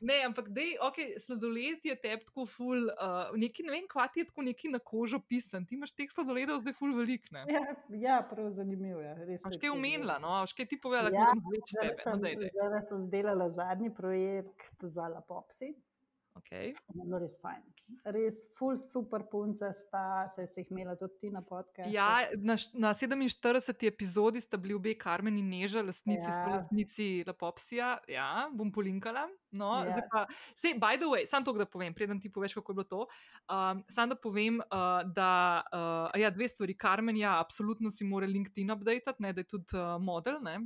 Ne, 0.00 0.22
ampak 0.22 0.52
dej, 0.54 0.76
okay, 0.78 1.18
sladoled 1.18 1.82
je 1.82 1.94
tebi 1.98 2.22
tako 2.22 2.46
ful, 2.46 2.86
uh, 2.86 3.34
neki, 3.34 3.64
ne 3.66 3.72
vem, 3.74 3.86
kva 3.90 4.06
ti 4.06 4.22
je 4.22 4.28
tako 4.28 4.44
neki 4.46 4.70
na 4.70 4.78
kožo 4.78 5.18
pisan. 5.18 5.66
Ti 5.66 5.74
imaš 5.74 5.90
teh 5.90 6.10
sladoledov 6.12 6.60
zdaj 6.62 6.76
ful 6.78 6.94
velik. 6.94 7.26
Ne? 7.34 7.42
Ja, 7.50 7.62
ja, 7.98 8.18
prav 8.22 8.52
zanimivo 8.54 9.02
je. 9.02 9.38
Še 9.42 9.58
kaj 9.58 9.74
umenila, 9.74 10.20
no, 10.22 10.38
še 10.46 10.60
kaj 10.60 10.70
ti 10.70 10.78
povedala, 10.78 11.10
ja, 11.10 11.32
kako 11.32 11.50
zveč 11.50 11.74
tebe. 11.74 12.52
No, 12.54 12.70
zdaj 12.70 12.86
sem 12.86 13.04
zdelala 13.10 13.50
zadnji 13.50 13.90
projekt 13.94 14.86
za 14.86 15.10
Lapopsi. 15.10 15.74
Okay. 16.38 16.72
No, 16.94 17.18
res 17.18 17.36
fajn. 17.42 17.62
Res, 18.14 18.40
ful 18.58 18.76
super 18.78 19.24
punce 19.30 19.70
sta, 19.74 20.28
se 20.34 20.44
jih 20.46 20.70
imela 20.74 20.94
tudi 20.98 21.16
ti 21.22 21.30
na 21.32 21.42
podkastu. 21.44 21.90
Ja, 21.92 22.28
na, 22.36 22.56
na 22.78 22.92
47. 22.94 23.86
epizodi 23.88 24.42
sta 24.44 24.60
bili 24.60 24.76
obe 24.76 24.94
Karmen 24.98 25.38
in 25.40 25.48
Neža, 25.50 25.82
lastnici, 25.82 26.28
ja. 26.28 26.46
lastnici 26.52 27.08
Lapopsija. 27.26 27.90
Ja, 28.12 28.48
bom 28.54 28.72
polinkala. 28.74 29.26
No, 29.50 29.72
ja. 29.88 30.00
pa, 30.12 30.26
sej, 30.54 30.76
by 30.80 31.00
the 31.00 31.08
way, 31.10 31.26
samo 31.26 31.48
to, 31.48 31.56
da 31.58 31.68
povem, 31.68 31.96
preden 31.96 32.20
ti 32.20 32.30
poveš, 32.32 32.58
kako 32.58 32.72
je 32.72 32.80
bilo 32.80 32.88
to. 32.88 33.04
Um, 33.48 33.84
samo 33.88 34.14
da 34.14 34.20
povem, 34.20 34.60
uh, 34.68 35.00
da 35.14 35.30
uh, 35.72 36.20
ja, 36.20 36.30
dve 36.30 36.48
stvari. 36.48 36.76
Karmen, 36.78 37.16
ja, 37.16 37.38
absolutno 37.40 37.90
si 37.90 38.04
mora 38.04 38.28
LinkedIn 38.28 38.70
update, 38.72 39.16
da 39.18 39.32
je 39.32 39.48
tudi 39.48 39.76
uh, 39.76 39.96
model. 40.02 40.42
Ne? 40.44 40.60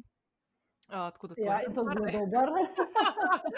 Tako 0.92 1.26
da 1.26 1.34
to 1.34 1.42
ja, 1.42 1.58
je 1.58 1.74
to 1.74 1.84
zelo 1.84 2.26
dobro. 2.26 2.66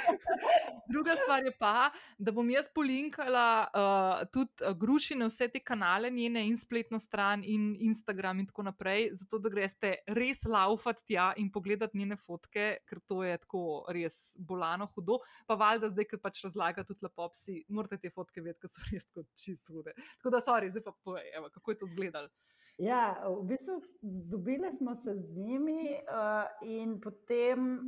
Druga 0.93 1.17
stvar 1.23 1.45
je 1.45 1.53
pa, 1.59 1.91
da 2.19 2.33
bom 2.33 2.51
jaz 2.51 2.69
polinkala 2.75 3.67
uh, 3.67 4.29
tudi 4.33 4.75
grušine, 4.79 5.27
vse 5.27 5.49
te 5.49 5.61
kanale 5.61 6.11
njene 6.11 6.47
in 6.47 6.57
spletno 6.59 6.99
stran 6.99 7.43
in 7.45 7.77
Instagram 7.81 8.41
in 8.41 8.47
tako 8.47 8.63
naprej, 8.63 9.09
zato 9.13 9.39
da 9.39 9.49
greste 9.49 9.95
res 10.07 10.45
laufati 10.45 11.07
tja 11.07 11.33
in 11.37 11.51
pogledati 11.53 11.99
njene 11.99 12.17
fotke, 12.17 12.77
ker 12.87 13.01
to 13.07 13.25
je 13.25 13.39
tako 13.39 13.85
res 13.89 14.37
bolano 14.39 14.87
hudo. 14.95 15.19
Pa 15.47 15.59
valjda 15.59 15.91
zdaj, 15.91 16.09
ker 16.11 16.23
pač 16.23 16.45
razlaga 16.45 16.85
tudi 16.85 17.03
lepopsi, 17.03 17.65
morate 17.69 17.99
te 17.99 18.11
fotke 18.11 18.41
vedeti, 18.41 18.61
ker 18.63 18.71
so 18.71 18.87
res 18.93 19.07
tako 19.11 19.27
čist 19.35 19.69
hude. 19.69 19.97
Tako 20.19 20.37
da, 20.37 20.43
sorry, 20.45 20.71
zdaj 20.71 20.87
pa 20.87 20.95
povej, 21.03 21.31
evo, 21.35 21.51
kako 21.51 21.75
je 21.75 21.79
to 21.83 21.91
izgledalo. 21.91 22.31
Ja, 22.79 23.23
v 23.41 23.43
bistvu 23.47 23.83
dobili 24.03 24.73
smo 24.73 24.95
se 24.95 25.15
z 25.15 25.37
njimi 25.37 25.95
uh, 25.95 26.69
in 26.69 27.01
potem 27.01 27.81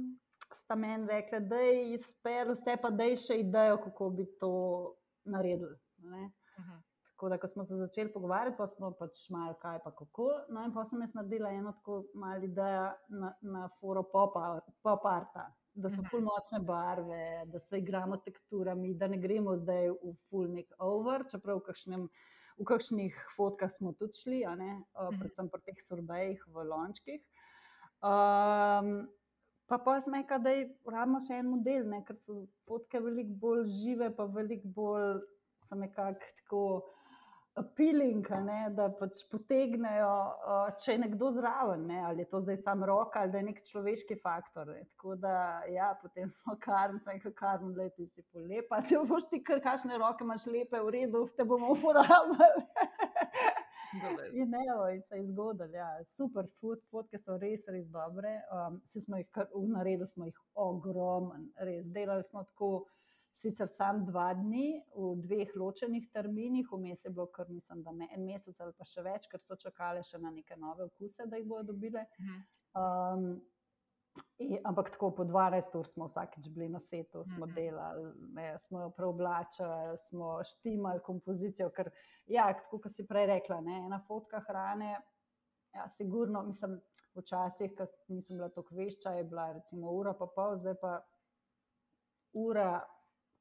sta 0.55 0.75
meni 0.75 1.07
rekli, 1.07 1.41
da 1.41 1.57
je 1.57 1.95
izpel 1.95 2.53
vse, 2.55 2.77
pa 2.83 2.91
da 2.91 3.05
je 3.05 3.17
še 3.17 3.41
idejo, 3.43 3.81
kako 3.83 4.11
bi 4.11 4.27
to 4.41 4.53
naredili. 5.25 5.75
Uh 5.99 6.11
-huh. 6.13 6.83
Tako 7.17 7.29
da, 7.29 7.39
ko 7.39 7.49
smo 7.49 7.65
se 7.65 7.77
začeli 7.77 8.13
pogovarjati, 8.13 8.57
pa 8.57 8.67
smo 8.67 8.91
pač 8.91 9.31
malo 9.31 9.55
kaj 9.55 9.79
pa 9.85 9.91
kako. 9.91 10.31
No, 10.49 10.65
in 10.65 10.73
pa 10.73 10.85
sem 10.85 11.01
jaz 11.01 11.15
naredila 11.15 11.51
eno 11.51 11.73
tako 11.73 12.05
malo 12.15 12.45
idejo 12.45 12.91
na, 13.09 13.35
na 13.41 13.69
foru 13.81 14.03
pop-arta, 14.83 15.47
da 15.75 15.91
so 15.91 16.05
full 16.11 16.23
močne 16.23 16.61
barve, 16.61 17.45
da 17.47 17.59
se 17.59 17.79
igramo 17.79 18.17
s 18.17 18.23
teksturami, 18.23 18.95
da 18.95 19.09
ne 19.09 19.19
gremo 19.19 19.57
zdaj 19.57 19.89
v 19.91 20.13
full 20.29 20.53
nek 20.53 20.75
over, 20.79 21.25
čeprav 21.31 21.57
v, 21.57 21.65
kakšnem, 21.71 22.09
v 22.57 22.65
kakšnih 22.65 23.15
fotkah 23.37 23.71
smo 23.71 23.93
tudi 23.93 24.17
šli, 24.17 24.41
ne, 24.59 24.73
uh, 24.97 25.13
predvsem 25.19 25.51
pri 25.53 25.63
teh 25.67 25.83
sorbejih 25.85 26.41
v 26.53 26.65
lončkih. 26.71 27.21
Um, 28.01 29.09
pa 29.67 29.79
pa 29.83 29.97
sem 30.01 30.15
rekel, 30.15 30.43
da 30.45 30.53
imamo 30.57 31.21
še 31.25 31.41
en 31.41 31.51
model, 31.53 31.89
ne, 31.93 32.03
ker 32.07 32.17
so 32.21 32.47
fotke 32.69 33.03
veliko 33.03 33.37
bolj 33.43 33.67
žive, 33.77 34.11
pa 34.17 34.29
veliko 34.31 34.73
bolj 34.79 35.21
so 35.67 35.77
nekako 35.77 36.33
tako 36.43 36.63
appealing, 37.57 38.27
ne, 38.45 38.59
da 38.77 38.89
pač 38.99 39.23
potegnejo, 39.33 40.13
če 40.83 40.93
je 40.93 40.99
nekdo 41.07 41.31
zraven, 41.33 41.87
ne, 41.89 42.03
ali 42.09 42.25
je 42.25 42.29
to 42.33 42.41
zdaj 42.45 42.59
samo 42.61 42.89
roka, 42.89 43.23
ali 43.23 43.33
da 43.33 43.41
je 43.41 43.47
nek 43.49 43.63
človeški 43.71 44.19
faktor. 44.23 44.69
Ne. 44.75 44.85
Tako 44.93 45.17
da, 45.23 45.37
ja, 45.73 45.91
potem 46.03 46.33
smo 46.43 46.57
karm, 46.61 46.99
sem 47.01 47.17
rekel, 47.17 47.33
karm, 47.37 47.73
da 47.77 47.89
ti 47.89 48.09
si 48.13 48.25
polepa, 48.33 48.83
ti 48.89 49.01
boš 49.09 49.29
ti 49.31 49.41
kar 49.45 49.63
kašne 49.65 49.99
roke, 50.03 50.25
imaš 50.27 50.45
lepe, 50.51 50.83
v 50.85 50.93
redu, 50.99 51.27
te 51.37 51.49
bomo 51.49 51.73
uporabljali. 51.77 52.67
In 54.37 54.51
ne, 54.51 54.65
in 54.93 55.03
se 55.03 55.17
je 55.17 55.25
zgodilo, 55.31 55.71
ja. 55.73 55.89
super, 56.05 56.45
food, 56.61 56.83
fotke 56.91 57.19
so 57.19 57.39
res, 57.41 57.65
res 57.73 57.87
dobre. 57.89 58.35
Um, 58.53 58.81
smo 58.91 59.21
jih, 59.21 59.31
v 59.55 59.65
naredu 59.71 60.09
smo 60.11 60.29
jih 60.29 60.37
ogromen, 60.61 61.49
res 61.65 61.89
delali 61.95 62.27
smo 62.27 62.45
tako 62.45 62.71
sicer 63.37 63.69
sam 63.69 64.05
dva 64.07 64.31
dni 64.35 64.69
v 64.97 65.11
dveh 65.21 65.51
ločenih 65.61 66.09
terminih, 66.13 66.69
vmes 66.73 67.05
je 67.05 67.11
bilo 67.13 67.27
kar 67.33 67.51
mislim, 67.53 67.83
da 67.85 67.93
me, 67.93 68.09
en 68.15 68.25
mesec 68.25 68.61
ali 68.65 68.73
pa 68.77 68.87
še 68.89 69.05
več, 69.05 69.29
ker 69.29 69.43
so 69.45 69.59
čakali 69.61 70.05
še 70.09 70.21
na 70.23 70.33
neke 70.33 70.57
nove 70.57 70.87
okuse, 70.89 71.29
da 71.29 71.37
jih 71.37 71.49
bodo 71.51 71.75
dobile. 71.75 72.07
Um, 72.77 73.29
in, 74.41 74.57
ampak 74.65 74.95
tako 74.95 75.11
po 75.19 75.27
12 75.29 75.77
ur 75.77 75.89
smo 75.89 76.09
vsakeč 76.09 76.49
bili 76.55 76.71
na 76.73 76.81
setu, 76.81 77.25
smo 77.29 77.49
delali, 77.59 78.07
ne, 78.39 78.49
smo 78.65 78.87
jo 78.87 78.95
preoblačili, 78.97 79.99
smo 80.07 80.39
štimali 80.55 81.05
kompozicijo. 81.05 81.69
Ker, 81.77 81.93
ja, 82.33 82.49
tako 82.63 82.81
kot 82.87 82.97
si 82.97 83.05
prej 83.09 83.29
rekla, 83.35 83.61
ne, 83.69 83.83
ena 83.91 84.01
fotka 84.09 84.41
hrane. 84.49 84.95
Ja, 85.77 85.91
sigurno, 85.93 86.41
mislim, 86.49 86.79
včasih, 87.19 87.77
ko 87.77 87.85
nisem 88.09 88.41
bila 88.41 88.49
tako 88.49 88.79
vešča, 88.79 89.19
je 89.19 89.29
bila 89.29 89.51
recimo 89.53 89.93
ura, 89.93 90.17
pa 90.17 90.25
pol, 90.33 90.57
zdaj 90.57 90.81
pa 90.81 90.93
ura, 92.33 92.71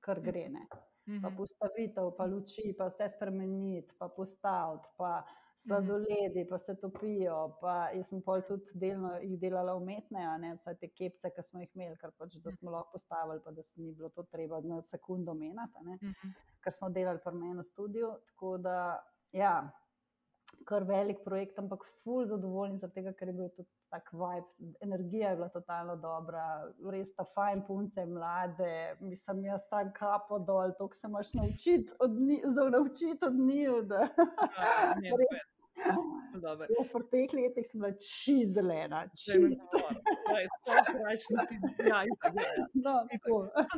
kar 0.06 0.22
gre. 0.24 0.46
Ne. 0.54 0.68
Pa 1.22 1.30
postavitev, 1.38 2.12
pa 2.18 2.26
luči, 2.26 2.72
pa 2.78 2.90
vse 2.90 3.12
spremeniti, 3.14 3.94
pa 4.00 4.08
postaviti, 4.10 4.90
pa 4.98 5.20
sladoledi, 5.58 6.48
pa 6.50 6.58
se 6.58 6.76
topijo. 6.82 7.58
Pa 7.62 7.76
jaz 7.94 8.10
sem 8.10 8.22
pol 8.26 8.42
tudi 8.48 8.80
delno 8.82 9.14
jih 9.22 9.38
delala 9.40 9.76
umetne, 9.78 10.26
a 10.26 10.36
ne 10.42 10.56
vse 10.56 10.76
te 10.82 10.90
kepce, 10.90 11.32
ki 11.36 11.46
smo 11.46 11.62
jih 11.62 11.72
imeli, 11.78 11.98
ker 12.02 12.14
pač, 12.18 12.38
da 12.44 12.54
smo 12.56 12.74
lahko 12.74 12.98
postavili, 12.98 13.44
pa 13.46 13.54
da 13.56 13.64
se 13.64 13.82
ni 13.82 13.94
bilo 13.94 14.10
to 14.10 14.26
treba 14.32 14.62
na 14.66 14.82
sekundo 14.82 15.38
menati, 15.38 16.00
ker 16.64 16.74
smo 16.74 16.90
delali 16.90 17.22
pri 17.24 17.38
meni 17.38 17.62
v 17.62 17.68
studiu. 17.70 18.12
Tako 18.32 18.58
da, 18.66 18.80
ja, 19.36 19.56
kar 20.66 20.84
velik 20.84 21.24
projekt, 21.26 21.60
ampak 21.60 21.84
ful 22.04 22.26
zadovoljen 22.26 22.78
zaradi 22.80 23.02
tega, 23.02 23.14
ker 23.14 23.28
je 23.32 23.34
bil 23.38 23.50
tudi 23.56 23.70
tak 23.94 24.10
vibe, 24.14 24.74
energija 24.82 25.30
je 25.30 25.40
bila 25.40 25.50
totalno 25.54 25.96
dobra, 26.02 26.46
res 26.92 27.14
ta 27.16 27.26
fajn 27.36 27.66
punce, 27.68 28.06
mlade, 28.06 28.98
mislim, 29.00 29.46
jaz 29.46 29.68
sam 29.70 29.92
kapo 29.96 30.40
dol, 30.40 30.74
to 30.78 30.90
se 30.94 31.08
imaš 31.08 31.34
naučiti 31.34 31.92
od 32.00 32.12
njih, 32.12 32.46
za 32.46 32.70
naučiti 32.70 33.26
od 33.26 33.36
njih. 33.36 33.70
Jaz 36.78 36.88
po 36.92 37.02
teh 37.12 37.34
letih 37.34 37.68
sem 37.68 37.80
bila 37.80 37.92
čist 38.00 38.54
zelena, 38.56 39.06
čist. 39.12 39.66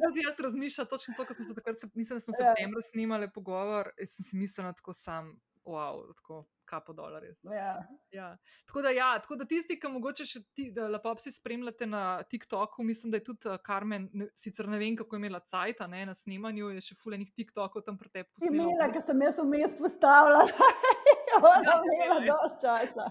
Tudi 0.05 0.23
jaz 0.25 0.39
razmišljam 0.43 0.87
točno 0.87 1.13
to, 1.17 1.25
ko 1.25 1.33
smo 1.33 1.45
se 1.45 1.55
takrat, 1.55 1.75
mislim, 1.93 2.15
da 2.15 2.21
smo 2.21 2.33
se 2.33 2.43
v 2.43 2.47
septembru 2.47 2.81
snimali 2.81 3.29
pogovor, 3.33 3.91
in 3.99 4.07
sem 4.07 4.25
si 4.25 4.37
mislila 4.37 4.73
tako 4.73 4.93
sam, 4.93 5.33
wow, 5.67 6.05
tako 6.15 6.45
kapo 6.67 6.93
dolar. 6.93 7.23
Ja. 7.43 7.87
Ja. 8.11 8.37
Tako, 8.67 8.81
da, 8.81 8.89
ja, 8.89 9.19
tako 9.19 9.35
da 9.35 9.45
tisti, 9.45 9.79
ki 9.79 9.91
mogoče 9.91 10.25
še 10.27 10.41
ti, 10.55 10.67
lepo 10.75 11.13
si 11.23 11.31
spremljate 11.31 11.87
na 11.87 12.23
TikToku, 12.27 12.83
mislim, 12.83 13.11
da 13.11 13.21
je 13.21 13.27
tudi 13.29 13.55
Karmen, 13.63 14.09
ne, 14.13 14.27
sicer 14.35 14.67
ne 14.67 14.79
vem, 14.81 14.97
kako 14.99 15.15
je 15.15 15.23
imela 15.23 15.39
cajt 15.39 15.85
na 15.87 16.15
snemanju, 16.15 16.73
je 16.75 16.89
še 16.89 16.99
fulejnih 17.03 17.31
TikTokov 17.35 17.85
tam 17.87 17.99
tebi 17.99 18.27
posnemal. 18.33 18.73
Imela, 18.73 18.91
ker 18.91 19.05
sem 19.05 19.23
jaz 19.27 19.39
vmes 19.43 19.77
postavila. 19.79 20.43
Ona 21.37 21.73
je 21.85 21.95
imela 21.95 22.19
dosti 22.19 22.59
časa. 22.61 23.03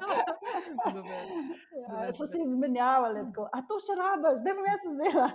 ja, 1.83 2.13
so 2.17 2.27
se 2.27 2.39
izmenjavali, 2.47 3.25
tako, 3.29 3.49
a 3.53 3.63
to 3.69 3.79
še 3.87 3.97
rabaš, 3.99 4.39
da 4.45 4.55
bom 4.59 4.69
jaz 4.71 4.87
vzela. 4.91 5.29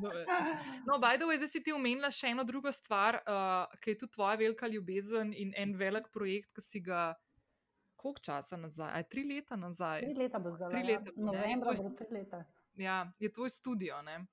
no, 0.88 0.98
by 1.02 1.16
the 1.18 1.28
way, 1.28 1.36
zdaj 1.40 1.52
si 1.54 1.62
ti 1.64 1.74
omenila 1.74 2.10
še 2.12 2.32
eno 2.34 2.44
drugo 2.48 2.72
stvar, 2.72 3.20
uh, 3.24 3.76
ki 3.82 3.94
je 3.94 4.00
tudi 4.04 4.16
tvoja 4.16 4.38
velika 4.40 4.70
ljubezen 4.70 5.32
in 5.32 5.52
en 5.56 5.76
velik 5.78 6.10
projekt, 6.14 6.52
ki 6.56 6.64
si 6.64 6.84
ga. 6.84 7.12
Koliko 8.02 8.18
časa 8.18 8.56
nazaj? 8.58 8.90
Aj, 8.98 9.04
tri 9.06 9.22
leta 9.22 9.54
nazaj. 9.54 10.02
Tri 10.02 10.14
leta 10.24 10.40
bo 10.42 10.50
zdaj. 10.56 10.72
Tri 10.74 10.80
leta. 10.88 11.12
Novembra 11.22 11.74
bo 11.78 11.92
tri 11.94 12.08
leta. 12.10 12.40
Ja, 12.74 12.96
je 13.22 13.30
tvoj 13.30 13.50
studio, 13.54 14.00
ne? 14.02 14.24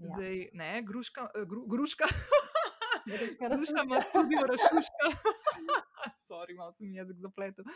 Zdaj, 0.00 0.38
ja. 0.38 0.48
ne, 0.56 0.70
gruška. 0.88 1.26
Gru, 1.44 1.66
gruška. 1.68 2.08
Gruška 3.40 3.82
ima 3.84 4.00
studio, 4.00 4.46
rašuška. 4.48 5.12
Sorry, 6.40 6.56
malo 6.56 6.72
sem 6.72 6.88
jezik 6.96 7.18
zapletel. 7.20 7.66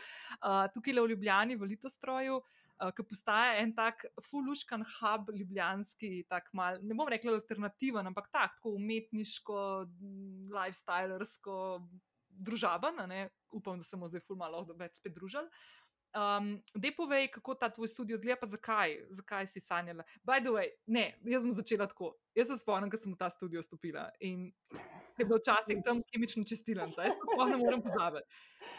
Uh, 0.41 0.65
tukaj 0.73 0.95
le 0.95 1.03
v 1.03 1.11
Ljubljani, 1.11 1.57
v 1.61 1.67
Litostroju, 1.69 2.39
uh, 2.41 2.89
ki 2.97 3.03
postaja 3.05 3.59
en 3.61 3.75
tak 3.77 4.07
fuluškan 4.25 4.81
hub, 4.95 5.29
ljubljanski, 5.37 6.25
tak 6.31 6.49
mal, 6.57 6.79
ne 6.81 6.97
bom 6.97 7.11
rekla 7.11 7.35
alternativen, 7.37 8.09
ampak 8.09 8.31
tak, 8.33 8.57
tako 8.57 8.73
umetniško, 8.79 9.59
lifestylersko, 10.55 11.59
družaben, 12.49 13.05
upam, 13.53 13.77
da 13.77 13.85
se 13.85 13.95
bomo 13.95 14.09
zdaj 14.09 14.25
ful 14.25 14.41
malo 14.41 14.65
več 14.73 14.97
spet 14.97 15.13
družili. 15.13 15.45
Um, 16.15 16.63
Dej 16.71 16.95
povej, 16.95 17.27
kako 17.27 17.55
ta 17.59 17.67
tvoj 17.67 17.91
studio 17.91 18.15
zgleda, 18.17 18.39
pa 18.39 18.47
zakaj, 18.47 18.93
zakaj 19.11 19.47
si 19.51 19.59
sanjala. 19.59 20.05
By 20.23 20.39
the 20.39 20.53
way, 20.55 20.71
ne, 20.87 21.19
jaz 21.27 21.43
sem 21.43 21.51
začela 21.51 21.87
tako. 21.91 22.13
Jaz 22.35 22.47
se 22.47 22.57
spomnim, 22.61 22.87
ko 22.87 22.95
sem 22.95 23.11
v 23.11 23.19
ta 23.19 23.27
studio 23.29 23.59
stopila 23.63 24.07
in 24.23 24.47
je 25.19 25.25
bilo 25.25 25.39
včasih 25.39 25.83
tam 25.83 25.99
kemično 26.11 26.43
čistilnica, 26.47 27.03
jaz 27.03 27.19
to 27.19 27.27
sploh 27.33 27.51
ne 27.51 27.59
morem 27.59 27.83
pozabiti. 27.83 28.27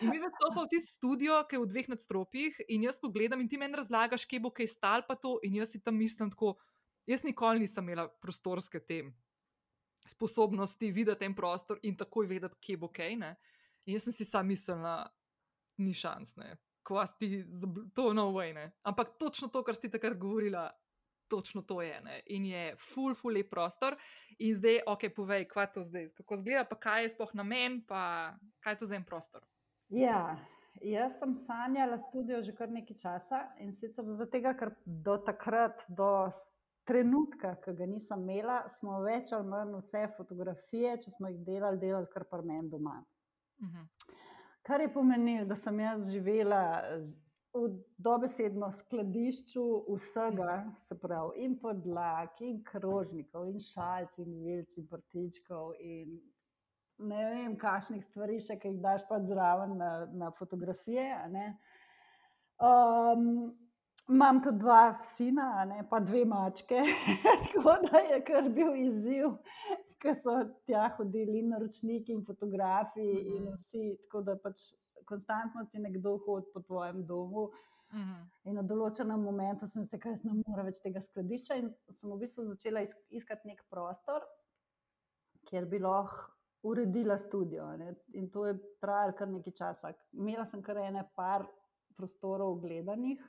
In 0.01 0.11
mi 0.13 0.21
vstopamo 0.21 0.65
v 0.65 0.71
ti 0.73 0.81
studio, 0.81 1.43
ki 1.45 1.57
je 1.57 1.61
v 1.61 1.69
dveh 1.73 1.93
nadstropjih, 1.93 2.61
in 2.73 2.89
jaz 2.89 3.01
ko 3.01 3.13
gledam 3.13 3.41
in 3.41 3.49
ti 3.49 3.61
meni 3.61 3.77
razlagaš, 3.77 4.25
kje 4.25 4.41
bo 4.41 4.53
kaj 4.53 4.73
stal, 4.73 5.05
pa 5.05 5.17
to, 5.17 5.37
in 5.45 5.61
jaz 5.61 5.77
si 5.77 5.81
tam 5.81 5.97
mislim 5.97 6.33
tako. 6.33 6.57
Jaz 7.07 7.23
nikoli 7.23 7.63
nisem 7.63 7.85
imela 7.85 8.09
prostorske 8.09 8.81
tem 8.81 9.13
sposobnosti 10.09 10.91
videti 10.93 11.25
en 11.25 11.35
prostor 11.35 11.79
in 11.83 11.97
takoj 11.97 12.27
vedeti, 12.27 12.59
kje 12.61 12.77
bo 12.81 12.89
kaj. 12.89 13.17
Ne? 13.21 13.37
In 13.87 13.97
jaz 13.97 14.09
sem 14.09 14.17
si 14.17 14.25
sama 14.25 14.51
mislila, 14.51 14.97
ni 15.79 15.95
šans, 15.95 16.37
ne. 16.41 16.57
Kvasti, 16.87 17.45
to 17.95 18.09
je 18.09 18.15
no 18.15 18.31
way. 18.31 18.55
Ne? 18.55 18.71
Ampak 18.87 19.17
točno 19.19 19.49
to, 19.49 19.63
kar 19.67 19.75
si 19.75 19.91
takrat 19.91 20.19
govorila, 20.19 20.71
točno 21.29 21.63
to 21.63 21.83
je. 21.83 22.01
Ne? 22.01 22.21
In 22.27 22.47
je 22.47 22.77
full, 22.79 23.15
full 23.15 23.35
lep 23.35 23.51
prostor. 23.51 23.97
In 24.39 24.55
zdaj, 24.55 24.81
ok, 24.87 25.09
povej, 25.17 25.49
kaj 25.51 25.73
to 25.73 25.85
zdaj, 25.85 26.11
kako 26.15 26.37
zgleda, 26.37 26.65
pa 26.65 26.79
kaj 26.79 27.03
je 27.03 27.15
sploh 27.17 27.33
namen, 27.35 27.81
pa 27.89 28.37
kaj 28.61 28.77
je 28.77 28.79
to 28.79 28.87
za 28.87 28.97
en 28.97 29.05
prostor. 29.05 29.43
Ja. 29.89 30.37
Jaz 30.85 31.15
sem 31.19 31.33
sanjala 31.41 31.97
studio 31.99 32.43
že 32.45 32.53
kar 32.53 32.69
nekaj 32.69 32.99
časa 33.01 33.39
in 33.65 33.73
sicer 33.73 34.05
zato, 34.05 34.41
ker 34.59 34.75
do 34.85 35.17
takrat, 35.25 35.87
do 35.89 36.29
trenutka, 36.87 37.55
ki 37.65 37.73
ga 37.79 37.87
nisem 37.89 38.23
imela, 38.23 38.59
smo 38.69 39.01
več 39.03 39.33
ali 39.33 39.49
manj 39.49 39.73
vse 39.81 40.05
fotografije, 40.19 40.99
če 41.03 41.15
smo 41.17 41.33
jih 41.33 41.41
delali, 41.47 41.81
delali 41.81 42.11
kar 42.13 42.27
par 42.31 42.45
meni 42.45 42.69
doma. 42.71 43.01
Uh 43.65 43.69
-huh. 43.69 44.16
Kar 44.67 44.81
je 44.81 44.93
pomenilo, 44.93 45.45
da 45.47 45.55
sem 45.55 45.81
jaz 45.81 46.09
živela 46.11 46.63
v 47.55 47.69
dobesedno 48.03 48.69
skladišču 48.73 49.63
vsega, 49.89 50.57
se 50.83 50.97
pravi, 50.99 51.45
in 51.45 51.55
podlag, 51.61 52.35
in 52.45 52.59
krožnikov, 52.67 53.47
in 53.49 53.61
šalc, 53.63 54.19
in 54.19 54.33
velci, 54.45 54.81
in 54.83 54.89
prtičkov, 54.91 55.77
in 55.81 56.17
ne 56.99 57.23
vem, 57.31 57.55
kakšnih 57.61 58.03
stvari 58.05 58.41
še, 58.43 58.59
ki 58.61 58.75
jih 58.75 58.83
daš 58.83 59.07
pa 59.09 59.21
zraven 59.25 59.77
na, 59.79 59.93
na 60.13 60.33
fotografije. 60.35 61.07
Um, 62.59 63.55
Imam 64.07 64.39
tudi 64.39 64.63
dva 64.63 64.99
sina, 65.03 65.65
ne, 65.67 65.81
pa 65.91 65.99
dve 65.99 66.21
mačke, 66.31 66.79
tako 67.47 67.73
da 67.89 67.99
je 67.99 68.21
kar 68.29 68.51
bil 68.55 68.77
izziv, 68.85 69.33
ker 69.99 70.15
so 70.15 70.35
tja 70.67 70.89
hodili 70.99 71.43
naročniki 71.43 72.13
in 72.13 72.25
fotografi 72.25 73.01
mm 73.01 73.19
-hmm. 73.19 73.37
in 73.37 73.43
mhm. 73.43 73.55
vsi. 73.55 73.97
Tako 74.03 74.23
da 74.23 74.37
pač 74.37 74.75
konstantno 75.05 75.65
ti 75.73 75.79
nekdo 75.79 76.19
hodi 76.27 76.47
po 76.55 76.61
tvojem 76.61 77.07
domu. 77.07 77.51
Mm 77.93 78.01
-hmm. 78.01 78.29
In 78.45 78.55
na 78.55 78.63
določenem 78.63 79.21
momentu 79.21 79.67
sem 79.67 79.85
se 79.87 79.99
da 79.99 80.11
ne 80.23 80.43
morem 80.47 80.67
več 80.67 80.81
tega 80.81 81.01
skladišča. 81.01 81.55
In 81.55 81.75
sem 81.91 82.11
v 82.11 82.19
bistvu 82.19 82.45
začela 82.45 82.87
iskati 83.11 83.49
nek 83.49 83.65
prostor, 83.71 84.23
kjer 85.45 85.65
bi 85.67 85.79
lahko 85.79 86.37
uredila 86.63 87.19
studio. 87.19 87.77
Ne? 87.77 87.95
In 88.13 88.31
to 88.31 88.47
je 88.47 88.59
trajalo 88.81 89.13
kar 89.13 89.29
nekaj 89.29 89.53
časa. 89.53 89.93
Imela 90.13 90.45
sem 90.45 90.63
kar 90.63 90.77
ene 90.77 91.05
par 91.15 91.47
prostorov 91.97 92.61
gledanih. 92.61 93.23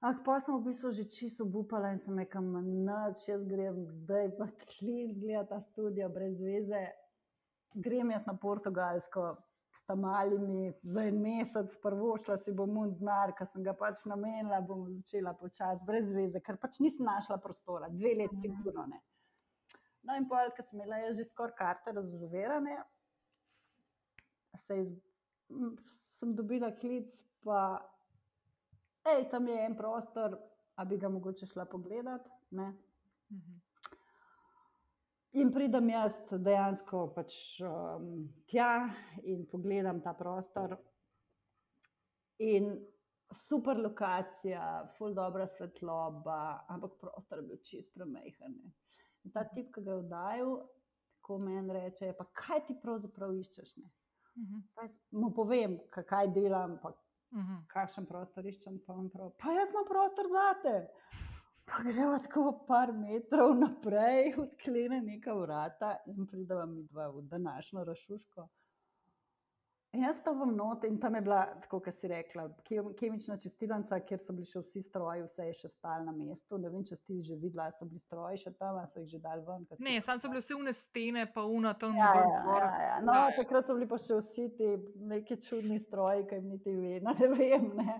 Ampak 0.00 0.22
pa 0.24 0.38
sem 0.38 0.54
v 0.54 0.62
bistvu 0.70 0.92
že 0.94 1.04
čisto 1.10 1.42
upala 1.42 1.90
in 1.90 1.98
sem 1.98 2.14
rekla, 2.14 2.62
noč 2.62 3.26
jaz 3.26 3.42
grem 3.42 3.82
zdaj 3.90 4.30
pa 4.38 4.46
klin, 4.70 5.10
zgleda 5.10 5.42
ta 5.50 5.58
studio 5.58 6.06
brez 6.06 6.38
veze. 6.38 6.86
Grem 7.74 8.14
jaz 8.14 8.22
na 8.26 8.38
Portugalsko 8.38 9.34
s 9.74 9.82
tamalimi 9.90 10.72
za 10.82 11.02
en 11.02 11.18
mesec, 11.18 11.74
prvo 11.82 12.14
šla 12.22 12.38
si 12.38 12.54
bom 12.54 12.70
v 12.78 12.94
denar, 12.94 13.34
ki 13.34 13.46
sem 13.46 13.66
ga 13.66 13.74
pač 13.74 14.04
namenila, 14.06 14.62
bom 14.62 14.86
začela 14.86 15.34
počasi, 15.34 15.84
brez 15.86 16.06
veze, 16.14 16.40
ker 16.46 16.56
pač 16.62 16.78
nisem 16.78 17.04
našla 17.06 17.38
prostora, 17.42 17.90
dve 17.90 18.14
leti, 18.22 18.38
sigurno 18.42 18.86
ne. 18.86 19.02
No, 20.06 20.14
in 20.14 20.30
pol, 20.30 20.54
ker 20.54 20.64
sem 20.64 20.78
imela 20.78 21.10
že 21.10 21.26
skoraj 21.26 21.58
karte 21.58 21.92
rezervirane, 21.92 22.78
se 24.58 24.80
iz, 24.82 24.94
sem 26.18 26.34
dobila 26.38 26.70
klic, 26.80 27.10
pa 27.42 27.82
hej, 29.08 29.28
tam 29.30 29.48
je 29.48 29.64
en 29.64 29.76
prostor, 29.76 30.36
a 30.76 30.84
bi 30.84 30.98
ga 30.98 31.08
mogoče 31.08 31.46
šla 31.46 31.64
pogledat. 31.64 32.28
Ne? 32.50 32.72
Mhm. 33.30 33.56
In 35.38 35.50
pridem 35.52 35.90
jaz 35.90 36.16
dejansko 36.32 37.02
pač, 37.14 37.34
um, 37.60 38.28
tja 38.48 38.88
in 39.22 39.44
pogledam 39.50 40.00
ta 40.02 40.14
prostor. 40.16 40.76
In 42.38 42.70
super 43.34 43.76
lokacija, 43.76 44.88
full 44.96 45.14
dobro 45.14 45.46
svetloba, 45.46 46.64
ampak 46.68 46.96
prostor 47.00 47.42
je 47.42 47.46
bil 47.50 47.60
čist 47.62 47.92
premehen. 47.94 48.56
Ta 49.34 49.44
tip, 49.44 49.68
ki 49.74 49.84
ga 49.84 49.98
je 49.98 50.02
vdajal, 50.06 50.54
tako 51.18 51.38
meni 51.44 51.76
reče: 51.76 52.14
pa 52.16 52.24
kaj 52.32 52.64
ti 52.66 52.78
pravzaprav 52.82 53.34
iščeš? 53.36 53.76
Uh 53.76 53.84
mhm. 54.42 54.62
-huh. 54.76 54.98
Mu 55.10 55.34
povem, 55.34 55.78
kaj 55.90 56.32
delam, 56.32 56.78
pa 56.82 56.94
uh 57.30 57.38
mhm. 57.38 57.54
-huh. 57.54 57.66
kakšen 57.66 58.06
prostor 58.06 58.46
iščem. 58.46 58.78
Pa, 58.86 58.94
prav, 59.12 59.32
pa 59.38 59.52
jaz 59.52 59.70
imam 59.70 59.84
prostor 59.88 60.26
za 60.32 60.48
te. 60.62 60.76
Pa 61.68 61.82
gremo 61.82 62.18
tako 62.18 62.64
par 62.68 62.92
metrov 62.92 63.54
naprej, 63.58 64.34
odklene 64.44 65.00
neka 65.02 65.34
vrata 65.34 65.96
in 66.06 66.26
pridemo 66.26 66.66
mi 66.66 66.82
dva 66.82 67.08
v 67.08 67.22
današnjo 67.22 67.84
rašuško. 67.84 68.48
In 69.96 70.02
jaz 70.04 70.18
tam 70.20 70.40
vam 70.40 70.50
not 70.56 70.82
in 70.84 70.98
tam 71.00 71.14
je 71.14 71.20
bila, 71.24 71.46
tako 71.62 71.78
kot 71.80 71.96
si 71.96 72.08
rekla, 72.08 72.42
kemična 72.98 73.38
čistilnica, 73.40 73.96
kjer 74.04 74.20
so 74.20 74.34
bili 74.36 74.44
še 74.44 74.60
vsi 74.60 74.82
stroji, 74.84 75.22
vse 75.24 75.46
je 75.46 75.54
še 75.62 75.70
stal 75.72 76.04
na 76.04 76.12
mestu. 76.12 76.58
Ne 76.60 76.68
vem, 76.68 76.82
če 76.84 76.98
si 76.98 77.22
že 77.24 77.38
videla, 77.40 77.70
so 77.72 77.88
bili 77.88 78.02
stroji 78.02 78.42
še 78.42 78.52
tam, 78.60 78.76
so 78.90 79.00
jih 79.00 79.14
že 79.14 79.20
dal 79.24 79.40
ven. 79.46 79.64
Ne, 79.80 79.94
samo 80.04 80.20
so 80.20 80.28
bile 80.28 80.42
vse 80.44 80.58
une 80.58 80.76
stene, 80.76 81.24
pa 81.32 81.46
una 81.48 81.72
tam 81.72 81.96
ja, 81.96 82.12
ja, 82.20 82.28
ja, 82.28 82.68
ja. 82.84 83.00
No, 83.00 83.16
ja, 83.16 83.24
ja. 83.30 83.36
takrat 83.40 83.70
so 83.70 83.78
bili 83.78 83.88
pa 83.88 83.96
še 84.04 84.20
vsi 84.20 84.46
ti 84.60 84.74
neki 85.14 85.40
čudni 85.48 85.80
stroji, 85.80 86.28
ki 86.28 86.42
jim 86.42 86.52
niti 86.52 86.76
ve, 86.76 87.00
ne 87.08 87.32
vem. 87.32 87.72
Ne. 87.80 87.98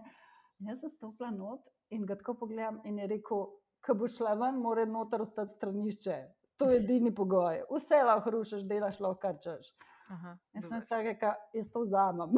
Jaz 0.69 0.85
sem 0.85 0.93
stopila 0.93 1.33
not 1.33 1.65
in 1.89 2.05
ga 2.05 2.19
tako 2.21 2.37
pogledam 2.45 2.83
in 2.85 3.01
je 3.01 3.09
rekel, 3.17 3.47
ko 3.81 3.97
bo 3.97 4.13
šla 4.13 4.37
ven, 4.37 4.61
mora 4.61 4.85
noter 4.85 5.25
ostati 5.25 5.57
stranišče. 5.57 6.21
To 6.61 6.69
je 6.69 6.83
edini 6.83 7.15
pogoj. 7.15 7.63
Vse 7.73 8.05
lahko 8.05 8.37
rušiš, 8.37 8.69
delaš 8.69 9.01
lahko 9.01 9.23
kar 9.25 9.41
češ. 9.41 9.73
Aha, 10.09 10.39
jaz 10.57 10.65
sem 10.65 10.81
vsak 10.81 11.05
rekel, 11.05 11.41
jaz 11.55 11.71
to 11.73 11.85
vzamem. 11.85 12.37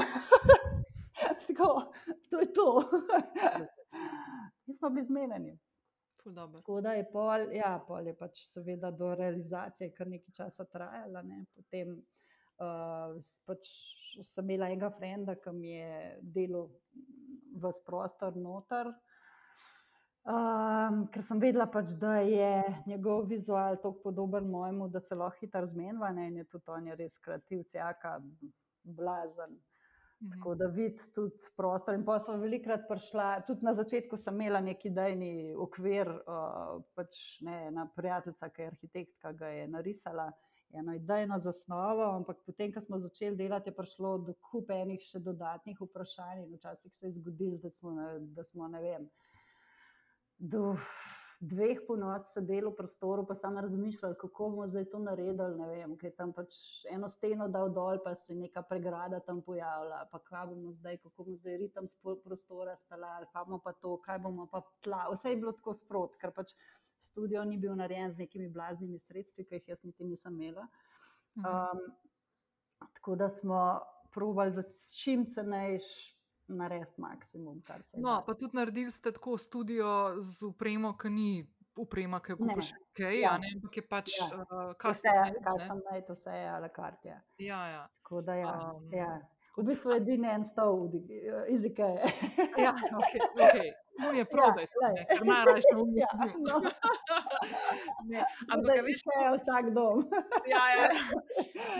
Tako, 1.46 1.68
to 2.30 2.40
je 2.40 2.52
to. 2.52 2.68
Mi 4.66 4.74
smo 4.74 4.90
bili 4.90 5.04
zmenjeni. 5.06 5.58
Tako 6.24 6.80
da 6.80 6.92
je 6.92 7.04
pol, 7.12 7.52
ja, 7.52 7.84
pol 7.86 8.06
je 8.06 8.14
pač 8.16 8.42
seveda 8.44 8.90
do 8.90 9.14
realizacije 9.14 9.92
kar 9.94 10.08
nekaj 10.08 10.34
časa 10.36 10.64
trajala. 10.64 11.22
Ne. 11.22 11.44
Potem 11.54 11.94
uh, 11.94 13.16
pač 13.46 13.70
sem 14.26 14.50
imela 14.50 14.68
enega 14.68 14.90
frenda, 14.98 15.36
ki 15.40 15.54
mi 15.56 15.72
je 15.76 16.18
delal 16.22 16.68
v 17.56 17.72
prostor 17.86 18.36
noter. 18.36 18.92
Um, 20.20 21.06
ker 21.08 21.22
sem 21.24 21.38
vedela, 21.40 21.64
pač, 21.64 21.94
da 21.96 22.18
je 22.20 22.52
njegov 22.86 23.24
vizual 23.30 23.78
tako 23.80 24.02
podoben 24.04 24.50
mojemu, 24.52 24.88
da 24.92 25.00
se 25.00 25.16
lahko 25.16 25.40
hitro 25.40 25.64
zmenjava 25.66 26.10
in 26.12 26.36
je 26.36 26.44
tudi 26.44 26.68
on 26.68 26.86
je 26.86 26.96
res 26.96 27.16
kreativc, 27.24 27.74
jaka, 27.74 28.18
blazen. 28.84 29.56
Mhm. 30.20 30.30
Tako 30.34 30.54
da 30.54 30.66
vidiš 30.66 31.12
tudi 31.14 31.48
prostor. 31.56 31.94
In 31.94 32.04
pa 32.04 32.18
smo 32.20 32.36
velikrat 32.36 32.84
prišla, 32.88 33.40
tudi 33.46 33.64
na 33.64 33.72
začetku 33.72 34.16
sem 34.20 34.34
imela 34.34 34.60
neki 34.60 34.90
dajni 34.92 35.54
okvir, 35.56 36.10
uh, 36.12 36.82
pač 36.94 37.40
ne, 37.40 37.56
ena 37.70 37.86
prijateljica, 37.96 38.48
ki 38.48 38.62
je 38.62 38.70
arhitektka, 38.74 39.32
ga 39.32 39.48
je 39.56 39.68
narisala. 39.68 40.30
Eno 40.70 40.92
idejno 40.94 41.38
zasnovo, 41.38 42.04
ampak 42.14 42.44
potem, 42.46 42.70
ko 42.72 42.80
smo 42.80 42.98
začeli 43.00 43.34
delati, 43.36 43.72
je 43.72 43.74
prišlo 43.74 44.12
do 44.28 44.36
kup 44.50 44.68
enih 44.70 45.00
še 45.02 45.18
dodatnih 45.18 45.80
vprašanj, 45.80 46.44
in 46.44 46.52
včasih 46.54 46.92
se 46.94 47.08
je 47.08 47.16
zgodilo, 47.16 47.56
da 47.58 47.70
smo, 47.70 47.96
da 48.36 48.44
smo 48.46 48.68
ne 48.68 48.82
vem, 48.84 49.08
do 50.40 50.76
dveh 51.40 51.80
po 51.88 51.96
noč 51.96 52.32
sedeli 52.32 52.68
v 52.68 52.76
prostoru, 52.76 53.24
pa 53.24 53.34
samo 53.34 53.60
razmišljali, 53.60 54.16
kako 54.20 54.48
bomo 54.48 54.66
zdaj 54.66 54.84
to 54.92 54.98
naredili. 54.98 55.56
Ne 55.56 55.68
vem, 55.68 55.94
kaj 55.96 56.12
tam 56.16 56.32
pač 56.36 56.56
eno 56.92 57.08
steno 57.08 57.48
dal 57.48 57.72
dol, 57.72 58.00
pa 58.04 58.14
se 58.14 58.34
neka 58.34 58.62
pregrada 58.68 59.20
tam 59.24 59.40
pojavlja, 59.44 60.04
pa 60.12 60.18
kaj 60.18 60.46
bomo 60.52 60.72
zdaj, 60.72 60.98
kako 61.04 61.24
bomo 61.24 61.36
zdaj 61.40 61.56
ritem 61.64 61.88
prostora 62.24 62.76
speljali, 62.76 63.28
pa 63.32 63.44
bomo 63.44 63.60
pa 63.64 63.72
to, 63.72 63.96
kaj 64.04 64.18
bomo 64.18 64.46
pa 64.52 64.60
tla. 64.84 65.06
Vse 65.12 65.32
je 65.32 65.40
bilo 65.40 65.56
tako 65.56 65.74
sprot, 65.76 66.16
ker 66.20 66.32
pač 66.36 66.52
studio 67.00 67.44
ni 67.44 67.56
bil 67.56 67.76
narejen 67.76 68.12
z 68.12 68.26
nekimi 68.26 68.48
blaznimi 68.52 69.00
sredstvi, 69.00 69.44
ki 69.48 69.60
jih 69.60 69.72
jaz 69.72 69.84
niti 69.84 70.04
nisem 70.04 70.36
imela. 70.36 70.68
Um, 71.40 71.84
tako 72.96 73.16
da 73.16 73.30
smo 73.32 73.80
provali 74.12 74.52
za 74.52 74.64
čim 74.92 75.24
cenejši 75.30 76.19
narediti 76.56 77.00
maksimum, 77.00 77.62
kar 77.66 77.82
se 77.82 77.96
da. 77.96 78.02
No, 78.02 78.18
pa 78.26 78.34
tudi 78.34 78.56
naredili 78.56 78.90
ste 78.90 79.12
tako 79.12 79.38
studio 79.38 80.16
z 80.20 80.46
upremo, 80.46 80.96
ki 80.98 81.10
ni 81.10 81.30
uprema, 81.76 82.20
ki 82.20 82.32
jo 82.32 82.36
kupiš, 82.36 82.72
kaj, 82.96 83.20
ja. 83.20 83.36
ne, 83.38 83.52
ampak 83.56 83.76
je 83.76 83.82
pač 83.88 84.14
ja. 84.18 84.30
uh, 84.36 84.72
custom 84.82 85.82
made. 85.86 86.06
Vse 86.08 86.36
je 86.36 86.48
ala 86.48 86.68
karte. 86.68 87.20
Ja, 87.38 87.60
ja. 87.68 87.84
Tako 88.02 88.22
da 88.22 88.34
ja. 88.34 88.54
Um, 88.74 88.90
ja. 88.94 89.20
V 89.56 89.64
bistvu 89.66 89.90
je 89.90 89.96
edini 89.96 90.28
en 90.30 90.44
stol, 90.46 90.88
iz 91.48 91.64
Ikeje. 91.66 92.12
ja, 92.64 92.74
ok. 92.96 93.14
okay. 93.34 93.72
No, 94.00 94.12
je 94.16 94.24
prodaj, 94.24 94.66
ja, 94.66 95.04
ker 95.10 95.26
naraš 95.26 95.66
na 95.72 95.76
umu. 95.80 95.96
Ja, 95.98 96.08
no. 96.40 96.60
ampak 98.54 98.80
veš, 98.86 99.04
kaj 99.06 99.24
je 99.24 99.32
vsak 99.36 99.70
dom. 99.76 100.04
ja, 100.48 100.64
ja. 100.76 100.88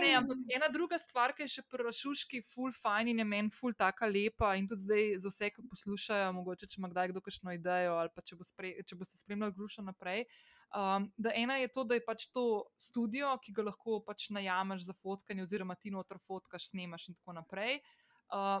Ne, 0.01 0.11
ampak 0.19 0.37
ena 0.55 0.69
druga 0.73 0.99
stvar, 1.01 1.33
ki 1.37 1.47
je 1.47 1.55
še 1.55 1.65
pri 1.71 1.87
rašuški, 1.87 2.43
full 2.53 2.75
fine 2.75 3.13
in 3.13 3.23
je 3.23 3.27
meni 3.27 3.53
full 3.55 3.75
taka 3.77 4.09
lepa 4.09 4.53
in 4.59 4.69
tudi 4.69 4.85
zdaj 4.85 5.05
za 5.25 5.33
vse, 5.33 5.51
ki 5.55 5.67
poslušajo, 5.71 6.31
mogoče 6.37 6.69
če 6.69 6.81
ima 6.81 6.91
kdaj 6.91 7.13
kdo 7.13 7.23
kakšno 7.25 7.55
idejo 7.57 7.97
ali 8.01 8.13
pa 8.15 8.25
če, 8.25 8.37
bo 8.39 8.47
spre, 8.47 8.75
če 8.85 8.99
boste 8.99 9.21
spremljali 9.21 9.57
grušo 9.57 9.85
naprej. 9.85 10.27
Um, 10.71 11.09
da 11.19 11.33
ena 11.35 11.57
je 11.59 11.67
to, 11.67 11.83
da 11.83 11.97
je 11.97 12.03
pač 12.05 12.29
to 12.31 12.63
studio, 12.79 13.33
ki 13.43 13.51
ga 13.55 13.65
lahko 13.67 13.99
pač 14.07 14.29
najameš 14.31 14.85
za 14.87 14.95
fotkanje, 14.95 15.43
oziroma 15.43 15.75
ti 15.75 15.91
noter 15.91 16.21
fotkaš, 16.27 16.69
snemaš 16.71 17.09
in 17.11 17.17
tako 17.17 17.35
naprej. 17.41 17.81
Uh, 17.81 18.00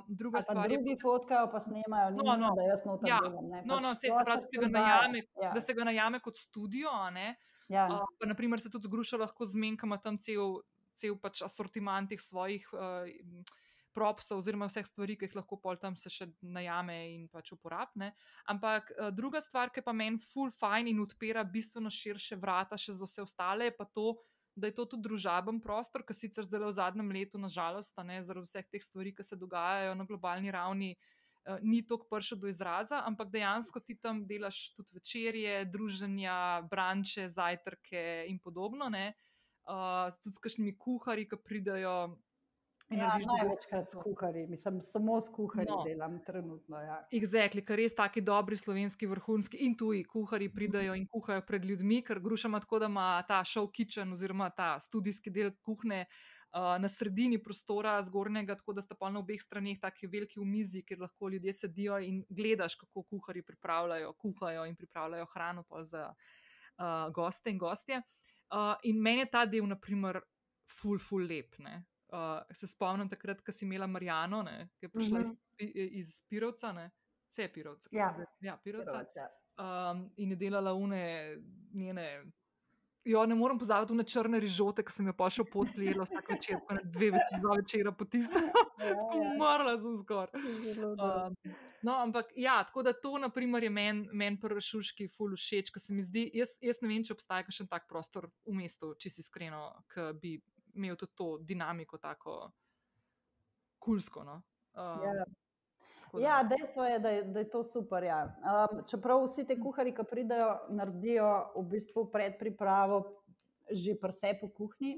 druga 0.07 0.41
stvar 0.41 0.71
je, 0.71 0.77
da 0.77 0.95
fotkajo, 1.01 1.47
pa 1.51 1.59
snemajo, 1.59 2.09
no, 2.11 2.35
no, 2.37 2.51
da 2.55 2.65
jaz 2.67 2.83
noter 2.85 3.09
ja, 3.09 3.19
delam. 3.23 3.47
Ne, 3.47 3.63
no, 3.65 3.79
no, 3.79 3.93
pač 3.93 4.01
se, 4.01 4.07
se 4.07 4.23
pravi, 4.25 4.41
da 4.41 4.67
se, 4.67 4.71
najame, 4.71 5.23
ja. 5.41 5.51
da 5.55 5.61
se 5.61 5.73
ga 5.73 5.87
najame 5.87 6.19
kot 6.19 6.37
studio. 6.37 6.91
Ja. 7.71 7.87
Uh, 7.87 8.03
pa, 8.19 8.27
naprimer, 8.27 8.59
se 8.59 8.69
tudi 8.69 8.89
zgruša 8.91 9.21
lahko 9.21 9.47
z 9.47 9.55
menkama 9.55 9.97
tam 9.97 10.19
cel, 10.19 10.59
cel 10.99 11.15
pač 11.19 11.43
asortiment 11.47 12.11
teh 12.11 12.19
svojih 12.19 12.67
uh, 12.75 13.07
propsov, 13.95 14.41
oziroma 14.43 14.67
vseh 14.67 14.87
stvari, 14.87 15.15
ki 15.19 15.29
jih 15.29 15.37
lahko 15.39 15.59
pol 15.59 15.79
tam 15.79 15.95
se 15.99 16.11
še 16.11 16.27
najame 16.41 16.97
in 17.13 17.25
pač 17.31 17.53
uporabne. 17.55 18.11
Ampak 18.51 18.91
uh, 18.95 19.07
druga 19.15 19.39
stvar, 19.43 19.71
ki 19.71 19.83
pa 19.85 19.95
meni 19.95 20.19
full 20.33 20.51
fine 20.51 20.91
in 20.91 20.99
odpira 21.03 21.43
bistveno 21.47 21.91
širše 21.91 22.39
vrata 22.39 22.79
še 22.79 22.95
za 22.99 23.07
vse 23.07 23.23
ostale, 23.23 23.71
je 23.71 23.77
pa 23.79 23.87
to, 23.87 24.15
da 24.55 24.67
je 24.67 24.75
to 24.75 24.85
tudi 24.85 25.07
družaben 25.07 25.61
prostor, 25.63 26.03
ki 26.05 26.15
sicer 26.15 26.45
zelo 26.47 26.69
v 26.69 26.75
zadnjem 26.75 27.11
letu, 27.15 27.39
nažalost, 27.39 27.97
ne, 28.05 28.19
zaradi 28.23 28.49
vseh 28.49 28.67
teh 28.67 28.83
stvari, 28.83 29.13
ki 29.15 29.23
se 29.23 29.39
dogajajo 29.39 29.95
na 29.95 30.05
globalni 30.05 30.51
ravni, 30.51 30.91
uh, 30.95 31.59
ni 31.63 31.81
tako 31.87 32.09
prišel 32.11 32.41
do 32.41 32.51
izraza, 32.51 33.03
ampak 33.07 33.31
dejansko 33.31 33.79
ti 33.79 33.95
tam 33.95 34.25
delaš 34.27 34.73
tudi 34.75 34.97
večerje, 34.99 35.65
druženja, 35.71 36.67
branče, 36.71 37.29
zajtrke 37.29 38.25
in 38.27 38.41
podobno. 38.43 38.89
Ne, 38.91 39.13
uh, 39.69 40.11
tudi 40.23 40.35
s 40.35 40.43
kakšnimi 40.43 40.75
kuhari, 40.77 41.29
ki 41.29 41.39
pridajo. 41.45 41.95
Ja, 42.91 43.11
največkrat 43.17 43.89
s 43.89 43.95
kuharji, 44.03 44.47
mislim, 44.47 44.81
samo 44.81 45.21
s 45.21 45.29
kuharji 45.31 45.69
no. 45.69 45.83
delam 45.85 46.19
trenutno. 46.25 46.79
Ja. 46.79 46.97
Exactly, 47.13 47.63
ker 47.63 47.79
res 47.79 47.95
taki 47.95 48.21
dobri 48.21 48.57
slovenski, 48.57 49.07
vrhunski 49.07 49.61
in 49.65 49.77
tuji 49.79 50.03
kuharji 50.03 50.49
pridajo 50.53 50.95
in 50.99 51.05
kuhajo 51.07 51.43
pred 51.47 51.65
ljudmi, 51.65 52.01
ker 52.03 52.19
grušama 52.19 52.59
tako, 52.59 52.79
da 52.83 52.89
ima 52.91 53.07
ta 53.27 53.39
show 53.47 53.69
kitchen 53.71 54.11
oziroma 54.13 54.49
ta 54.49 54.73
studijski 54.79 55.31
del 55.31 55.53
kuhne 55.63 56.01
uh, 56.03 56.75
na 56.81 56.89
sredini 56.89 57.39
prostora 57.43 57.95
zgornjega, 58.03 58.55
tako 58.59 58.73
da 58.73 58.81
sta 58.81 58.95
pa 58.99 59.09
na 59.09 59.19
obeh 59.19 59.39
straneh 59.41 59.79
taki 59.79 60.07
veliki 60.07 60.39
umizi, 60.39 60.83
kjer 60.83 60.99
lahko 60.99 61.29
ljudje 61.29 61.53
sedijo 61.53 61.99
in 61.99 62.25
gledaš, 62.29 62.75
kako 62.75 63.03
kuharji 63.03 63.45
pripravljajo, 63.47 64.13
kuhajo 64.13 64.65
in 64.65 64.75
pripravljajo 64.75 65.29
hrano 65.33 65.63
za 65.83 66.09
uh, 66.11 67.13
goste 67.13 67.49
in 67.49 67.57
gostje. 67.57 68.01
Uh, 68.51 68.75
in 68.83 68.99
meni 69.01 69.23
je 69.23 69.31
ta 69.31 69.45
del, 69.45 69.67
naprimer, 69.67 70.19
ful, 70.67 70.99
ful 70.99 71.23
lep. 71.23 71.55
Uh, 72.11 72.41
se 72.51 72.67
spomnim 72.67 73.07
takrat, 73.09 73.39
ko 73.39 73.53
si 73.55 73.63
imela 73.65 73.87
Marijano, 73.87 74.43
ki 74.75 74.85
je 74.85 74.89
prišla 74.89 75.19
mm 75.19 75.23
-hmm. 75.23 75.37
iz, 75.59 75.71
iz 75.75 76.21
Pirovca, 76.29 76.73
ne? 76.75 76.89
vse 77.29 77.41
je 77.41 77.53
Pirovca. 77.53 77.89
Ja, 77.91 78.15
ja 78.39 78.57
Pirovca. 78.57 78.91
Pirovca. 78.91 79.27
Um, 79.57 80.11
in 80.17 80.29
je 80.29 80.35
delala 80.35 80.73
une 80.73 81.37
njene 81.73 82.31
Jo, 83.05 83.25
ne 83.25 83.35
morem 83.35 83.57
pozabiti 83.57 83.95
na 83.97 84.03
črne 84.05 84.39
rižote, 84.39 84.83
ki 84.85 84.93
sem 84.93 85.07
jo 85.09 85.13
pašel 85.17 85.45
pot 85.49 85.71
lelo, 85.77 86.05
vsak 86.05 86.27
večer, 86.35 86.59
pa 86.67 86.75
ne 86.77 86.83
dve, 86.85 87.07
dva 87.41 87.55
večera 87.57 87.91
potisnila. 87.91 88.51
Ja, 88.81 88.95
tako 88.97 89.17
ja. 89.21 89.31
umrla 89.35 89.73
sem 89.77 89.97
skoraj. 90.01 90.41
Um, 90.81 91.35
no, 91.85 91.95
ampak 92.01 92.31
ja, 92.35 92.63
tako 92.65 92.81
da 92.81 92.93
to, 92.93 93.11
na 93.21 93.29
primer, 93.29 93.63
je 93.63 93.69
meni 93.69 94.09
men 94.13 94.39
prvi 94.41 94.61
šuški 94.65 95.05
ful 95.13 95.35
všeč, 95.37 95.69
ker 95.69 95.83
se 95.83 95.93
mi 95.93 96.01
zdi, 96.01 96.23
jaz, 96.33 96.55
jaz 96.65 96.81
ne 96.81 96.89
vem, 96.89 97.03
če 97.05 97.13
obstaja 97.13 97.53
še 97.53 97.67
tak 97.69 97.85
prostor 97.89 98.31
v 98.45 98.55
mestu, 98.57 98.95
če 98.97 99.13
si 99.13 99.21
iskreno, 99.21 99.67
ki 99.93 100.07
bi 100.21 100.33
imel 100.73 100.95
tudi 100.95 101.11
to 101.13 101.37
dinamiko 101.39 101.97
tako 101.97 102.51
kulsko. 103.79 104.23
No? 104.23 104.41
Um, 104.73 105.01
Ja. 105.01 105.13
da- 105.15 105.25
Ja, 106.13 106.43
dejstvo 106.43 106.83
je, 106.85 106.99
da 106.99 107.09
je, 107.09 107.23
da 107.23 107.39
je 107.39 107.49
to 107.49 107.63
super. 107.63 108.03
Ja. 108.03 108.35
Um, 108.67 108.83
čeprav 108.85 109.23
vsi 109.23 109.45
ti 109.45 109.55
kuhari, 109.57 109.93
ki 109.93 110.03
pridejo, 110.03 110.49
naredijo 110.69 111.29
v 111.55 111.63
bistvu 111.65 112.05
predpripravo 112.07 113.17
že 113.71 113.95
pri 113.95 114.11
sebi 114.11 114.39
v 114.43 114.51
kuhinji. 114.51 114.97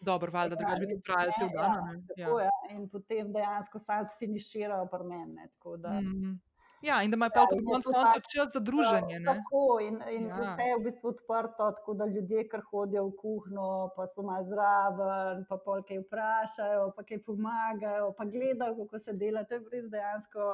Dobro, 0.00 0.32
valjda, 0.32 0.56
da 0.56 0.74
bi 0.74 0.86
to 0.86 0.90
in 0.90 1.02
trajalo 1.02 1.32
cel 1.38 1.48
dan. 1.50 2.02
ja, 2.16 2.26
ja. 2.40 2.50
In 2.70 2.88
potem 2.88 3.32
dejansko 3.32 3.78
sam 3.78 4.02
sfiniširajo 4.04 4.86
pri 4.86 5.04
meni. 5.04 5.34
ne, 5.34 5.48
da- 5.76 6.00
Mm. 6.00 6.40
Ja, 6.82 7.02
in 7.02 7.10
da 7.10 7.16
imajo 7.16 7.30
pa 7.34 7.40
Ja, 7.40 7.46
konec 7.50 7.64
koncev 7.66 7.92
pač, 7.92 8.28
čas 8.34 8.52
za 8.52 8.60
druženje. 8.60 9.18
Ne? 9.20 9.26
Tako, 9.26 9.80
in, 9.82 9.98
in 10.10 10.28
Ja. 10.28 10.36
vse 10.36 10.62
je 10.62 10.76
v 10.78 10.84
bistvu 10.84 11.08
odprto, 11.08 11.70
tako 11.78 11.94
da 11.94 12.06
ljudje, 12.06 12.48
ki 12.48 12.60
hodijo 12.70 13.04
v 13.08 13.12
kuhno, 13.18 13.90
pa 13.96 14.06
so 14.06 14.22
malo 14.22 14.44
zraven, 14.44 15.44
pa 15.48 15.58
pol 15.64 15.82
kaj 15.82 15.98
vprašajo, 16.04 16.92
pa 16.96 17.02
kaj 17.02 17.22
pomagajo, 17.26 18.12
pa 18.18 18.24
gledajo, 18.24 18.76
kako 18.84 18.98
se 18.98 19.12
dela. 19.12 19.44
To 19.44 19.54
je 19.54 19.64
res 19.72 19.90
dejansko. 19.90 20.50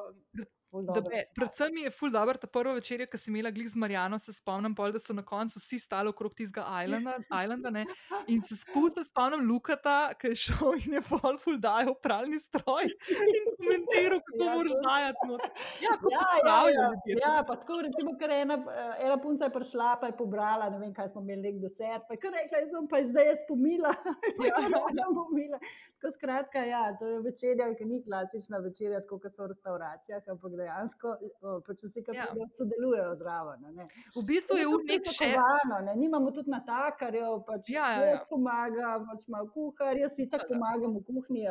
Da 0.75 1.01
be, 1.03 1.22
predvsem 1.35 1.70
mi 1.72 1.81
je 1.81 1.91
ful 1.91 2.11
dobro 2.11 2.35
ta 2.35 2.47
prva 2.49 2.72
večerja, 2.72 3.07
ki 3.07 3.18
sem 3.18 3.35
imela 3.35 3.51
glih 3.51 3.68
z 3.68 3.77
Marijano, 3.77 4.18
se 4.18 4.33
spomnim, 4.33 4.75
pol, 4.75 4.91
da 4.91 4.99
so 4.99 5.12
na 5.12 5.22
koncu 5.22 5.59
vsi 5.59 5.79
stali 5.79 6.09
okrog 6.09 6.35
tistega 6.35 6.64
islanda, 6.83 7.14
islanda 7.22 7.70
ne, 7.70 7.85
in 8.27 8.43
se 8.43 8.57
spustil, 8.57 9.05
spomnim 9.05 9.47
Lukata, 9.47 10.14
ki 10.14 10.29
je 10.29 10.37
šel 10.39 10.75
in 10.81 10.93
je 10.93 11.03
pol 11.03 11.39
ful 11.39 11.59
dajal 11.59 11.95
pralni 11.97 12.41
stroj 12.41 12.91
in 13.31 13.47
komentiral, 13.55 14.20
kako 14.20 14.45
Ja, 14.45 14.51
moraš 14.51 14.75
dajati. 14.81 15.27
not. 15.27 15.43
Ja, 15.81 15.95
Ja, 16.05 16.22
ja, 16.43 16.61
ja, 16.68 16.89
ja, 17.16 17.45
pa 17.45 17.57
tako 17.57 17.81
recimo, 17.83 18.16
ker 18.16 18.31
ena, 18.33 18.55
eh, 18.70 19.07
ena 19.07 19.18
punca 19.18 19.45
je 19.45 19.53
prišla, 19.53 20.01
pa 20.01 20.07
je 20.07 20.16
pobrala, 20.16 20.70
ne 20.70 20.79
vem, 20.79 20.95
kaj 20.95 21.09
smo 21.09 21.20
imeli, 21.20 21.43
nek 21.45 21.61
desert, 21.61 22.05
pa 22.09 22.14
je 22.14 22.20
kar 22.20 22.33
rekla, 22.33 22.59
jaz 22.59 22.70
bom 22.72 22.89
pa 22.89 23.03
zdaj 23.03 23.27
jaz 23.27 23.43
pomila, 23.49 23.93
pa 24.37 24.45
Ja. 24.45 24.57
ona 24.81 25.07
pomila. 25.14 25.59
Tako 25.95 26.12
skratka, 26.12 26.64
ja, 26.64 26.97
to 26.99 27.07
je 27.07 27.20
večerja, 27.20 27.70
ki 27.75 27.85
ni 27.85 28.03
klasična 28.03 28.59
večerja, 28.59 29.01
tako 29.01 29.18
kot 29.18 29.33
so 29.33 29.45
v 29.45 29.49
restauracijah, 29.49 30.22
ampak 30.29 30.53
dejansko 30.65 31.15
pač 31.62 31.83
vsi, 31.83 32.03
ki 32.03 32.15
Ja. 32.15 32.27
ja. 32.33 32.47
sodelujejo 32.51 33.15
zraven. 33.15 33.62
ne. 33.73 33.87
V 34.17 34.25
bistvu 34.25 34.57
je 34.57 34.67
nek 34.67 35.05
še. 35.05 35.29
pričakovano, 35.29 35.81
ne. 35.81 35.97
Nimamo 35.97 36.31
tudi 36.31 36.51
natakarjev, 36.51 37.43
pač 37.45 37.69
Ja, 37.69 37.91
ja, 37.93 38.07
jaz 38.07 38.21
ja. 38.21 38.29
pomagam, 38.31 39.07
pač 39.07 39.29
malo 39.29 39.49
kuhar, 39.49 39.97
jaz 39.97 40.17
si 40.17 40.27
tako 40.27 40.43
Da, 40.43 40.49
da. 40.49 40.55
pomagam 40.55 40.97
v 40.97 41.05
kuhinji. 41.05 41.45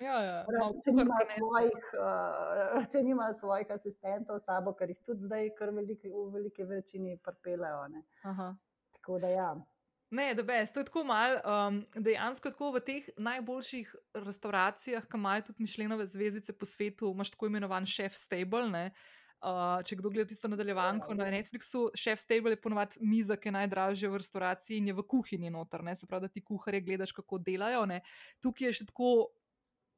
Ja, 0.00 0.16
ja, 0.18 0.36
Razen, 0.44 0.80
če 0.82 0.92
nima 0.92 1.14
svojih, 1.28 1.84
uh, 1.94 2.86
če 2.86 3.02
nima 3.02 3.28
svojih 3.32 3.68
asistentov 3.70 4.40
s 4.40 4.44
sabo, 4.44 4.72
kar 4.72 4.90
jih 4.90 4.98
tudi 5.06 5.22
zdaj 5.22 5.50
kar 5.54 5.70
veliki, 5.70 6.10
v 6.10 6.24
veliki 6.32 6.64
večini. 6.64 7.12
Aha. 8.24 8.48
Tako 8.92 9.18
da 9.18 9.28
ja. 9.28 9.50
Ne, 10.12 10.34
da 10.36 10.42
bes, 10.44 10.68
to 10.72 10.80
je 10.80 10.84
tako 10.84 11.04
malo, 11.08 11.38
um, 11.40 11.78
dejansko 11.96 12.50
tako 12.52 12.74
v 12.74 12.80
teh 12.84 13.06
najboljših 13.16 13.94
restauracijah, 14.26 15.06
ki 15.08 15.16
imajo 15.16 15.46
tudi 15.46 15.64
mišljenove 15.64 16.06
zvezdice 16.06 16.52
po 16.52 16.68
svetu, 16.68 17.14
imaš 17.14 17.30
tako 17.32 17.48
imenovan 17.48 17.88
chef 17.88 18.12
stable. 18.16 18.66
Ne? 18.68 18.90
Uh, 19.42 19.80
če 19.88 19.96
kdo 19.98 20.10
gleda 20.12 20.28
tisto 20.28 20.50
nadaljevanko 20.52 21.16
na 21.16 21.30
Netflixu, 21.32 21.86
chef 21.96 22.20
stable 22.20 22.52
je 22.52 22.60
ponovadi 22.60 23.00
miza, 23.00 23.38
ki 23.40 23.48
je 23.48 23.54
najdražja 23.56 24.10
v 24.12 24.20
restauraciji 24.20 24.82
in 24.82 24.92
je 24.92 24.98
v 25.00 25.06
kuhinji 25.14 25.50
noter. 25.50 25.82
Ne? 25.82 25.96
Se 25.96 26.06
pravi, 26.06 26.28
da 26.28 26.34
ti 26.36 26.44
kuharje 26.44 26.84
gledaš, 26.84 27.16
kako 27.16 27.40
delajo. 27.40 27.86
Ne? 27.88 28.02
Tukaj 28.44 28.68
je 28.68 28.76
še 28.82 28.90
tako 28.92 29.14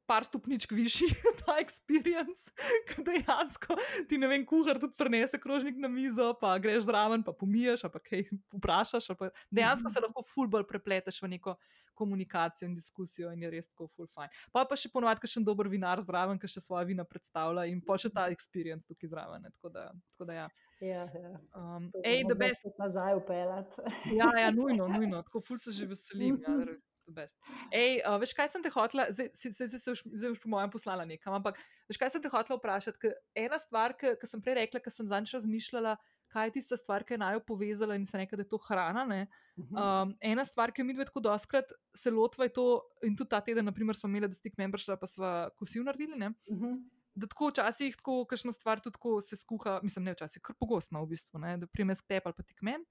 par 0.07 0.25
stopničk 0.27 0.71
višji 0.71 1.07
ta 1.41 1.57
experience, 1.61 2.51
ki 2.89 3.05
dejansko 3.07 3.77
ti 4.09 4.19
ne 4.21 4.29
vem, 4.31 4.45
kuhar 4.47 4.79
tudi 4.81 4.95
prenese 4.97 5.39
krožnik 5.41 5.77
na 5.81 5.89
mizo, 5.91 6.33
pa 6.41 6.55
greš 6.61 6.85
zraven, 6.89 7.23
pa 7.25 7.33
pomiješ, 7.33 7.87
pa 7.91 7.99
kaj 7.99 8.27
vprašaš. 8.53 9.11
Pa 9.19 9.31
dejansko 9.51 9.89
se 9.89 10.03
lahko 10.03 10.23
ful 10.27 10.47
bolj 10.51 10.67
prepleteš 10.69 11.21
v 11.23 11.33
neko 11.35 11.55
komunikacijo 11.95 12.67
in 12.67 12.75
diskusijo 12.75 13.31
in 13.31 13.43
je 13.45 13.49
res 13.53 13.67
tako 13.71 13.87
ful 13.95 14.07
fajn. 14.11 14.29
Pa 14.51 14.65
pa 14.67 14.75
še 14.75 14.89
ponovadi, 14.91 15.27
še 15.31 15.39
en 15.39 15.45
dober 15.47 15.69
vinar 15.71 16.01
zraven, 16.03 16.39
ki 16.41 16.49
še 16.51 16.63
svoje 16.65 16.89
vina 16.91 17.05
predstavlja 17.07 17.65
in 17.71 17.79
pa 17.81 17.95
še 17.97 18.11
ta 18.11 18.27
experience 18.33 18.83
tukaj 18.89 19.09
zraven. 19.13 19.45
ne, 19.47 19.51
Tako 19.55 19.71
da, 19.71 19.85
tako 20.15 20.27
da 20.27 20.33
ja. 20.41 20.47
Ja, 20.83 21.05
ja. 21.07 21.29
Um, 21.55 21.87
To 21.93 22.01
ej, 22.03 22.23
bomo 22.23 22.33
the 22.33 22.35
zdaj 22.35 22.49
best. 22.49 22.59
spet 22.59 22.81
nazaj 22.83 23.15
upeljati. 23.15 23.81
Ja, 24.11 24.27
ja, 24.37 24.51
nujno, 24.59 24.89
nujno, 24.91 25.21
tako 25.23 25.39
ful 25.39 25.57
se 25.57 25.71
že 25.71 25.87
veselim. 25.87 26.35
Ja, 26.43 26.57
res, 26.67 26.83
the 26.83 26.94
best. 27.07 27.37
Ej, 27.71 28.01
uh, 28.01 28.17
veš, 28.21 28.33
kaj 28.37 28.49
sem 28.53 28.63
te 28.63 28.71
hotela, 28.73 29.07
zdaj, 29.13 29.29
zdaj, 29.33 29.67
zdaj, 29.69 29.79
se 29.79 29.91
boš- 29.91 30.09
zdaj 30.09 30.33
boš 30.33 30.41
po 30.43 30.49
mojem 30.49 30.71
poslala 30.73 31.05
nekam, 31.05 31.33
ampak 31.37 31.59
veš, 31.89 31.99
kaj 32.01 32.15
sem 32.15 32.21
te 32.23 32.31
hotela 32.33 32.57
vprašati? 32.57 32.99
Ker 33.01 33.15
Ena 33.35 33.59
stvar, 33.59 33.95
ki 33.97 34.27
sem 34.27 34.41
prej 34.41 34.59
rekla, 34.61 34.79
ker 34.79 34.93
sem 34.93 35.07
zanj 35.07 35.29
razmišljala, 35.33 35.95
kaj 36.35 36.47
je 36.47 36.55
tista 36.57 36.77
stvar, 36.77 37.05
ki 37.07 37.15
je 37.15 37.21
naj 37.21 37.39
povezala 37.47 37.95
in 37.95 38.05
sem 38.09 38.19
rekla, 38.19 38.39
da 38.39 38.43
je 38.43 38.49
to 38.51 38.59
hrana. 38.67 39.05
Ne? 39.05 39.21
Um, 39.55 40.15
ena 40.19 40.43
stvar, 40.45 40.73
ki 40.75 40.83
mi 40.83 40.95
dve 40.97 41.05
tako 41.07 41.21
doskrat 41.23 41.71
se 41.95 42.11
lotva, 42.11 42.49
je 42.49 42.55
to, 42.57 42.65
in 43.07 43.15
tudi 43.15 43.31
ta 43.31 43.39
teden, 43.45 43.65
naprimer, 43.69 43.95
smo 43.95 44.09
imeli, 44.09 44.27
da 44.27 44.35
stik 44.35 44.57
membership, 44.59 44.99
pa 44.99 45.07
smo 45.07 45.31
kosil 45.55 45.85
naredili. 45.87 46.17
Ne? 46.19 46.33
Mhm. 46.51 46.81
Da 47.15 47.29
tako 47.31 47.47
včasih, 47.53 47.95
tako 47.95 48.25
kakšno 48.27 48.51
stvar 48.51 48.81
tudi 48.83 48.97
tako 48.97 49.21
se 49.23 49.37
skuha, 49.39 49.79
mislim, 49.83 50.03
ne 50.09 50.15
včasih, 50.17 50.41
kar 50.43 50.57
pogostno 50.59 50.99
v 51.05 51.13
bistvu, 51.13 51.39
ne? 51.39 51.55
da 51.61 51.67
primes 51.67 52.03
tebi 52.03 52.27
ali 52.27 52.35
pa 52.35 52.43
ti 52.43 52.57
k 52.57 52.67
meni. 52.67 52.83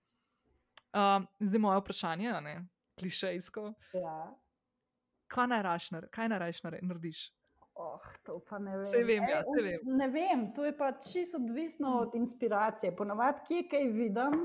Um, 0.95 1.27
zdaj 1.43 1.61
moje 1.61 1.83
vprašanje, 1.83 2.33
ne, 2.41 2.55
klišejsko. 2.99 3.73
Ja. 3.95 4.35
Kaj 5.27 5.47
najraš, 5.47 5.89
kaj 6.11 6.29
najraš 6.29 6.61
nar- 6.63 6.79
narediš? 6.83 7.33
Oh, 7.75 7.99
to 8.23 8.39
pa 8.49 8.59
ne 8.59 8.77
vem. 8.77 8.85
Saj 8.87 9.03
vem, 9.03 9.25
ja, 9.29 9.43
us- 9.47 9.65
vem. 9.65 9.81
Ne 9.85 10.09
vem, 10.09 10.53
to 10.55 10.65
je 10.65 10.77
pa 10.79 10.93
čisto 10.93 11.37
odvisno 11.39 11.99
od 11.99 12.15
inspiracije. 12.15 12.97
Ponavadi, 12.97 13.41
kje 13.49 13.65
kaj 13.69 13.89
vidim, 13.91 14.45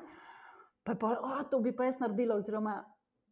pa 0.84 0.92
je 0.92 1.00
pa, 1.00 1.12
oh, 1.22 1.44
to 1.52 1.60
bi 1.60 1.76
pa 1.76 1.86
jaz 1.86 2.00
naredila, 2.00 2.36
oziroma 2.36 2.80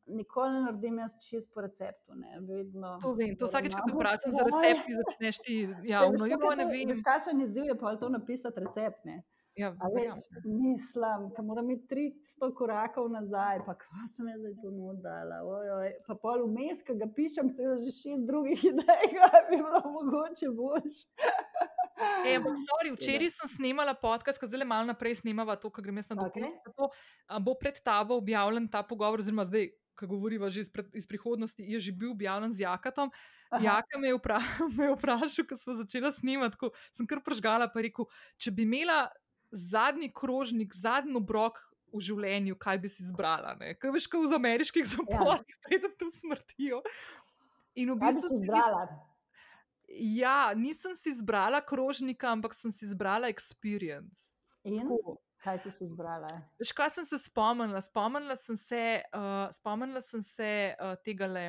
nikoli 0.07 0.53
ne 0.53 0.61
naredim 0.61 0.99
jaz 0.99 1.15
čisto 1.19 1.51
po 1.53 1.61
receptu. 1.61 2.13
Ne, 2.15 2.37
vedno, 2.41 2.99
To 3.01 3.13
vem, 3.13 3.33
to 3.35 3.45
vsakeč, 3.45 3.73
ko 3.73 3.89
te 3.89 3.95
vprašam 3.95 4.31
za 4.31 4.45
recepti, 4.45 4.93
začneš 4.95 5.37
ti, 5.37 5.57
ja, 5.83 6.05
no, 6.05 6.29
kako 6.29 6.51
jo 6.51 6.55
ne 6.55 6.65
vem. 6.65 6.87
Veš, 6.89 7.01
kakšen 7.03 7.41
izziv 7.41 7.65
je 7.65 7.75
pa 7.75 7.95
to 7.95 8.09
napisati 8.09 8.59
recept. 8.59 9.05
Ne? 9.05 9.23
Ja, 9.57 9.71
A 9.81 9.89
veš, 9.89 10.13
verjamem. 10.31 10.61
mislim, 10.61 11.29
da 11.35 11.41
moram 11.41 11.71
iti 11.71 11.87
300 11.95 12.53
korakov 12.53 13.09
nazaj, 13.09 13.59
pa 13.65 13.73
kva 13.73 14.05
sem 14.15 14.27
jaz 14.29 14.39
zdaj 14.39 14.53
to 14.61 14.71
nudala. 14.71 15.41
Ojoj. 15.43 15.93
Pa 16.07 16.15
pol 16.21 16.45
vmes, 16.45 16.83
ki 16.85 16.93
ga 16.99 17.07
pišem, 17.15 17.49
se 17.49 17.63
že 17.81 17.93
šest 17.95 18.27
drugih 18.29 18.63
idej, 18.71 19.07
kaj 19.17 19.41
bi 19.49 19.57
bilo 19.57 19.81
mogoče 19.95 20.51
boljše. 20.53 21.07
Ej, 21.97 22.37
ampak, 22.37 22.53
sorry, 22.61 22.93
včeraj 22.93 23.33
sem 23.33 23.49
snemala 23.49 23.97
podcast, 23.97 24.37
ki 24.37 24.45
zdaj 24.45 24.61
le 24.61 24.69
malo 24.69 24.85
naprej 24.85 25.23
snemava 25.23 25.57
to, 25.57 25.73
kar 25.73 25.81
grem 25.81 25.97
jaz 25.97 26.11
na 26.13 26.19
dopust. 26.21 26.61
Okay. 26.69 27.41
Bo 27.41 27.57
pred 27.57 27.81
tabo 27.81 28.19
objavljen 28.21 28.69
ta 28.69 28.85
pogovor, 28.85 29.25
oziroma 29.25 29.47
zdaj, 29.49 29.71
ki 29.97 30.05
govoriva 30.05 30.49
že 30.53 30.61
iz, 30.61 30.69
pred, 30.69 30.85
iz 30.93 31.09
prihodnosti, 31.09 31.57
je 31.57 31.79
že 31.81 31.91
bil 31.91 32.13
objavljen 32.13 32.53
z 32.53 32.69
Jakatom. 32.69 33.09
Aha. 33.49 33.63
Jaka 33.63 33.97
me 33.97 34.11
je, 34.11 34.17
vpra 34.19 34.37
me 34.77 34.91
je 34.91 34.93
vprašal, 34.93 35.47
ko 35.49 35.57
smo 35.57 35.73
začela 35.81 36.13
snemati, 36.13 36.59
ko 36.61 36.69
sem 36.93 37.09
kar 37.09 37.23
prežgala, 37.25 37.65
pa 37.65 37.81
je 37.81 37.89
rekel, 37.89 38.05
če 38.37 38.53
bi 38.53 38.69
imela 38.69 39.07
zadnji 39.51 40.11
krožnik, 40.13 40.75
zadnji 40.75 41.15
obrok 41.17 41.61
v 41.93 42.01
življenju, 42.03 42.55
kaj 42.59 42.79
bi 42.83 42.89
si 42.91 43.03
izbrala. 43.03 43.55
ne? 43.59 43.73
Kaj 43.79 43.93
veš, 43.95 44.07
kot 44.11 44.27
v 44.27 44.39
ameriških 44.39 44.87
zaporih, 44.87 45.45
ja. 45.53 45.61
preden 45.67 45.93
te 45.97 46.07
usmrtijo. 46.07 46.81
In 47.77 47.93
v 47.93 47.99
Kaj 47.99 48.01
bi 48.01 48.15
bistvu 48.15 48.29
si 48.29 48.41
izbrala? 48.43 48.81
Ja, 49.87 50.39
nisem 50.57 50.95
si 50.99 51.13
izbrala 51.13 51.61
krožnika, 51.63 52.33
ampak 52.33 52.57
sem 52.57 52.73
si 52.75 52.85
izbrala 52.85 53.31
experience. 53.31 54.35
In 54.67 54.81
Tako. 54.81 55.15
kaj 55.43 55.61
si 55.63 55.71
si 55.71 55.87
izbrala? 55.87 56.27
Veš, 56.59 56.73
kaj 56.75 56.91
sem 56.97 57.07
se 57.07 57.21
spomnila? 57.23 57.79
Spomnila 57.81 58.35
sem 58.35 58.57
se, 58.59 58.83
uh, 59.15 59.47
spomnila 59.55 60.03
sem 60.03 60.23
se 60.23 60.75
uh, 60.75 60.97
tega 61.05 61.29
le. 61.31 61.47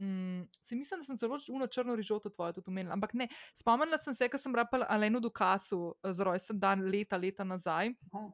Mm, 0.00 0.48
si 0.62 0.76
mislim, 0.76 1.00
da 1.00 1.06
sem 1.06 1.16
zelo 1.16 1.38
uno 1.48 1.66
črno 1.66 1.96
rižoto 1.96 2.30
tvojo 2.30 2.52
tudi 2.52 2.70
omenila, 2.70 2.92
ampak 2.92 3.14
ne. 3.14 3.28
Spomnila 3.54 3.98
sem 3.98 4.14
se, 4.14 4.28
ker 4.28 4.40
sem 4.40 4.54
rapala 4.54 4.86
Alenu 4.88 5.20
Dukasu 5.20 5.80
uh, 5.80 6.12
za 6.12 6.24
rojsten 6.24 6.58
dan 6.58 6.82
leta, 6.90 7.16
leta 7.16 7.44
nazaj. 7.44 7.94
Aha. 8.12 8.30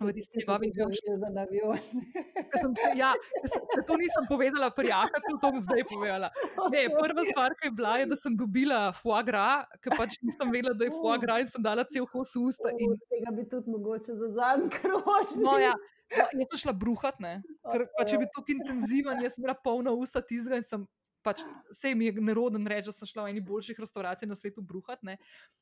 V 0.00 0.12
tisti 0.12 0.38
njegovi 0.38 0.72
zavezi 0.74 1.00
za 1.16 1.28
sem, 2.60 2.74
ja, 2.96 3.12
to 3.86 3.96
nisem 3.96 4.24
povedala, 4.28 4.70
prijaka, 4.70 5.20
to 5.30 5.36
bom 5.42 5.58
zdaj 5.58 5.84
povedala. 5.84 6.30
Ne, 6.72 6.82
prva 7.02 7.24
stvar, 7.30 7.54
ki 7.60 7.68
je 7.68 7.70
bila, 7.70 7.96
je, 7.98 8.06
da 8.06 8.16
sem 8.16 8.36
dobila 8.36 8.80
foie 8.96 9.22
gras, 9.28 9.68
ker 9.84 9.96
pač 9.96 10.16
nisem 10.24 10.52
vedela, 10.52 10.74
da 10.76 10.88
je 10.88 10.94
foie 10.96 11.18
gras 11.20 11.44
in 11.44 11.50
sem 11.52 11.64
dala 11.64 11.84
cel 11.84 12.08
kos 12.08 12.34
v 12.36 12.44
usta. 12.48 12.72
In, 12.78 12.96
Od 12.96 13.04
Tega 13.12 13.34
bi 13.36 13.44
tudi 13.48 13.70
mogoče 13.70 14.16
za 14.16 14.28
zadnji 14.38 14.72
krožnik. 14.78 15.44
no, 15.44 15.58
ja, 15.60 15.74
no, 15.76 16.24
jaz 16.40 16.48
sem 16.54 16.64
šla 16.64 16.76
bruhat, 16.84 17.20
ne, 17.20 17.34
ker 17.72 17.86
pa, 17.96 18.08
če 18.08 18.20
bi 18.22 18.28
tako 18.32 18.56
intenziven, 18.56 19.24
jaz 19.24 19.36
sem 19.36 19.44
bila 19.44 19.56
polna 19.56 19.92
usta 19.92 20.24
tizga 20.24 20.60
in 20.60 20.66
sem. 20.66 20.88
Pač, 21.22 21.42
vse 21.70 21.94
mi 21.94 22.08
je 22.08 22.22
neroden 22.24 22.66
reči, 22.66 22.88
da 22.90 22.94
sem 22.96 23.08
šla 23.08 23.26
v 23.26 23.32
eni 23.32 23.42
boljših 23.46 23.78
restavracij 23.78 24.28
na 24.28 24.34
svetu 24.38 24.62
bruhat. 24.66 25.02
Ne. 25.06 25.18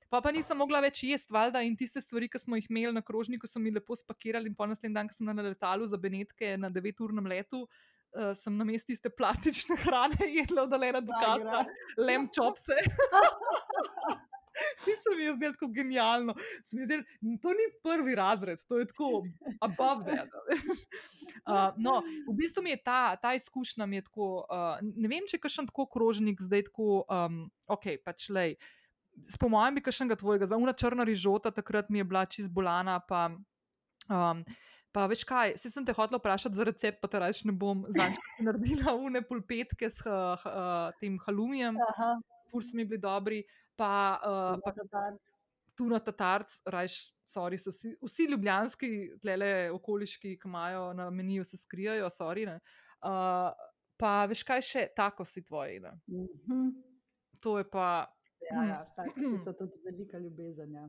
Pa 0.08 0.22
pa 0.24 0.32
nisem 0.32 0.56
mogla 0.61 0.80
več 0.84 1.02
jesti, 1.04 1.34
valjda, 1.36 1.62
in 1.66 1.76
tiste 1.76 2.00
stvari, 2.00 2.30
ki 2.32 2.40
smo 2.40 2.56
jih 2.56 2.70
imeli 2.72 2.94
na 2.96 3.04
krožniku, 3.04 3.50
so 3.50 3.61
mi 3.61 3.72
lepo 3.74 3.96
spakirali. 3.96 4.48
In 4.48 4.56
po 4.56 4.68
naslednji 4.70 4.96
dan, 4.96 5.11
ko 5.11 5.18
sem 5.18 5.28
na 5.28 5.44
letalu 5.44 5.88
za 5.90 6.00
Benetke 6.00 6.56
na 6.61 6.72
9-urnem 6.72 7.28
letu, 7.28 7.66
uh, 7.66 8.32
sem 8.38 8.56
na 8.56 8.64
mestu 8.64 8.94
tiste 8.94 9.12
plastične 9.12 9.76
hrane 9.84 10.30
jedla, 10.38 10.64
oddaljena 10.64 11.04
do 11.04 11.20
kasta, 11.20 11.64
lamb 12.00 12.32
chopse. 12.36 12.80
In 14.90 14.96
se 15.03 15.16
mi 15.16 15.24
je 15.24 15.34
zdelo 15.34 15.53
tako 15.53 15.68
genialno. 15.74 16.34
Zdelo, 16.64 17.03
to 17.42 17.48
ni 17.48 17.66
prvi 17.82 18.14
razred, 18.14 18.62
to 18.68 18.78
je 18.78 18.86
tako 18.86 19.22
above 19.61 20.05
that. 20.05 20.28
Uh, 21.46 21.72
no, 21.76 22.03
v 22.28 22.34
bistvu 22.36 22.62
mi 22.62 22.70
je 22.70 22.82
ta, 22.84 23.16
ta 23.16 23.32
izkušnja 23.34 23.86
mi 23.86 23.96
je 23.96 24.03
tako. 24.03 24.44
Uh, 24.51 24.76
ne 24.82 25.09
vem, 25.09 25.24
če 25.26 25.38
je 25.38 25.42
kakšen 25.42 25.68
tako 25.70 25.86
krožnik 25.90 26.42
zdaj 26.42 26.66
tako, 26.68 27.05
um, 27.09 27.46
ok, 27.70 27.86
pač 28.05 28.28
lej. 28.28 28.57
Po 29.40 29.48
mojem, 29.48 29.78
bi 29.78 29.84
kakšnega 29.84 30.18
tvojega, 30.20 30.51
zdaj 30.51 30.61
una 30.61 30.74
črna 30.76 31.07
rižota, 31.09 31.53
takrat 31.55 31.88
mi 31.88 32.03
je 32.03 32.07
bila 32.07 32.26
čist 32.28 32.53
bolana. 32.53 32.98
Pa, 33.01 33.30
um, 34.11 34.42
pa 34.92 35.07
veš 35.11 35.24
kaj, 35.24 35.57
se 35.61 35.72
sem 35.72 35.86
te 35.86 35.94
hotela 35.96 36.20
vprašati 36.20 36.61
za 36.61 36.66
recept, 36.68 37.01
pa 37.01 37.09
te 37.09 37.22
reč 37.22 37.44
ne 37.48 37.57
bom. 37.57 37.86
Zanj 37.96 38.18
sem 38.18 38.44
naredila 38.51 38.94
une 38.98 39.24
pulpetke 39.26 39.90
s 39.90 40.05
ha, 40.07 40.36
ha, 40.44 40.68
tem 41.01 41.18
halumijem, 41.26 41.80
ful 42.53 42.64
so 42.64 42.76
mi 42.76 42.84
bili 42.84 43.01
dobri. 43.01 43.42
Pa, 43.81 43.93
uh, 44.18 44.59
pa 44.59 44.70
pa 44.70 44.72
tatarc. 44.74 45.31
tu 45.74 45.89
na 45.89 45.99
Tatarc, 45.99 46.61
rajš, 46.66 46.95
sorry, 47.24 47.57
so 47.57 47.70
vsi, 47.70 47.95
vsi 47.99 48.26
ljubljanski, 48.26 48.89
tlele 49.18 49.49
okoliški, 49.70 50.35
ki 50.37 50.47
imajo 50.47 50.93
na 50.93 51.09
meniju, 51.11 51.45
se 51.45 51.57
skrijajo, 51.57 52.11
sorry. 52.11 52.45
ne. 52.45 52.59
Uh, 53.01 53.49
pa 53.97 54.26
veš 54.26 54.43
kaj 54.43 54.61
še, 54.62 54.83
tako 54.93 55.24
si 55.24 55.41
tvoji. 55.43 55.81
Ne? 55.81 55.95
Mhm. 56.07 56.68
To 57.41 57.57
je 57.57 57.64
pa. 57.66 58.07
Ja, 58.43 58.64
ja, 58.66 58.78
taki 58.93 59.37
so 59.39 59.53
tudi 59.55 59.78
velika 59.83 60.18
ljubezen. 60.18 60.74
Ja. 60.74 60.89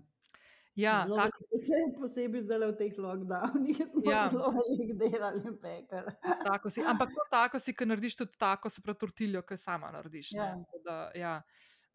Ja, 0.74 0.94
Zelo 1.04 1.18
tak, 1.18 1.36
se- 1.58 1.88
posebej 2.00 2.42
zdaj 2.42 2.64
v 2.64 2.76
teh 2.78 2.94
lockdownih 2.98 3.80
smo 3.90 4.04
Ja. 4.06 4.28
zelo 4.28 4.52
veliko 4.52 4.96
delali 4.98 5.42
in 5.46 5.58
pekali. 5.58 6.12
tako 6.44 6.70
si. 6.70 6.84
Ampak 6.84 7.10
to 7.10 7.24
tako 7.30 7.60
si, 7.60 7.72
ki 7.72 7.86
narediš 7.86 8.16
tudi 8.18 8.36
tako, 8.38 8.70
se 8.70 8.82
pravi 8.82 8.98
tortiljo, 8.98 9.42
ki 9.42 9.58
sama 9.58 9.92
narediš. 9.92 10.32
Ja. 10.32 10.56
Tako 10.56 10.80
Da, 10.82 10.98
ja. 11.14 11.34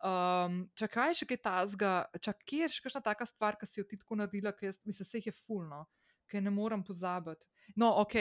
Um, 0.05 0.67
čakaj, 0.77 1.15
še 1.17 1.27
kaj 1.27 1.39
tazga, 1.41 1.93
čakaj, 2.21 2.59
je 2.61 2.69
še 2.69 2.83
kakšna 2.85 3.01
taka 3.01 3.25
stvar, 3.27 3.57
ki 3.57 3.67
si 3.67 3.81
jo 3.81 3.85
ti 3.89 3.97
tako 3.97 4.19
naredila, 4.21 4.53
ki 4.53 4.69
jaz, 4.69 4.77
mislim, 4.85 5.07
se 5.09 5.19
jih 5.19 5.31
je 5.31 5.37
fulno, 5.47 5.87
ki 6.29 6.41
ne 6.41 6.51
morem 6.53 6.83
pozabiti. 6.85 7.41
No, 7.77 7.95
ok, 8.03 8.15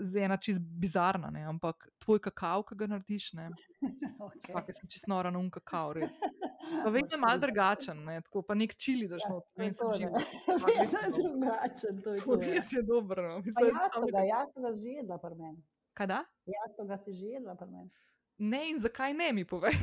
zdaj 0.00 0.20
je 0.20 0.24
ena 0.24 0.36
čist 0.40 0.62
bizarna, 0.80 1.28
ne, 1.30 1.44
ampak 1.46 1.90
tvoj 2.02 2.18
kakav, 2.24 2.64
ki 2.66 2.74
ga 2.74 2.88
narediš, 2.94 3.32
ne, 3.36 3.50
Okay. 4.18 4.50
okay. 4.50 4.74
sem 4.74 4.88
čist 4.90 5.06
nora 5.06 5.30
na 5.30 5.38
un 5.38 5.46
kakav, 5.48 5.92
res. 5.94 6.16
Pa 6.82 6.90
vedno 6.90 7.14
je 7.14 7.20
malo 7.22 7.38
drugačen, 7.38 8.00
ne, 8.04 8.16
tako 8.20 8.42
pa 8.42 8.56
nek 8.58 8.74
čili 8.76 9.06
daš 9.08 9.22
Ja, 9.24 9.30
not, 9.30 9.44
to 9.46 9.54
je 9.54 9.62
meni 9.62 9.74
se 9.76 9.84
to, 9.84 9.92
živi. 9.94 10.10
ne. 10.10 10.24
Vedno 10.66 10.98
je 10.98 11.10
drugačen. 11.14 12.00
To 12.02 12.12
je 12.12 12.20
to, 12.20 12.34
ja. 12.34 12.48
Res 12.50 12.72
je 12.72 12.82
dobro. 12.82 13.28
No. 13.28 13.38
Mislim, 13.38 13.68
jaz 13.68 13.78
jastoga, 13.78 14.10
sam- 14.10 14.26
jastoga 14.28 14.72
že 14.74 14.88
jedla 14.96 15.18
pri 15.18 15.34
meni. 15.34 15.62
Kaj 15.94 16.06
da? 16.06 16.18
Jastoga 16.46 16.98
si 16.98 17.14
že 17.14 17.30
jedla 17.38 17.54
pri 17.54 17.70
meni. 17.70 17.90
Ne 18.38 18.60
in 18.68 18.78
zakaj 18.78 19.14
ne 19.14 19.30
mi 19.32 19.46
povej. 19.46 19.78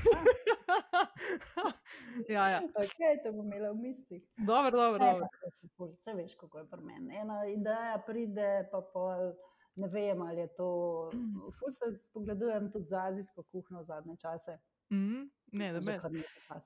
ja, 2.36 2.50
ja. 2.50 2.60
Okay, 2.76 3.20
to 3.24 3.32
bom 3.34 3.46
imela 3.46 3.72
v 3.72 3.82
mislih. 3.82 4.24
Dobro, 4.38 4.78
dobro, 4.78 5.00
dobro. 5.00 5.28
Saj 6.04 6.14
veš, 6.14 6.36
kako 6.40 6.60
je 6.60 6.70
pri 6.70 6.82
meni. 6.82 7.16
Ena 7.16 7.46
ideja 7.48 8.04
pride, 8.08 8.68
pa 8.72 8.82
pol. 8.94 9.34
Ne 9.76 9.88
vem, 9.92 10.22
ali 10.22 10.40
je 10.42 10.48
to. 10.56 10.70
Ful 11.60 11.72
se 11.72 11.92
spogledujem 12.10 12.72
tudi 12.72 12.88
z 12.90 12.94
azijsko 12.94 13.44
kuhinjo 13.52 13.82
v 13.82 13.84
zadnje 13.84 14.16
čase. 14.22 14.56
Mm, 14.90 15.30
ne, 15.52 15.74
da 15.74 15.80
me. 15.80 16.00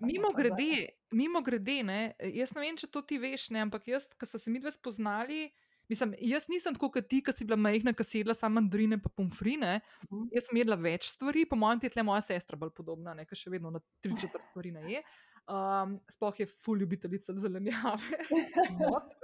Mimo 0.02 0.30
grede, 0.38 0.86
mimo 1.12 1.42
grede, 1.42 1.84
ne, 1.84 2.14
jaz 2.20 2.54
ne 2.56 2.62
vem, 2.62 2.78
če 2.78 2.90
to 2.92 3.02
ti 3.02 3.18
veš, 3.18 3.50
ne, 3.56 3.64
ampak 3.64 3.88
jaz, 3.88 4.10
ko 4.20 4.28
smo 4.28 4.40
se 4.44 4.52
mi 4.52 4.60
dve 4.60 4.74
spoznali, 4.76 5.48
mislim, 5.90 6.14
jaz 6.22 6.48
nisem 6.50 6.76
tako 6.78 6.92
kot 6.94 7.08
ti, 7.10 7.22
ki 7.26 7.34
si 7.36 7.48
bila 7.48 7.58
majhna, 7.60 7.94
ki 7.98 8.06
si 8.06 8.22
jedla 8.22 8.36
samo 8.38 8.60
mandarine 8.60 9.00
pa 9.02 9.10
pomfrine. 9.10 9.80
Mhm. 10.10 10.30
Jaz 10.36 10.50
sem 10.50 10.62
jedla 10.62 10.78
več 10.80 11.10
stvari, 11.14 11.48
po 11.50 11.60
mojem, 11.60 11.82
ti 11.82 11.90
je 11.90 11.98
tle 11.98 12.06
moja 12.08 12.22
sestra 12.26 12.60
bolj 12.60 12.74
podobna, 12.78 13.16
ne, 13.18 13.26
ki 13.30 13.38
še 13.38 13.54
vedno 13.54 13.74
na 13.74 13.82
tri 14.04 14.14
četrt 14.22 14.46
stvari 14.52 14.76
ne 14.76 14.86
je. 14.94 15.04
Um, 15.50 15.96
sploh 16.14 16.40
je 16.40 16.46
ful 16.46 16.78
ljubiteljica 16.78 17.34
zelenjave. 17.34 18.20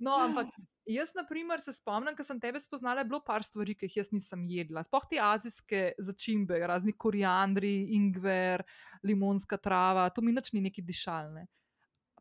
No, 0.00 0.14
ampak 0.16 0.48
jaz, 0.88 1.10
na 1.12 1.26
primer, 1.28 1.60
se 1.60 1.74
spomnim, 1.76 2.14
ko 2.16 2.24
sem 2.24 2.38
tebe 2.40 2.56
spoznala, 2.62 3.02
je 3.02 3.10
bilo 3.10 3.18
par 3.20 3.44
stvari, 3.44 3.74
ki 3.76 3.84
jih 3.84 3.98
jaz 3.98 4.08
nisem 4.14 4.46
jedla. 4.48 4.80
Sploh 4.86 5.04
te 5.10 5.18
azijske 5.20 5.82
začimbe, 6.00 6.56
razni 6.64 6.94
koriandri, 6.96 7.74
ingver, 7.98 8.64
limonska 9.04 9.58
trava, 9.60 10.06
to 10.08 10.24
mi 10.24 10.32
nič 10.32 10.54
ni 10.56 10.64
neki 10.64 10.80
dišalne. 10.80 11.44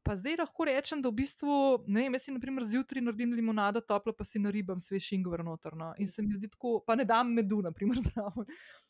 Pa 0.04 0.16
zdaj 0.16 0.38
lahko 0.40 0.66
rečem, 0.66 1.02
da 1.02 1.10
v 1.10 1.18
bistvu, 1.20 1.84
ne 1.88 2.06
vem, 2.06 2.14
jaz 2.18 2.24
si 2.28 2.32
naprimer 2.32 2.64
zjutraj 2.66 3.04
naredim 3.04 3.34
limonado, 3.38 3.82
toplo 3.82 4.14
pa 4.14 4.24
si 4.24 4.40
naribam 4.40 4.80
svež 4.80 5.12
ingver 5.18 5.44
notrno. 5.44 5.94
In 6.00 6.08
se 6.08 6.22
mi 6.22 6.34
zdi 6.34 6.50
tako, 6.50 6.80
pa 6.88 6.96
ne 6.96 7.06
dam 7.06 7.34
medu, 7.34 7.62
naprimer, 7.62 7.98
zraven. 8.08 8.46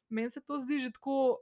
Meni 0.10 0.30
se 0.30 0.41
to 0.41 0.60
zdi 0.60 0.80
že 0.80 0.91
tako. 0.91 1.38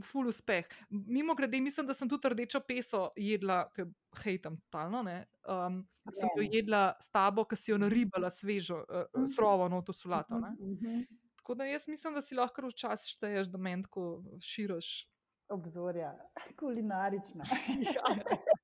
Ful 0.00 0.30
uspeh. 0.30 0.64
Mimo 0.88 1.34
grede, 1.34 1.58
mislim, 1.60 1.86
da 1.86 1.92
sem 1.94 2.08
tudi 2.08 2.28
rdečo 2.28 2.60
peso 2.64 3.10
jedla, 3.20 3.66
ki 3.74 3.84
hejtam 4.22 4.56
totalno. 4.56 5.02
ne. 5.02 5.26
Um, 5.44 5.82
sem 6.14 6.30
jo 6.38 6.46
jedla 6.46 6.94
s 7.00 7.10
tabo, 7.12 7.44
ki 7.44 7.56
si 7.56 7.70
jo 7.70 7.76
naribala 7.78 8.30
svežo, 8.32 8.78
uh, 8.88 9.26
srovo, 9.28 9.68
no 9.68 9.82
to 9.82 9.92
solato. 9.92 10.38
Ne. 10.40 10.54
Mhm. 10.56 11.02
Tako 11.36 11.54
da 11.54 11.64
jaz 11.64 11.88
mislim, 11.88 12.14
da 12.14 12.22
si 12.22 12.34
lahko 12.34 12.68
včasih 12.68 13.12
šteješ, 13.16 13.50
da 13.52 13.58
meni 13.58 13.82
tako 13.82 14.22
širiš. 14.40 15.10
Obzorja, 15.50 16.14
kulinarična. 16.58 17.44
Ja. 17.96 18.16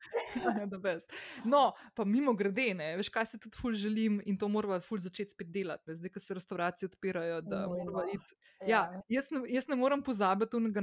No, 1.47 1.61
pa 1.95 2.05
mimo 2.05 2.35
grede, 2.35 2.75
ne, 2.75 2.97
veš, 2.97 3.09
kaj 3.09 3.27
se 3.27 3.39
tudi 3.39 3.57
ful 3.57 3.73
želim 3.75 4.21
in 4.25 4.39
to 4.39 4.49
moramo 4.49 4.81
ful 4.81 4.99
začeti 4.99 5.31
spet 5.31 5.49
delati. 5.49 5.83
Ne. 5.87 5.97
Zdaj, 5.97 6.11
ko 6.11 6.21
se 6.21 6.35
restauracije 6.35 6.87
odpirajo, 6.87 7.41
da 7.43 7.67
moramo 7.69 8.05
iti. 8.09 8.35
Ja, 8.67 8.81
jaz, 9.09 9.31
ne, 9.31 9.41
jaz 9.49 9.69
ne 9.69 9.77
morem 9.77 10.03
pozabiti 10.03 10.57
unega 10.57 10.81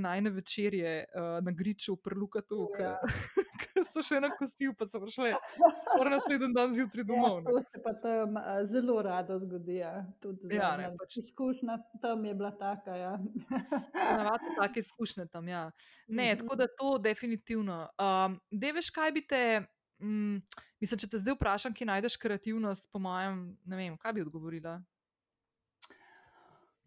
najne 0.00 0.30
večerje 0.30 1.04
uh, 1.06 1.44
na 1.44 1.52
griču 1.52 1.94
v 1.94 2.02
Prlukatu, 2.02 2.68
Ja. 2.80 2.98
ki 3.64 3.84
so 3.84 4.02
še 4.02 4.20
na 4.20 4.30
kosil, 4.30 4.72
pa 4.74 4.86
so 4.86 5.00
prišle 5.00 5.34
skoraj 5.82 6.10
naslednji 6.10 6.48
dan 6.52 6.72
zjutraj 6.72 7.04
domov. 7.04 7.38
Ja, 7.38 7.44
to 7.46 7.60
se 7.62 7.82
pa 7.82 7.92
tam 7.94 8.36
a, 8.36 8.64
zelo 8.64 9.02
rado 9.02 9.38
zgodi. 9.38 9.76
Ja. 9.76 10.04
Ja, 10.50 10.76
ne, 10.76 10.90
pač- 10.94 11.18
Izkušnja 11.18 11.78
tam 12.02 12.24
je 12.24 12.34
bila 12.34 12.50
taka. 12.52 12.96
Ja. 12.96 13.12
Navadno 13.94 14.48
take 14.58 14.80
izkušnje 14.80 15.26
tam. 15.26 15.48
Ja. 15.48 15.70
Ne, 16.08 16.24
Mhm. 16.26 16.38
tako 16.38 16.56
da 16.56 16.66
to 16.68 16.98
definitivno. 16.98 17.88
Um, 17.98 18.40
Dej 18.50 18.72
veš, 18.72 18.90
kaj 18.90 19.12
bi 19.12 19.22
te. 19.26 19.42
Mm, 20.02 20.40
mislim, 20.82 21.00
če 21.00 21.08
te 21.08 21.18
zdaj 21.18 21.34
vprašam, 21.34 21.74
kje 21.74 21.86
najdeš 21.86 22.16
kreativnost, 22.16 22.88
po 22.92 22.98
mojem, 22.98 23.56
ne 23.64 23.76
vem, 23.76 23.96
kaj 23.96 24.12
bi 24.12 24.22
odgovorila. 24.22 24.78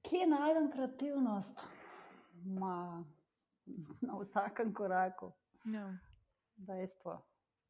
Kje 0.01 0.27
najdem 0.27 0.71
kreativnost? 0.71 1.63
Ma, 2.45 3.03
na 4.01 4.19
vsakem 4.21 4.73
koraku, 4.73 5.31
Ja. 5.65 5.87
dejstvo. 6.57 7.17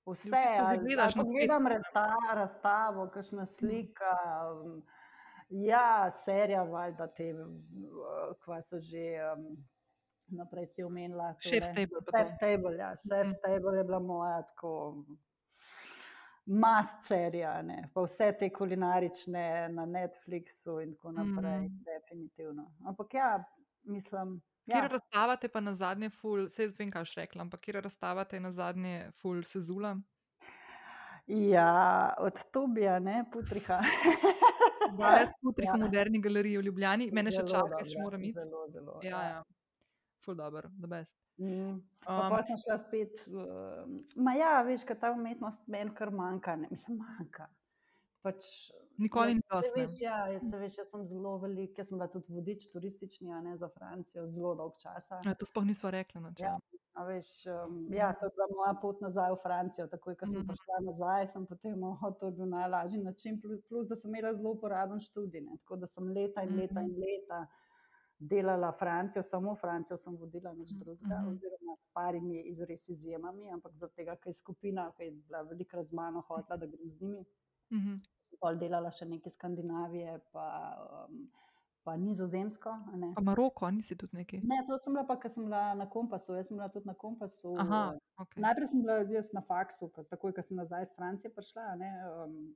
Vse, 0.05 0.29
že 0.29 0.59
ali, 0.59 0.77
gledaš 0.79 1.15
ali 1.15 1.29
spletu. 1.29 1.69
razstavo, 1.69 2.33
razstavo 2.33 3.09
kakšna 3.09 3.45
slika. 3.45 4.13
um, 4.53 4.83
Ja, 5.49 6.11
serija, 6.13 6.63
valjda 6.63 7.07
te, 7.07 7.31
kva 8.39 8.61
so 8.61 8.79
že 8.79 9.15
um, 9.31 9.55
naprej 10.29 10.65
si 10.67 10.83
omenila. 10.83 11.33
Chef's 11.39 11.67
tole. 11.67 11.75
Table 11.77 12.01
pa 12.01 12.11
to. 12.11 12.17
Chef's 12.17 12.37
Table, 12.37 12.75
ja. 12.75 12.91
Chef's 12.97 13.41
Table 13.41 13.77
je 13.77 13.83
bila 13.83 13.99
moja 14.01 14.41
tako 14.43 15.05
mast 16.47 16.95
serija, 17.03 17.61
ne. 17.61 17.89
pa 17.93 18.01
vse 18.01 18.31
te 18.33 18.49
kulinarične 18.49 19.43
na 19.69 19.85
Netflixu 19.85 20.79
in 20.79 20.93
tako 20.93 21.11
naprej, 21.13 21.59
Mhm. 21.61 21.83
definitivno. 21.85 22.71
Ampak 22.85 23.13
ja, 23.13 23.43
mislim. 23.83 24.41
Kjer 24.65 24.83
Ja, 24.83 24.87
razstavate 24.89 25.47
pa 25.47 25.59
na 25.61 25.73
zadnje 25.73 26.09
ful, 26.11 26.49
se 26.49 26.63
jaz 26.63 26.73
vem, 26.79 26.91
kaj 26.91 27.01
boš 27.01 27.15
rekla, 27.15 27.41
ampak 27.41 27.59
kjer 27.61 27.75
razstavate 27.77 28.39
na 28.39 28.51
zadnje 28.51 29.11
ful 29.13 29.43
sezula? 29.43 29.97
ja, 31.27 31.69
od 32.17 32.33
Tobija, 32.51 32.99
ne, 32.99 33.25
Putriha. 33.33 33.79
Brez 34.97 35.27
putrih 35.41 35.67
Ja. 35.67 35.73
v 35.73 35.79
moderni 35.79 36.21
galeriji 36.21 36.57
v 36.57 36.61
Ljubljani, 36.61 37.09
mene 37.11 37.31
še 37.31 37.43
čaka, 37.43 37.83
še 37.83 37.99
moram 37.99 38.23
iti. 38.23 38.33
Zelo, 38.33 38.67
zelo. 38.69 38.99
Ja, 39.03 39.21
ja. 39.23 39.43
Ful 40.27 40.35
dobro, 40.35 40.67
the 40.79 40.87
best. 40.87 41.15
Mm. 41.39 41.79
Pa 42.03 42.25
Um, 42.27 42.33
pol 42.33 42.43
sem 42.43 42.57
šla 42.59 42.75
spet. 42.77 43.21
Uh, 43.31 43.85
ma 44.19 44.33
ja, 44.35 44.57
veš, 44.67 44.83
kaj 44.83 44.97
ta 44.99 45.11
umetnost 45.15 45.63
meni 45.71 45.93
kar 45.95 46.11
manjka. 46.11 46.55
Ne? 46.59 46.67
Mislim, 46.71 46.97
manjka. 46.99 47.47
pač, 48.21 48.43
Nikoli 48.99 49.37
ni 49.37 49.41
dosti, 49.45 49.71
ne. 49.77 49.85
veš, 49.85 49.93
Ja, 50.01 50.17
jaz, 50.27 50.41
saj 50.43 50.59
veš, 50.59 50.77
jaz 50.81 50.89
sem 50.91 51.05
zelo 51.07 51.37
velik, 51.39 51.77
jaz 51.79 51.87
sem 51.87 51.95
bila 51.97 52.09
tudi 52.11 52.33
vodič 52.33 52.65
turistični, 52.73 53.31
a 53.31 53.39
ne 53.41 53.53
za 53.55 53.69
Francijo, 53.69 54.25
zelo 54.27 54.51
dolg 54.55 54.73
časa. 54.81 55.21
Ja, 55.23 55.31
to 55.33 55.47
sploh 55.47 55.63
nisva 55.63 55.93
rekla. 55.95 56.21
No, 56.21 56.31
Ja, 56.35 56.57
a 56.93 57.05
veš, 57.05 57.29
um, 57.47 57.77
ja, 57.93 58.09
to 58.11 58.27
je 58.27 58.33
bila 58.35 58.47
moja 58.51 58.73
pot 58.81 58.99
nazaj 58.99 59.31
v 59.31 59.39
Francijo. 59.45 59.87
Takoj, 59.87 60.17
ko 60.17 60.27
sem 60.27 60.41
Mhm. 60.41 60.47
prišla 60.49 60.81
nazaj, 60.81 61.27
sem 61.27 61.45
potem, 61.45 61.77
oh, 61.83 62.03
to 62.19 62.25
je 62.25 62.31
bil 62.33 62.49
najlažji 62.49 62.99
način, 62.99 63.39
plus, 63.39 63.61
plus 63.63 63.87
da 63.87 63.95
sem 63.95 64.11
imela 64.11 64.33
zelo 64.33 64.51
uporaben 64.51 64.99
študij. 64.99 65.41
Ne, 65.41 65.55
tako 65.63 65.75
da 65.77 65.87
sem 65.87 66.03
leta 66.09 66.43
in 66.43 66.57
leta 66.57 66.81
in 66.81 66.91
leta 66.99 67.45
delala 68.19 68.71
Francijo, 68.71 69.23
samo 69.23 69.55
Francijo 69.55 69.97
sem 69.97 70.15
vodila, 70.15 70.53
nič 70.53 70.69
drugega, 70.71 71.17
Mhm. 71.17 71.27
oziroma 71.27 71.75
s 71.77 71.87
parimi 71.87 72.41
iz 72.41 72.59
res 72.61 72.89
izjemami, 72.89 73.51
ampak 73.51 73.71
zaradi 73.73 73.95
tega, 73.95 74.15
ker 74.15 74.29
je 74.29 74.33
skupina, 74.35 74.91
ki 74.91 75.03
je 75.03 75.11
bila 75.11 75.41
velikrat 75.43 75.85
z 75.85 75.93
mano 75.93 76.21
hotela, 76.21 76.57
da 76.57 76.65
grem 76.67 76.89
z 76.89 77.01
njimi, 77.01 77.25
Mhm. 77.71 77.95
pol 78.39 78.55
delala 78.55 78.91
še 78.91 79.05
nekaj 79.05 79.31
Skandinavije, 79.31 80.19
pa, 80.31 80.47
um, 81.05 81.29
pa 81.83 81.95
nizozemsko. 81.95 82.69
ne. 82.93 83.13
Pa 83.15 83.21
Maroko, 83.21 83.69
nisi 83.69 83.95
tudi 83.95 84.15
neki? 84.15 84.37
Ne, 84.39 84.65
to 84.67 84.77
sem 84.77 84.93
bila 84.93 85.05
pa, 85.05 85.15
ker 85.15 85.31
sem 85.31 85.43
bila 85.45 85.73
na 85.73 85.85
kompasu. 85.87 86.33
Jaz 86.33 86.47
sem 86.47 86.57
bila 86.57 86.69
tudi 86.69 86.85
na 86.85 86.93
kompasu. 86.95 87.55
Aha, 87.57 87.93
eh, 87.93 87.99
okay. 88.17 88.41
Najprej 88.41 88.67
sem 88.67 88.81
bila 88.81 88.93
jaz 89.05 89.31
na 89.33 89.41
faksu, 89.41 89.87
takoj, 90.05 90.33
ko 90.33 90.41
sem 90.41 90.57
nazaj 90.57 90.81
iz 90.81 90.91
Francije 90.91 91.31
prišla, 91.31 91.75
ne, 91.75 91.91
um, 92.15 92.55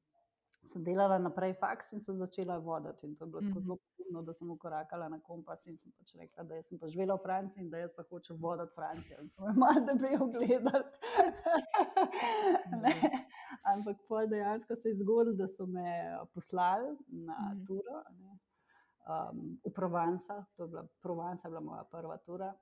sem 0.63 0.83
delala 0.83 1.17
naprej 1.17 1.53
faks 1.55 1.91
in 1.91 2.01
se 2.01 2.13
začela 2.13 2.57
voditi. 2.59 3.05
In 3.05 3.15
to 3.15 3.25
je 3.25 3.29
bilo 3.29 3.41
tako 3.41 3.51
Mhm. 3.51 3.61
zelo 3.61 3.77
pomembno, 3.77 4.21
da 4.21 4.33
sem 4.33 4.49
ukorakala 4.49 5.09
na 5.09 5.19
kompas 5.19 5.67
in 5.67 5.77
sem 5.77 5.91
pač 5.91 6.15
rekla, 6.15 6.43
da 6.43 6.61
sem 6.63 6.79
pa 6.79 6.87
živela 6.87 7.15
v 7.15 7.23
Franciji 7.23 7.61
in 7.61 7.69
da 7.69 7.77
jaz 7.77 7.91
pa 7.93 8.03
hočem 8.03 8.37
voditi 8.37 8.73
Francijo. 8.73 9.21
In 9.21 9.29
so 9.29 9.41
me 9.41 9.53
malo 9.57 9.81
debelo 9.83 10.27
gledali. 10.27 10.83
Ne, 12.73 12.93
Ampak 13.65 13.97
pol 14.07 14.27
dejansko 14.27 14.75
se 14.75 14.89
je 14.89 14.95
zgodilo, 14.95 15.35
da 15.35 15.47
so 15.47 15.65
me 15.67 15.87
poslali 16.33 16.95
na 17.07 17.37
Mhm. 17.49 17.65
turo. 17.65 17.95
a 17.99 18.11
ne, 18.13 18.39
Um, 19.03 19.57
v 19.65 19.71
Provansa, 19.71 20.45
to 20.55 20.63
je 20.63 20.69
bila 20.69 20.87
Provansa, 21.01 21.47
je 21.47 21.51
bila 21.51 21.61
moja 21.61 21.83
prva 21.85 22.17
tura. 22.17 22.53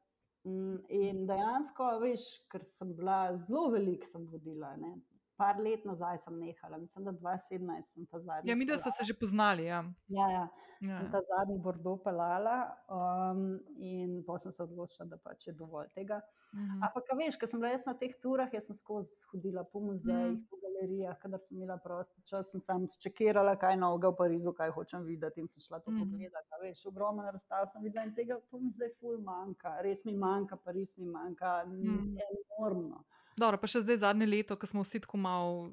Mm, 0.46 0.78
In 0.90 1.28
dejansko, 1.28 2.00
veš, 2.00 2.22
ker 2.48 2.64
sem 2.64 2.96
bila 2.96 3.36
zelo 3.38 3.70
velik, 3.70 4.06
sem 4.06 4.26
vodila. 4.26 4.76
Ne? 4.78 4.94
Par 5.40 5.56
let 5.58 5.86
nazaj 5.86 6.18
sem 6.20 6.36
nehala, 6.38 6.78
mislim, 6.78 7.06
da 7.06 7.12
2017 7.14 7.82
sem 7.84 8.06
ta 8.06 8.20
zadnji. 8.20 8.50
Ja, 8.50 8.56
mi, 8.56 8.66
da 8.66 8.76
so 8.78 8.92
se 8.92 9.06
že 9.06 9.14
poznali. 9.16 9.66
Ja. 9.66 9.84
Ja, 10.10 10.28
ja, 10.30 10.48
Ja. 10.82 10.98
sem 10.98 11.08
ta 11.12 11.20
zadnji 11.22 11.58
bordo 11.60 11.98
pelala 11.98 12.58
um, 12.90 13.46
in 13.78 14.24
potem 14.24 14.40
sem 14.42 14.52
se 14.52 14.64
odločila, 14.64 15.06
da 15.06 15.18
pač 15.18 15.48
je 15.48 15.54
dovolj 15.54 15.88
tega. 15.90 16.20
Mhm. 16.54 16.84
Ampak, 16.84 17.04
a 17.12 17.16
veš, 17.16 17.38
ker 17.38 17.48
sem 17.48 17.60
bila 17.60 17.72
jaz 17.72 17.86
na 17.86 17.94
teh 17.94 18.14
turah, 18.18 18.50
jaz 18.52 18.66
sem 18.66 18.76
skozi 18.76 19.12
hodila 19.32 19.64
po 19.64 19.80
muzejih, 19.80 20.34
Mhm. 20.34 20.46
po 20.50 20.58
galerijah, 20.58 21.20
kadar 21.20 21.40
sem 21.40 21.58
imela 21.58 21.78
prosti 21.78 22.22
čas, 22.24 22.52
sem 22.52 22.60
sam 22.60 22.88
čekirala, 23.00 23.56
kaj 23.56 23.78
novega 23.78 24.10
v 24.10 24.16
Parizu, 24.16 24.54
kaj 24.54 24.72
hočem 24.72 25.04
videti 25.06 25.40
in 25.40 25.48
sem 25.48 25.62
šla 25.62 25.80
to 25.80 25.92
Mhm. 25.92 26.00
pogledati. 26.02 26.48
a 26.52 26.58
Veš, 26.62 26.86
ogromno 26.86 27.24
razstav 27.24 27.66
sem 27.68 27.84
videla 27.84 28.04
in 28.06 28.16
tega, 28.16 28.40
to 28.52 28.60
mi 28.60 28.72
zdaj 28.72 28.90
ful 29.00 29.18
manjka, 29.20 29.82
res 29.82 30.04
mi 30.06 30.14
manjka, 30.14 30.56
Pariz 30.58 30.98
mi 30.98 31.06
manjka, 31.08 31.64
Mhm. 31.66 32.18
enormno. 32.28 33.04
Dobro, 33.40 33.60
pa 33.62 33.70
še 33.72 33.84
zdaj 33.86 34.02
zadnje 34.02 34.28
leto, 34.28 34.58
ko 34.60 34.68
smo 34.68 34.84
vsi 34.84 35.00
tako 35.06 35.20
malo. 35.22 35.70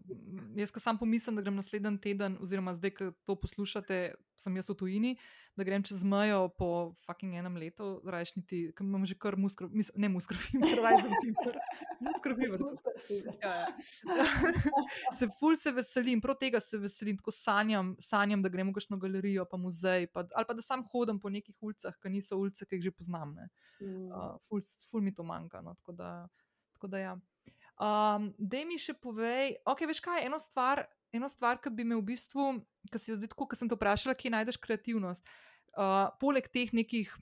Jaz, 0.55 0.71
ko 0.71 0.83
sam 0.83 0.99
pomislim, 1.01 1.35
da 1.35 1.43
grem 1.43 1.57
naslednji 1.59 1.99
teden, 2.05 2.37
oziroma 2.43 2.77
zdaj, 2.77 2.93
ko 2.95 3.09
to 3.27 3.35
poslušate, 3.43 3.99
sem 4.39 4.59
jaz 4.61 4.69
v 4.71 4.77
tujini, 4.79 5.11
da 5.59 5.65
grem 5.67 5.83
čez 5.83 6.05
mejo 6.07 6.47
po 6.55 6.69
fucking 7.09 7.35
enem 7.41 7.57
letu, 7.59 7.89
rajšniti, 8.07 8.61
ker 8.77 8.87
imam 8.87 9.07
že 9.09 9.17
kar 9.19 9.39
muskro, 9.41 9.67
mis, 9.73 9.91
ne 9.99 10.11
muskrofiber, 10.13 10.79
rajšniti, 10.85 11.33
muskrofiber. 12.07 12.65
Ja, 13.43 13.55
ja. 13.65 13.69
se 15.19 15.31
ful 15.41 15.57
se 15.59 15.73
veselim, 15.75 16.23
prav 16.23 16.39
tega 16.39 16.61
se 16.63 16.79
veselim, 16.79 17.19
tako 17.19 17.35
sanjam, 17.35 17.95
sanjam 17.99 18.45
da 18.45 18.53
gremo 18.53 18.71
v 18.71 18.79
kakšno 18.79 19.01
galerijo, 19.03 19.49
pa 19.51 19.59
muzej, 19.59 20.07
pa, 20.13 20.27
ali 20.37 20.47
pa 20.47 20.55
da 20.55 20.63
sam 20.63 20.85
hodim 20.93 21.19
po 21.19 21.33
nekih 21.33 21.57
ulicah, 21.59 21.97
ki 21.99 22.15
niso 22.15 22.39
ulice, 22.39 22.69
ki 22.69 22.79
jih 22.79 22.91
že 22.91 22.95
poznam. 22.95 23.35
Ne. 23.35 23.49
Mm. 23.81 24.13
Uh, 24.13 24.37
ful, 24.47 24.63
ful 24.93 25.03
mi 25.03 25.15
to 25.17 25.27
manjka. 25.27 25.65
No, 25.65 25.75
tako 25.81 25.97
da, 25.97 26.13
tako 26.77 26.93
da 26.93 27.03
ja. 27.03 27.17
Um, 27.77 28.31
Dej 28.41 28.65
mi 28.65 28.79
še 28.81 28.95
povej, 28.97 29.59
ok, 29.69 29.85
veš 29.89 30.01
kaj, 30.05 30.25
eno 30.25 30.39
stvar, 30.41 30.87
eno 31.13 31.29
stvar, 31.29 31.61
ki 31.61 31.73
bi 31.77 31.85
me 31.85 31.99
v 31.99 32.07
bistvu, 32.09 32.55
ki 32.89 33.01
se 33.01 33.13
jo 33.13 33.19
zdaj 33.19 33.35
tako, 33.35 33.49
ki 33.51 33.59
sem 33.61 33.69
te 33.69 33.77
vprašala, 33.77 34.17
kje 34.17 34.33
najdeš 34.33 34.61
kreativnost. 34.63 35.27
Uh, 35.77 36.09
poleg 36.17 36.49
teh 36.49 36.73
nekih 36.73 37.13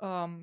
um, 0.00 0.38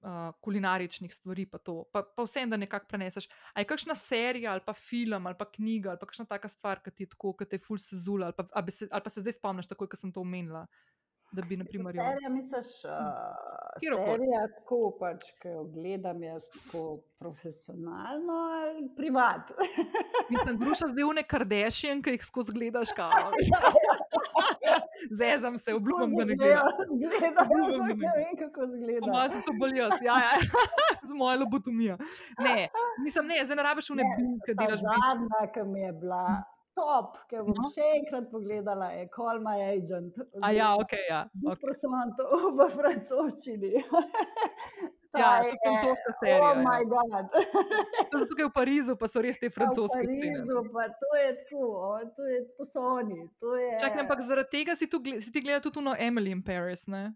uh, 0.00 0.32
kulinaričnih 0.40 1.12
stvari, 1.12 1.44
pa, 1.44 1.60
to, 1.60 1.82
pa, 1.92 2.02
pa 2.02 2.24
vse, 2.24 2.46
da 2.48 2.56
nekako 2.56 2.88
preneseš. 2.88 3.28
A 3.52 3.60
je 3.60 3.68
kakšna 3.68 3.96
serija, 3.98 4.56
ali 4.56 4.64
pa 4.64 4.72
film, 4.72 5.28
ali 5.28 5.36
pa 5.38 5.46
knjiga, 5.52 5.92
ali 5.92 6.00
pa 6.00 6.08
kakšna 6.08 6.24
taka 6.30 6.48
stvar, 6.48 6.80
ki 6.80 6.90
ti 6.90 7.04
je 7.04 7.12
tako, 7.12 7.34
ki 7.36 7.50
te 7.50 7.60
je 7.60 7.66
ful 7.66 7.80
sezula, 7.80 8.30
ali 8.30 8.38
pa, 8.38 8.48
a 8.48 8.64
bi 8.64 8.72
se, 8.72 8.88
ali 8.90 9.04
pa 9.04 9.12
se 9.12 9.24
zdaj 9.24 9.36
spomniš, 9.38 9.68
takoj, 9.70 9.92
ko 9.92 10.00
sem 10.00 10.12
to 10.12 10.24
omenila. 10.24 10.64
Da 11.32 11.42
bi, 11.42 11.56
na 11.56 11.64
primer, 11.64 11.96
jo- 11.96 12.02
Serija, 12.02 12.28
misliš, 12.28 12.84
uh, 12.84 12.90
serija 13.80 14.48
tako, 14.54 14.96
pač, 15.00 15.30
ki 15.40 15.48
jo 15.48 15.64
gledam 15.64 16.22
jaz 16.22 16.44
tako 16.50 16.82
profesionalno 17.18 18.32
ali 18.32 18.88
privat. 18.96 19.52
Mislim, 20.32 20.58
gruša 20.58 20.86
zdaj 20.86 21.04
une 21.04 21.22
kardešjen, 21.22 22.02
ki 22.02 22.10
jih 22.10 22.24
skozi 22.24 22.52
gledaš, 22.52 22.92
kao. 22.92 23.10
Zezam 25.12 25.58
se, 25.58 25.74
obljubim, 25.74 26.16
da 26.18 26.24
ne 26.24 26.34
gledam. 26.36 26.62
Zgledam, 26.86 27.46
Obljubim, 27.46 27.98
da 27.98 28.06
ne 28.06 28.12
vem, 28.18 28.34
kako 28.38 28.66
zgleda. 28.66 29.00
Pomaz 29.00 29.32
to 29.46 29.52
bolj 29.60 29.78
jaz, 29.78 29.92
ja, 30.02 30.16
ja. 30.18 30.34
z 31.08 31.14
mojo 31.14 31.38
lobotomijo. 31.38 31.96
Ne, 32.38 32.68
mislim, 32.98 33.26
ne, 33.26 33.44
zdaj 33.44 33.56
ne 33.56 33.62
rabiš 33.62 33.90
une 33.90 34.02
Ne, 34.02 34.16
bilke, 34.16 34.54
Ta 34.54 34.64
delaš 34.64 34.80
zadnja, 34.80 35.52
ki 35.54 35.62
mi 35.64 35.80
je 35.80 35.92
bila 35.92 36.24
top, 36.74 37.18
ki 37.28 37.42
bom 37.44 37.54
No. 37.58 37.70
še 37.74 37.84
enkrat 37.98 38.30
pogledala, 38.32 38.90
je 38.96 39.08
Call 39.14 39.40
My 39.44 39.60
Agent. 39.72 40.16
A 40.42 40.52
ja, 40.52 40.72
ok, 40.76 40.92
ja. 41.08 41.22
Okay. 41.44 41.60
Prosanto 41.60 42.24
v 42.56 42.68
francoščini. 42.72 43.72
Ja, 45.12 45.44
to 45.44 45.48
je 45.48 45.56
francoska 45.60 46.12
serija, 46.24 46.40
Oh 46.40 46.56
my 46.56 46.84
god. 46.88 47.26
To 48.08 48.18
so 48.18 48.24
tukaj 48.30 48.46
v 48.48 48.52
Parizu, 48.54 48.94
pa 48.96 49.04
so 49.04 49.20
res 49.20 49.36
te 49.36 49.50
francoske 49.56 50.00
V 50.00 50.06
scene. 50.08 50.40
Parizu, 50.40 50.62
pa 50.72 50.86
to 50.88 51.10
je 51.20 51.26
tako, 51.36 51.66
o, 51.68 51.90
to, 52.16 52.22
je, 52.30 52.38
to 52.56 52.64
so 52.64 52.80
oni. 52.80 53.18
To 53.44 53.52
je, 53.60 53.76
Čakaj, 53.76 54.00
ampak 54.06 54.24
zaradi 54.24 54.48
tega 54.56 54.72
si, 54.72 54.88
tu, 54.88 54.96
si 55.20 55.28
ti 55.28 55.44
gledal 55.44 55.60
tudi 55.60 55.84
no 55.84 55.92
Emily 55.92 56.32
in 56.32 56.40
Paris, 56.40 56.88
ne? 56.88 57.12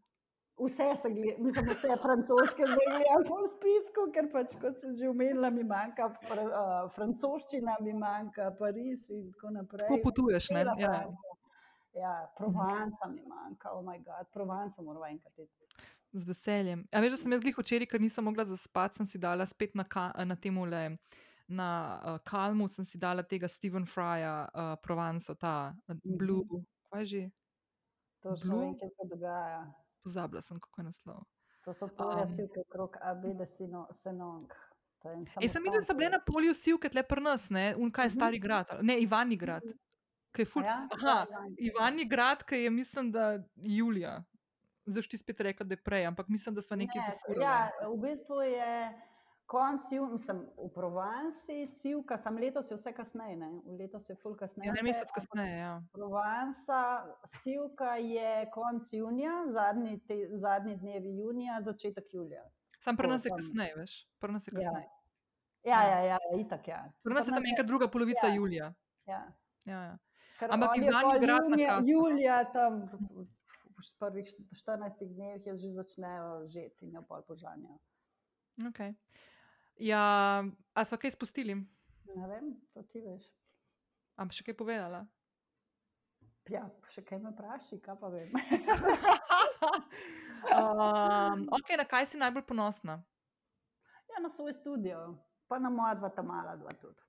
Vse 0.57 0.85
se 1.03 1.11
gleda, 1.11 1.43
mislim, 1.45 1.67
vse 1.69 1.97
francoske 2.03 2.65
zdaj 2.65 2.87
gledam 2.93 3.25
po 3.29 3.37
spisku, 3.53 4.07
ker 4.15 4.29
pač, 4.33 4.55
kot 4.61 4.79
sem 4.81 4.95
že 4.97 5.11
omenila, 5.11 5.51
mi 5.53 5.65
manjka 5.69 6.09
fr, 6.23 6.41
uh, 6.47 6.87
francoščina, 6.97 7.75
mi 7.85 7.93
manjka 7.93 8.49
Pariz 8.59 9.11
in 9.13 9.27
tako 9.35 9.53
naprej. 9.59 9.85
Tako 9.85 10.01
potuješ, 10.09 10.49
ne? 10.57 10.65
Ja. 10.81 10.95
Ja, 11.97 12.15
Provansa 12.39 13.09
mi 13.09 13.21
manjka, 13.29 13.73
oh 13.73 13.85
moj 13.85 14.01
bog, 14.05 14.33
Provansa 14.33 14.83
moramo 14.83 15.07
enkrat 15.07 15.45
iti. 15.45 15.85
Z 16.13 16.25
veseljem. 16.25 16.89
A 16.93 17.01
veš, 17.05 17.17
da 17.17 17.21
sem 17.21 17.37
jaz 17.37 17.45
glih 17.45 17.57
včeraj, 17.61 17.93
ker 17.93 18.01
nisem 18.01 18.25
mogla 18.25 18.49
zaspati, 18.49 19.01
sem 19.01 19.07
si 19.09 19.21
dala 19.21 19.45
spet 19.49 19.77
na, 19.77 19.85
ka, 19.85 20.09
na 20.25 20.37
tem 20.41 20.57
ule. 20.59 20.85
Na 21.49 21.71
uh, 22.01 22.19
Kalmu 22.25 22.69
sem 22.73 22.85
si 22.85 22.99
dala 22.99 23.23
tega 23.23 23.49
Stephen 23.49 23.85
Frya, 23.85 24.37
uh, 24.49 24.77
Provanco, 24.83 25.37
ta 25.37 25.75
uh, 25.89 25.99
Blue, 26.03 26.65
kaj 26.89 27.05
že, 27.13 27.27
To 28.25 28.33
še 28.35 28.49
ne 28.49 28.55
Blue? 28.55 28.63
vem, 28.65 28.79
kaj 28.81 28.91
se 28.97 29.05
dogaja. 29.13 29.61
Pozabila 30.07 30.39
sem, 30.41 30.61
kako 30.61 30.81
je 30.81 30.85
naslov. 30.85 31.25
To 31.63 31.75
so 31.75 31.89
polja 31.91 32.23
Um. 32.23 32.27
silke 32.29 32.61
okrog 32.61 32.97
Abeda 33.03 33.47
Sino- 33.47 33.89
Senong. 33.93 34.47
E, 35.39 35.49
sem 35.49 35.63
videla, 35.63 35.77
da 35.77 35.85
so 35.85 35.95
bile 35.95 36.11
na 36.11 36.21
polju 36.21 36.55
silke 36.55 36.89
tle 36.89 37.03
pri 37.05 37.21
nas, 37.21 37.49
ne, 37.51 37.75
un 37.77 37.91
kaj 37.91 38.05
je 38.05 38.09
Mhm. 38.09 38.17
stari 38.17 38.39
grad, 38.41 38.67
ne, 38.83 38.97
Ivani 38.99 39.37
grad. 39.37 39.63
Ki 40.33 40.43
je 40.43 40.47
ful, 40.47 40.63
Ja, 40.65 40.89
aha, 40.89 41.27
Ivan. 41.27 41.55
Ivani 41.61 42.05
grad, 42.07 42.43
ki 42.43 42.57
je, 42.59 42.71
mislim, 42.73 43.11
da 43.11 43.27
julija. 43.57 44.23
Zdaj 44.87 45.03
ti 45.05 45.19
spet 45.19 45.41
rekla, 45.41 45.65
da 45.65 45.73
je 45.73 45.83
prej, 45.83 46.07
ampak 46.07 46.29
mislim, 46.29 46.55
da 46.55 46.63
smo 46.63 46.77
nekaj 46.77 47.01
Ne, 47.01 47.07
zafurali. 47.07 47.43
Ja, 47.43 47.59
v 47.85 47.97
bistvu 47.99 48.41
je 48.43 48.73
konc 49.47 49.83
junija, 49.93 50.13
mislim, 50.13 50.41
v 50.59 50.69
Provansi, 50.75 51.67
silka, 51.67 52.19
sam 52.19 52.39
letos 52.39 52.71
je 52.71 52.77
vse 52.77 52.93
kasneje, 52.93 53.37
ne? 53.37 53.51
v 53.65 53.79
letos 53.79 54.09
je 54.11 54.17
ful 54.17 54.35
kasneje. 54.37 54.73
Ja, 54.75 54.83
mesec 54.83 55.13
kasneje, 55.15 55.59
ja. 55.59 55.83
Provansa, 55.93 56.81
silka 57.43 57.97
je 57.97 58.51
konc 58.55 58.93
junija, 58.93 59.45
zadnji, 59.53 60.01
te, 60.09 60.19
zadnji 60.33 60.77
dnevi 60.77 61.17
junija, 61.19 61.61
začetek 61.63 62.15
julija. 62.15 62.45
Sam 62.81 62.97
pri 62.97 63.09
nas 63.09 63.25
je 63.25 63.31
kasneje, 63.37 63.75
veš, 63.77 63.95
pri 64.19 64.33
nas 64.33 64.47
je 64.47 64.53
Ja. 64.55 64.61
kasneje. 64.61 64.89
Ja, 65.65 65.83
Ja. 65.83 65.99
ja, 65.99 66.01
ja, 66.05 66.19
itak 66.39 66.69
ja. 66.69 66.93
Pri 67.03 67.15
nas 67.15 67.27
je 67.27 67.35
tam 67.35 67.43
neka 67.43 67.63
druga 67.63 67.89
polovica 67.89 68.27
ja. 68.27 68.35
julija. 68.35 68.75
Ja. 69.07 69.23
Ja, 69.65 69.83
ja. 69.83 69.99
Ker 70.39 70.53
Ampak 70.53 70.77
Ivani 70.77 71.19
grad 71.21 71.49
na 71.49 71.57
no. 71.57 71.87
julija, 71.87 72.45
tam 72.53 72.83
v 72.93 73.27
prvih 73.99 74.29
14 74.53 75.15
dneh 75.15 75.47
je 75.47 75.57
že 75.57 75.73
začnejo 75.73 76.47
žeti 76.47 76.87
in 76.87 76.95
jo 76.95 77.03
pol 77.03 77.23
požanjajo. 77.23 77.79
Okay. 78.69 78.95
Ja 79.79 80.45
a 80.75 80.85
smo 80.85 80.99
kaj 80.99 81.17
spustili? 81.17 81.57
Ne 82.17 82.29
vem, 82.29 82.55
to 82.73 82.83
ti 82.83 83.01
veš. 83.01 83.27
Am 84.17 84.31
še 84.33 84.47
kaj 84.47 84.57
povedala? 84.57 85.05
Ja, 86.49 86.63
še 86.93 87.03
kaj 87.03 87.19
me 87.19 87.33
vpraši, 87.35 87.81
kaj 87.83 87.97
pa 87.99 88.09
vem. 88.13 88.31
um, 90.55 91.49
ok, 91.51 91.75
na 91.77 91.85
kaj 91.85 92.07
si 92.07 92.23
najbolj 92.23 92.47
ponosna? 92.47 93.03
ja, 94.17 94.23
na 94.23 94.31
svoj 94.31 94.53
studio, 94.53 95.19
pa 95.49 95.59
na 95.59 95.71
moja 95.71 95.95
dva 95.95 96.09
ta 96.09 96.23
mala 96.23 96.57
dva 96.57 96.73
tudi. 96.73 97.03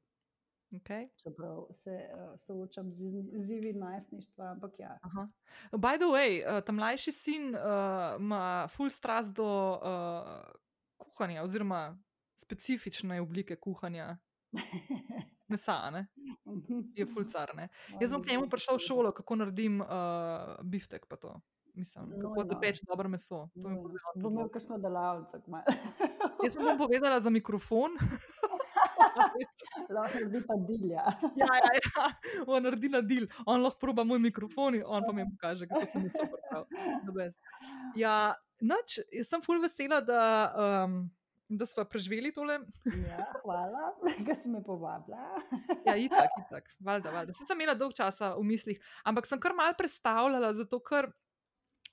Okay. 0.76 1.08
Čeprav 1.24 1.68
se 1.72 1.92
uh, 1.92 2.40
soočam 2.40 2.92
z 2.92 3.04
izzivi 3.32 3.74
najstništva, 3.74 4.52
ampak 4.52 4.80
ja. 4.80 4.98
Aha. 5.02 5.28
By 5.72 5.96
the 5.98 6.10
way, 6.12 6.44
uh, 6.44 6.64
ta 6.64 6.72
mlajši 6.72 7.12
sin 7.12 7.56
uh, 7.56 7.62
ima 8.20 8.68
full 8.68 8.90
strast 8.90 9.32
do 9.32 9.48
uh, 9.48 10.44
kuhanja, 10.98 11.44
oziroma 11.44 11.98
specifične 12.38 13.22
oblike 13.22 13.56
kuhanja. 13.56 14.18
Mesa, 15.48 15.90
ne? 15.92 16.08
je 16.96 17.06
fulcar. 17.06 17.52
Jaz 18.02 18.12
sem 18.12 18.24
k 18.24 18.32
njemu 18.32 18.50
prišel 18.50 18.76
v 18.76 18.84
šolo, 18.84 19.12
kako 19.12 19.36
naredim 19.36 19.82
uh, 19.82 19.88
biftek. 20.64 21.06
Mislim, 21.78 22.10
No, 22.10 22.30
kako 22.30 22.44
da 22.44 22.56
ja. 22.56 22.60
peč 22.60 22.82
dobro 22.88 23.10
meso. 23.10 23.50
To 23.54 23.70
No, 23.70 23.70
zelo 23.70 23.90
Bom 24.16 24.34
imel 24.34 24.50
kakšno 24.50 24.78
delavnico. 24.78 25.38
Jaz 26.44 26.56
mu 26.56 26.64
bom 26.66 26.78
povedala 26.84 27.20
za 27.20 27.30
mikrofon. 27.30 27.92
lahko 29.90 30.14
naredi 30.14 30.42
pa 30.48 30.56
dilja. 30.68 31.04
ja, 31.42 31.52
ja, 31.62 31.72
ja. 31.78 32.08
On 32.48 32.64
naredi 32.64 32.90
na 32.90 33.02
del, 33.02 33.28
on 33.46 33.62
lahko 33.62 33.80
proba 33.80 34.04
moj 34.04 34.20
mikrofon, 34.20 34.76
in 34.76 34.84
on 34.86 35.06
pa 35.06 35.14
mi 35.14 35.26
pokaže, 35.36 35.68
kako 35.68 35.86
se 35.86 36.00
mi 36.00 36.12
to 36.12 36.26
pravi. 36.50 37.30
Ja, 37.96 38.34
noč, 38.62 39.00
sem 39.24 39.42
ful 39.42 39.62
vesela, 39.62 40.02
da, 40.02 40.22
um, 40.86 41.00
da 41.50 41.66
smo 41.66 41.86
preživeli 41.86 42.34
tole. 42.34 42.60
ja, 42.86 43.26
hvala, 43.44 43.94
da 44.28 44.36
si 44.36 44.50
me 44.50 44.64
povabila. 44.64 45.40
Ja, 45.86 45.96
itak, 45.96 46.30
itak, 46.46 46.70
valjda, 46.80 47.12
valjda. 47.12 47.34
Sicer 47.34 47.54
sem 47.54 47.62
imela 47.62 47.78
dolg 47.78 47.96
časa 47.96 48.34
v 48.36 48.44
mislih, 48.48 48.80
ampak 49.08 49.30
sem 49.30 49.40
kar 49.40 49.56
mal 49.56 49.76
predstavljala, 49.78 50.54
zato 50.58 50.80
ker 50.84 51.12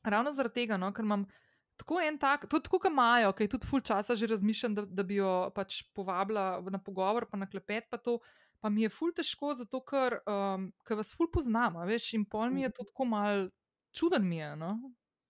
ravno 0.05 0.33
zaradi 0.33 0.63
tega, 0.63 0.79
no, 0.81 0.93
ker 0.93 1.07
imam. 1.07 1.27
Tako 1.75 1.99
en 2.07 2.15
tak, 2.23 2.45
tudi 2.47 2.69
tako, 2.69 2.79
kot 2.85 2.93
Majo, 2.95 3.33
ki 3.35 3.49
je 3.49 3.51
tudi 3.57 3.67
ful 3.67 3.81
časa 3.83 4.15
že 4.15 4.29
razmišljam, 4.31 4.77
da, 4.77 4.85
da 4.87 5.03
bi 5.03 5.17
jo 5.17 5.51
pač 5.57 5.81
povabila 5.91 6.63
na 6.71 6.79
pogovor, 6.79 7.27
pa 7.27 7.41
na 7.41 7.49
klepet, 7.51 7.89
pa 7.91 7.99
to, 7.99 8.21
pa 8.63 8.71
mi 8.71 8.85
je 8.85 8.91
ful 8.95 9.11
težko, 9.11 9.57
zato 9.59 9.81
ker, 9.83 10.21
um, 10.31 10.69
ker 10.87 11.01
vas 11.01 11.11
ful 11.11 11.27
poznam, 11.35 11.81
veš, 11.91 12.13
in 12.15 12.29
pol 12.31 12.55
mi 12.55 12.63
je 12.63 12.71
to 12.77 12.87
tako 12.87 13.09
mal 13.11 13.49
čuden 13.91 14.23
mi 14.23 14.39
je, 14.39 14.57
no. 14.57 14.77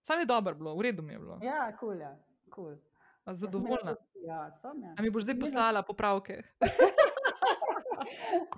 Sam 0.04 0.20
je 0.20 0.28
dobro 0.28 0.54
bilo, 0.54 0.76
v 0.76 0.84
redu 0.84 1.02
mi 1.02 1.12
je 1.12 1.18
bilo. 1.18 1.38
Ja, 1.40 1.72
kul 1.80 1.96
je, 1.96 2.12
kul. 2.52 2.76
A 2.76 2.93
Zadovoljna. 3.32 3.96
Ja, 4.26 4.50
sem 4.60 4.82
ja. 4.82 4.94
A 4.98 5.02
mi 5.02 5.10
boš 5.10 5.22
zdaj 5.22 5.40
poslala 5.40 5.82
popravke? 5.82 6.42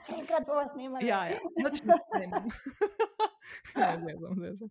Še 0.07 0.17
enkrat 0.17 0.47
bomo 0.47 0.65
snimali. 0.73 1.07
Ja, 1.07 1.21
ja, 1.31 1.39
nič 1.63 1.83
ne 1.87 1.99
spremem. 2.07 2.51
Ne, 3.77 3.87
zezam, 4.03 4.41
zezam. 4.43 4.71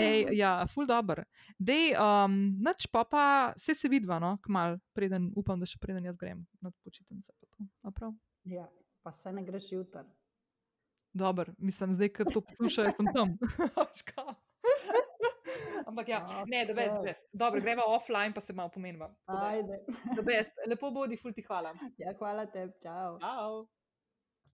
Ej, 0.00 0.22
ja, 0.40 0.64
ful 0.72 0.86
dobr. 0.88 1.20
Dej, 1.60 1.92
um, 2.00 2.56
nič 2.64 2.86
pa 2.88 3.02
pa, 3.04 3.24
vse 3.58 3.74
se 3.76 3.90
vidva, 3.92 4.16
no, 4.22 4.38
kmal, 4.40 4.78
preden, 4.96 5.28
upam, 5.36 5.60
da 5.60 5.68
še 5.68 5.76
preden 5.82 6.06
jaz 6.08 6.16
grem 6.16 6.46
na 6.64 6.72
počitnice. 6.86 7.34
ja, 8.48 8.64
pa 9.04 9.12
se 9.12 9.34
ne 9.36 9.44
greš 9.44 9.68
jutr. 9.74 10.08
Dober, 11.16 11.52
mislim, 11.60 11.92
zdaj, 11.92 12.12
ko 12.16 12.24
to 12.28 12.40
poslušajo, 12.40 12.96
sem 12.96 13.12
tam. 13.12 13.36
Ampak 15.86 16.08
ja, 16.10 16.18
ne, 16.50 16.64
da 16.66 16.74
veš, 16.74 16.90
da 16.98 17.00
veš. 17.06 17.18
Dobro, 17.32 17.60
greva 17.62 17.84
offline, 17.86 18.34
pa 18.34 18.40
se 18.42 18.52
malo 18.52 18.72
pomeniva. 18.74 19.06
Ajde. 19.30 19.84
Da 20.16 20.24
veš, 20.26 20.50
lepo 20.66 20.90
bodi, 20.90 21.16
ful 21.16 21.34
ti 21.36 21.44
hvala. 21.46 21.76
Ja, 22.02 22.14
hvala 22.18 22.46
tebi, 22.50 22.74
čau. 22.82 23.18
Ciao. 23.22 23.66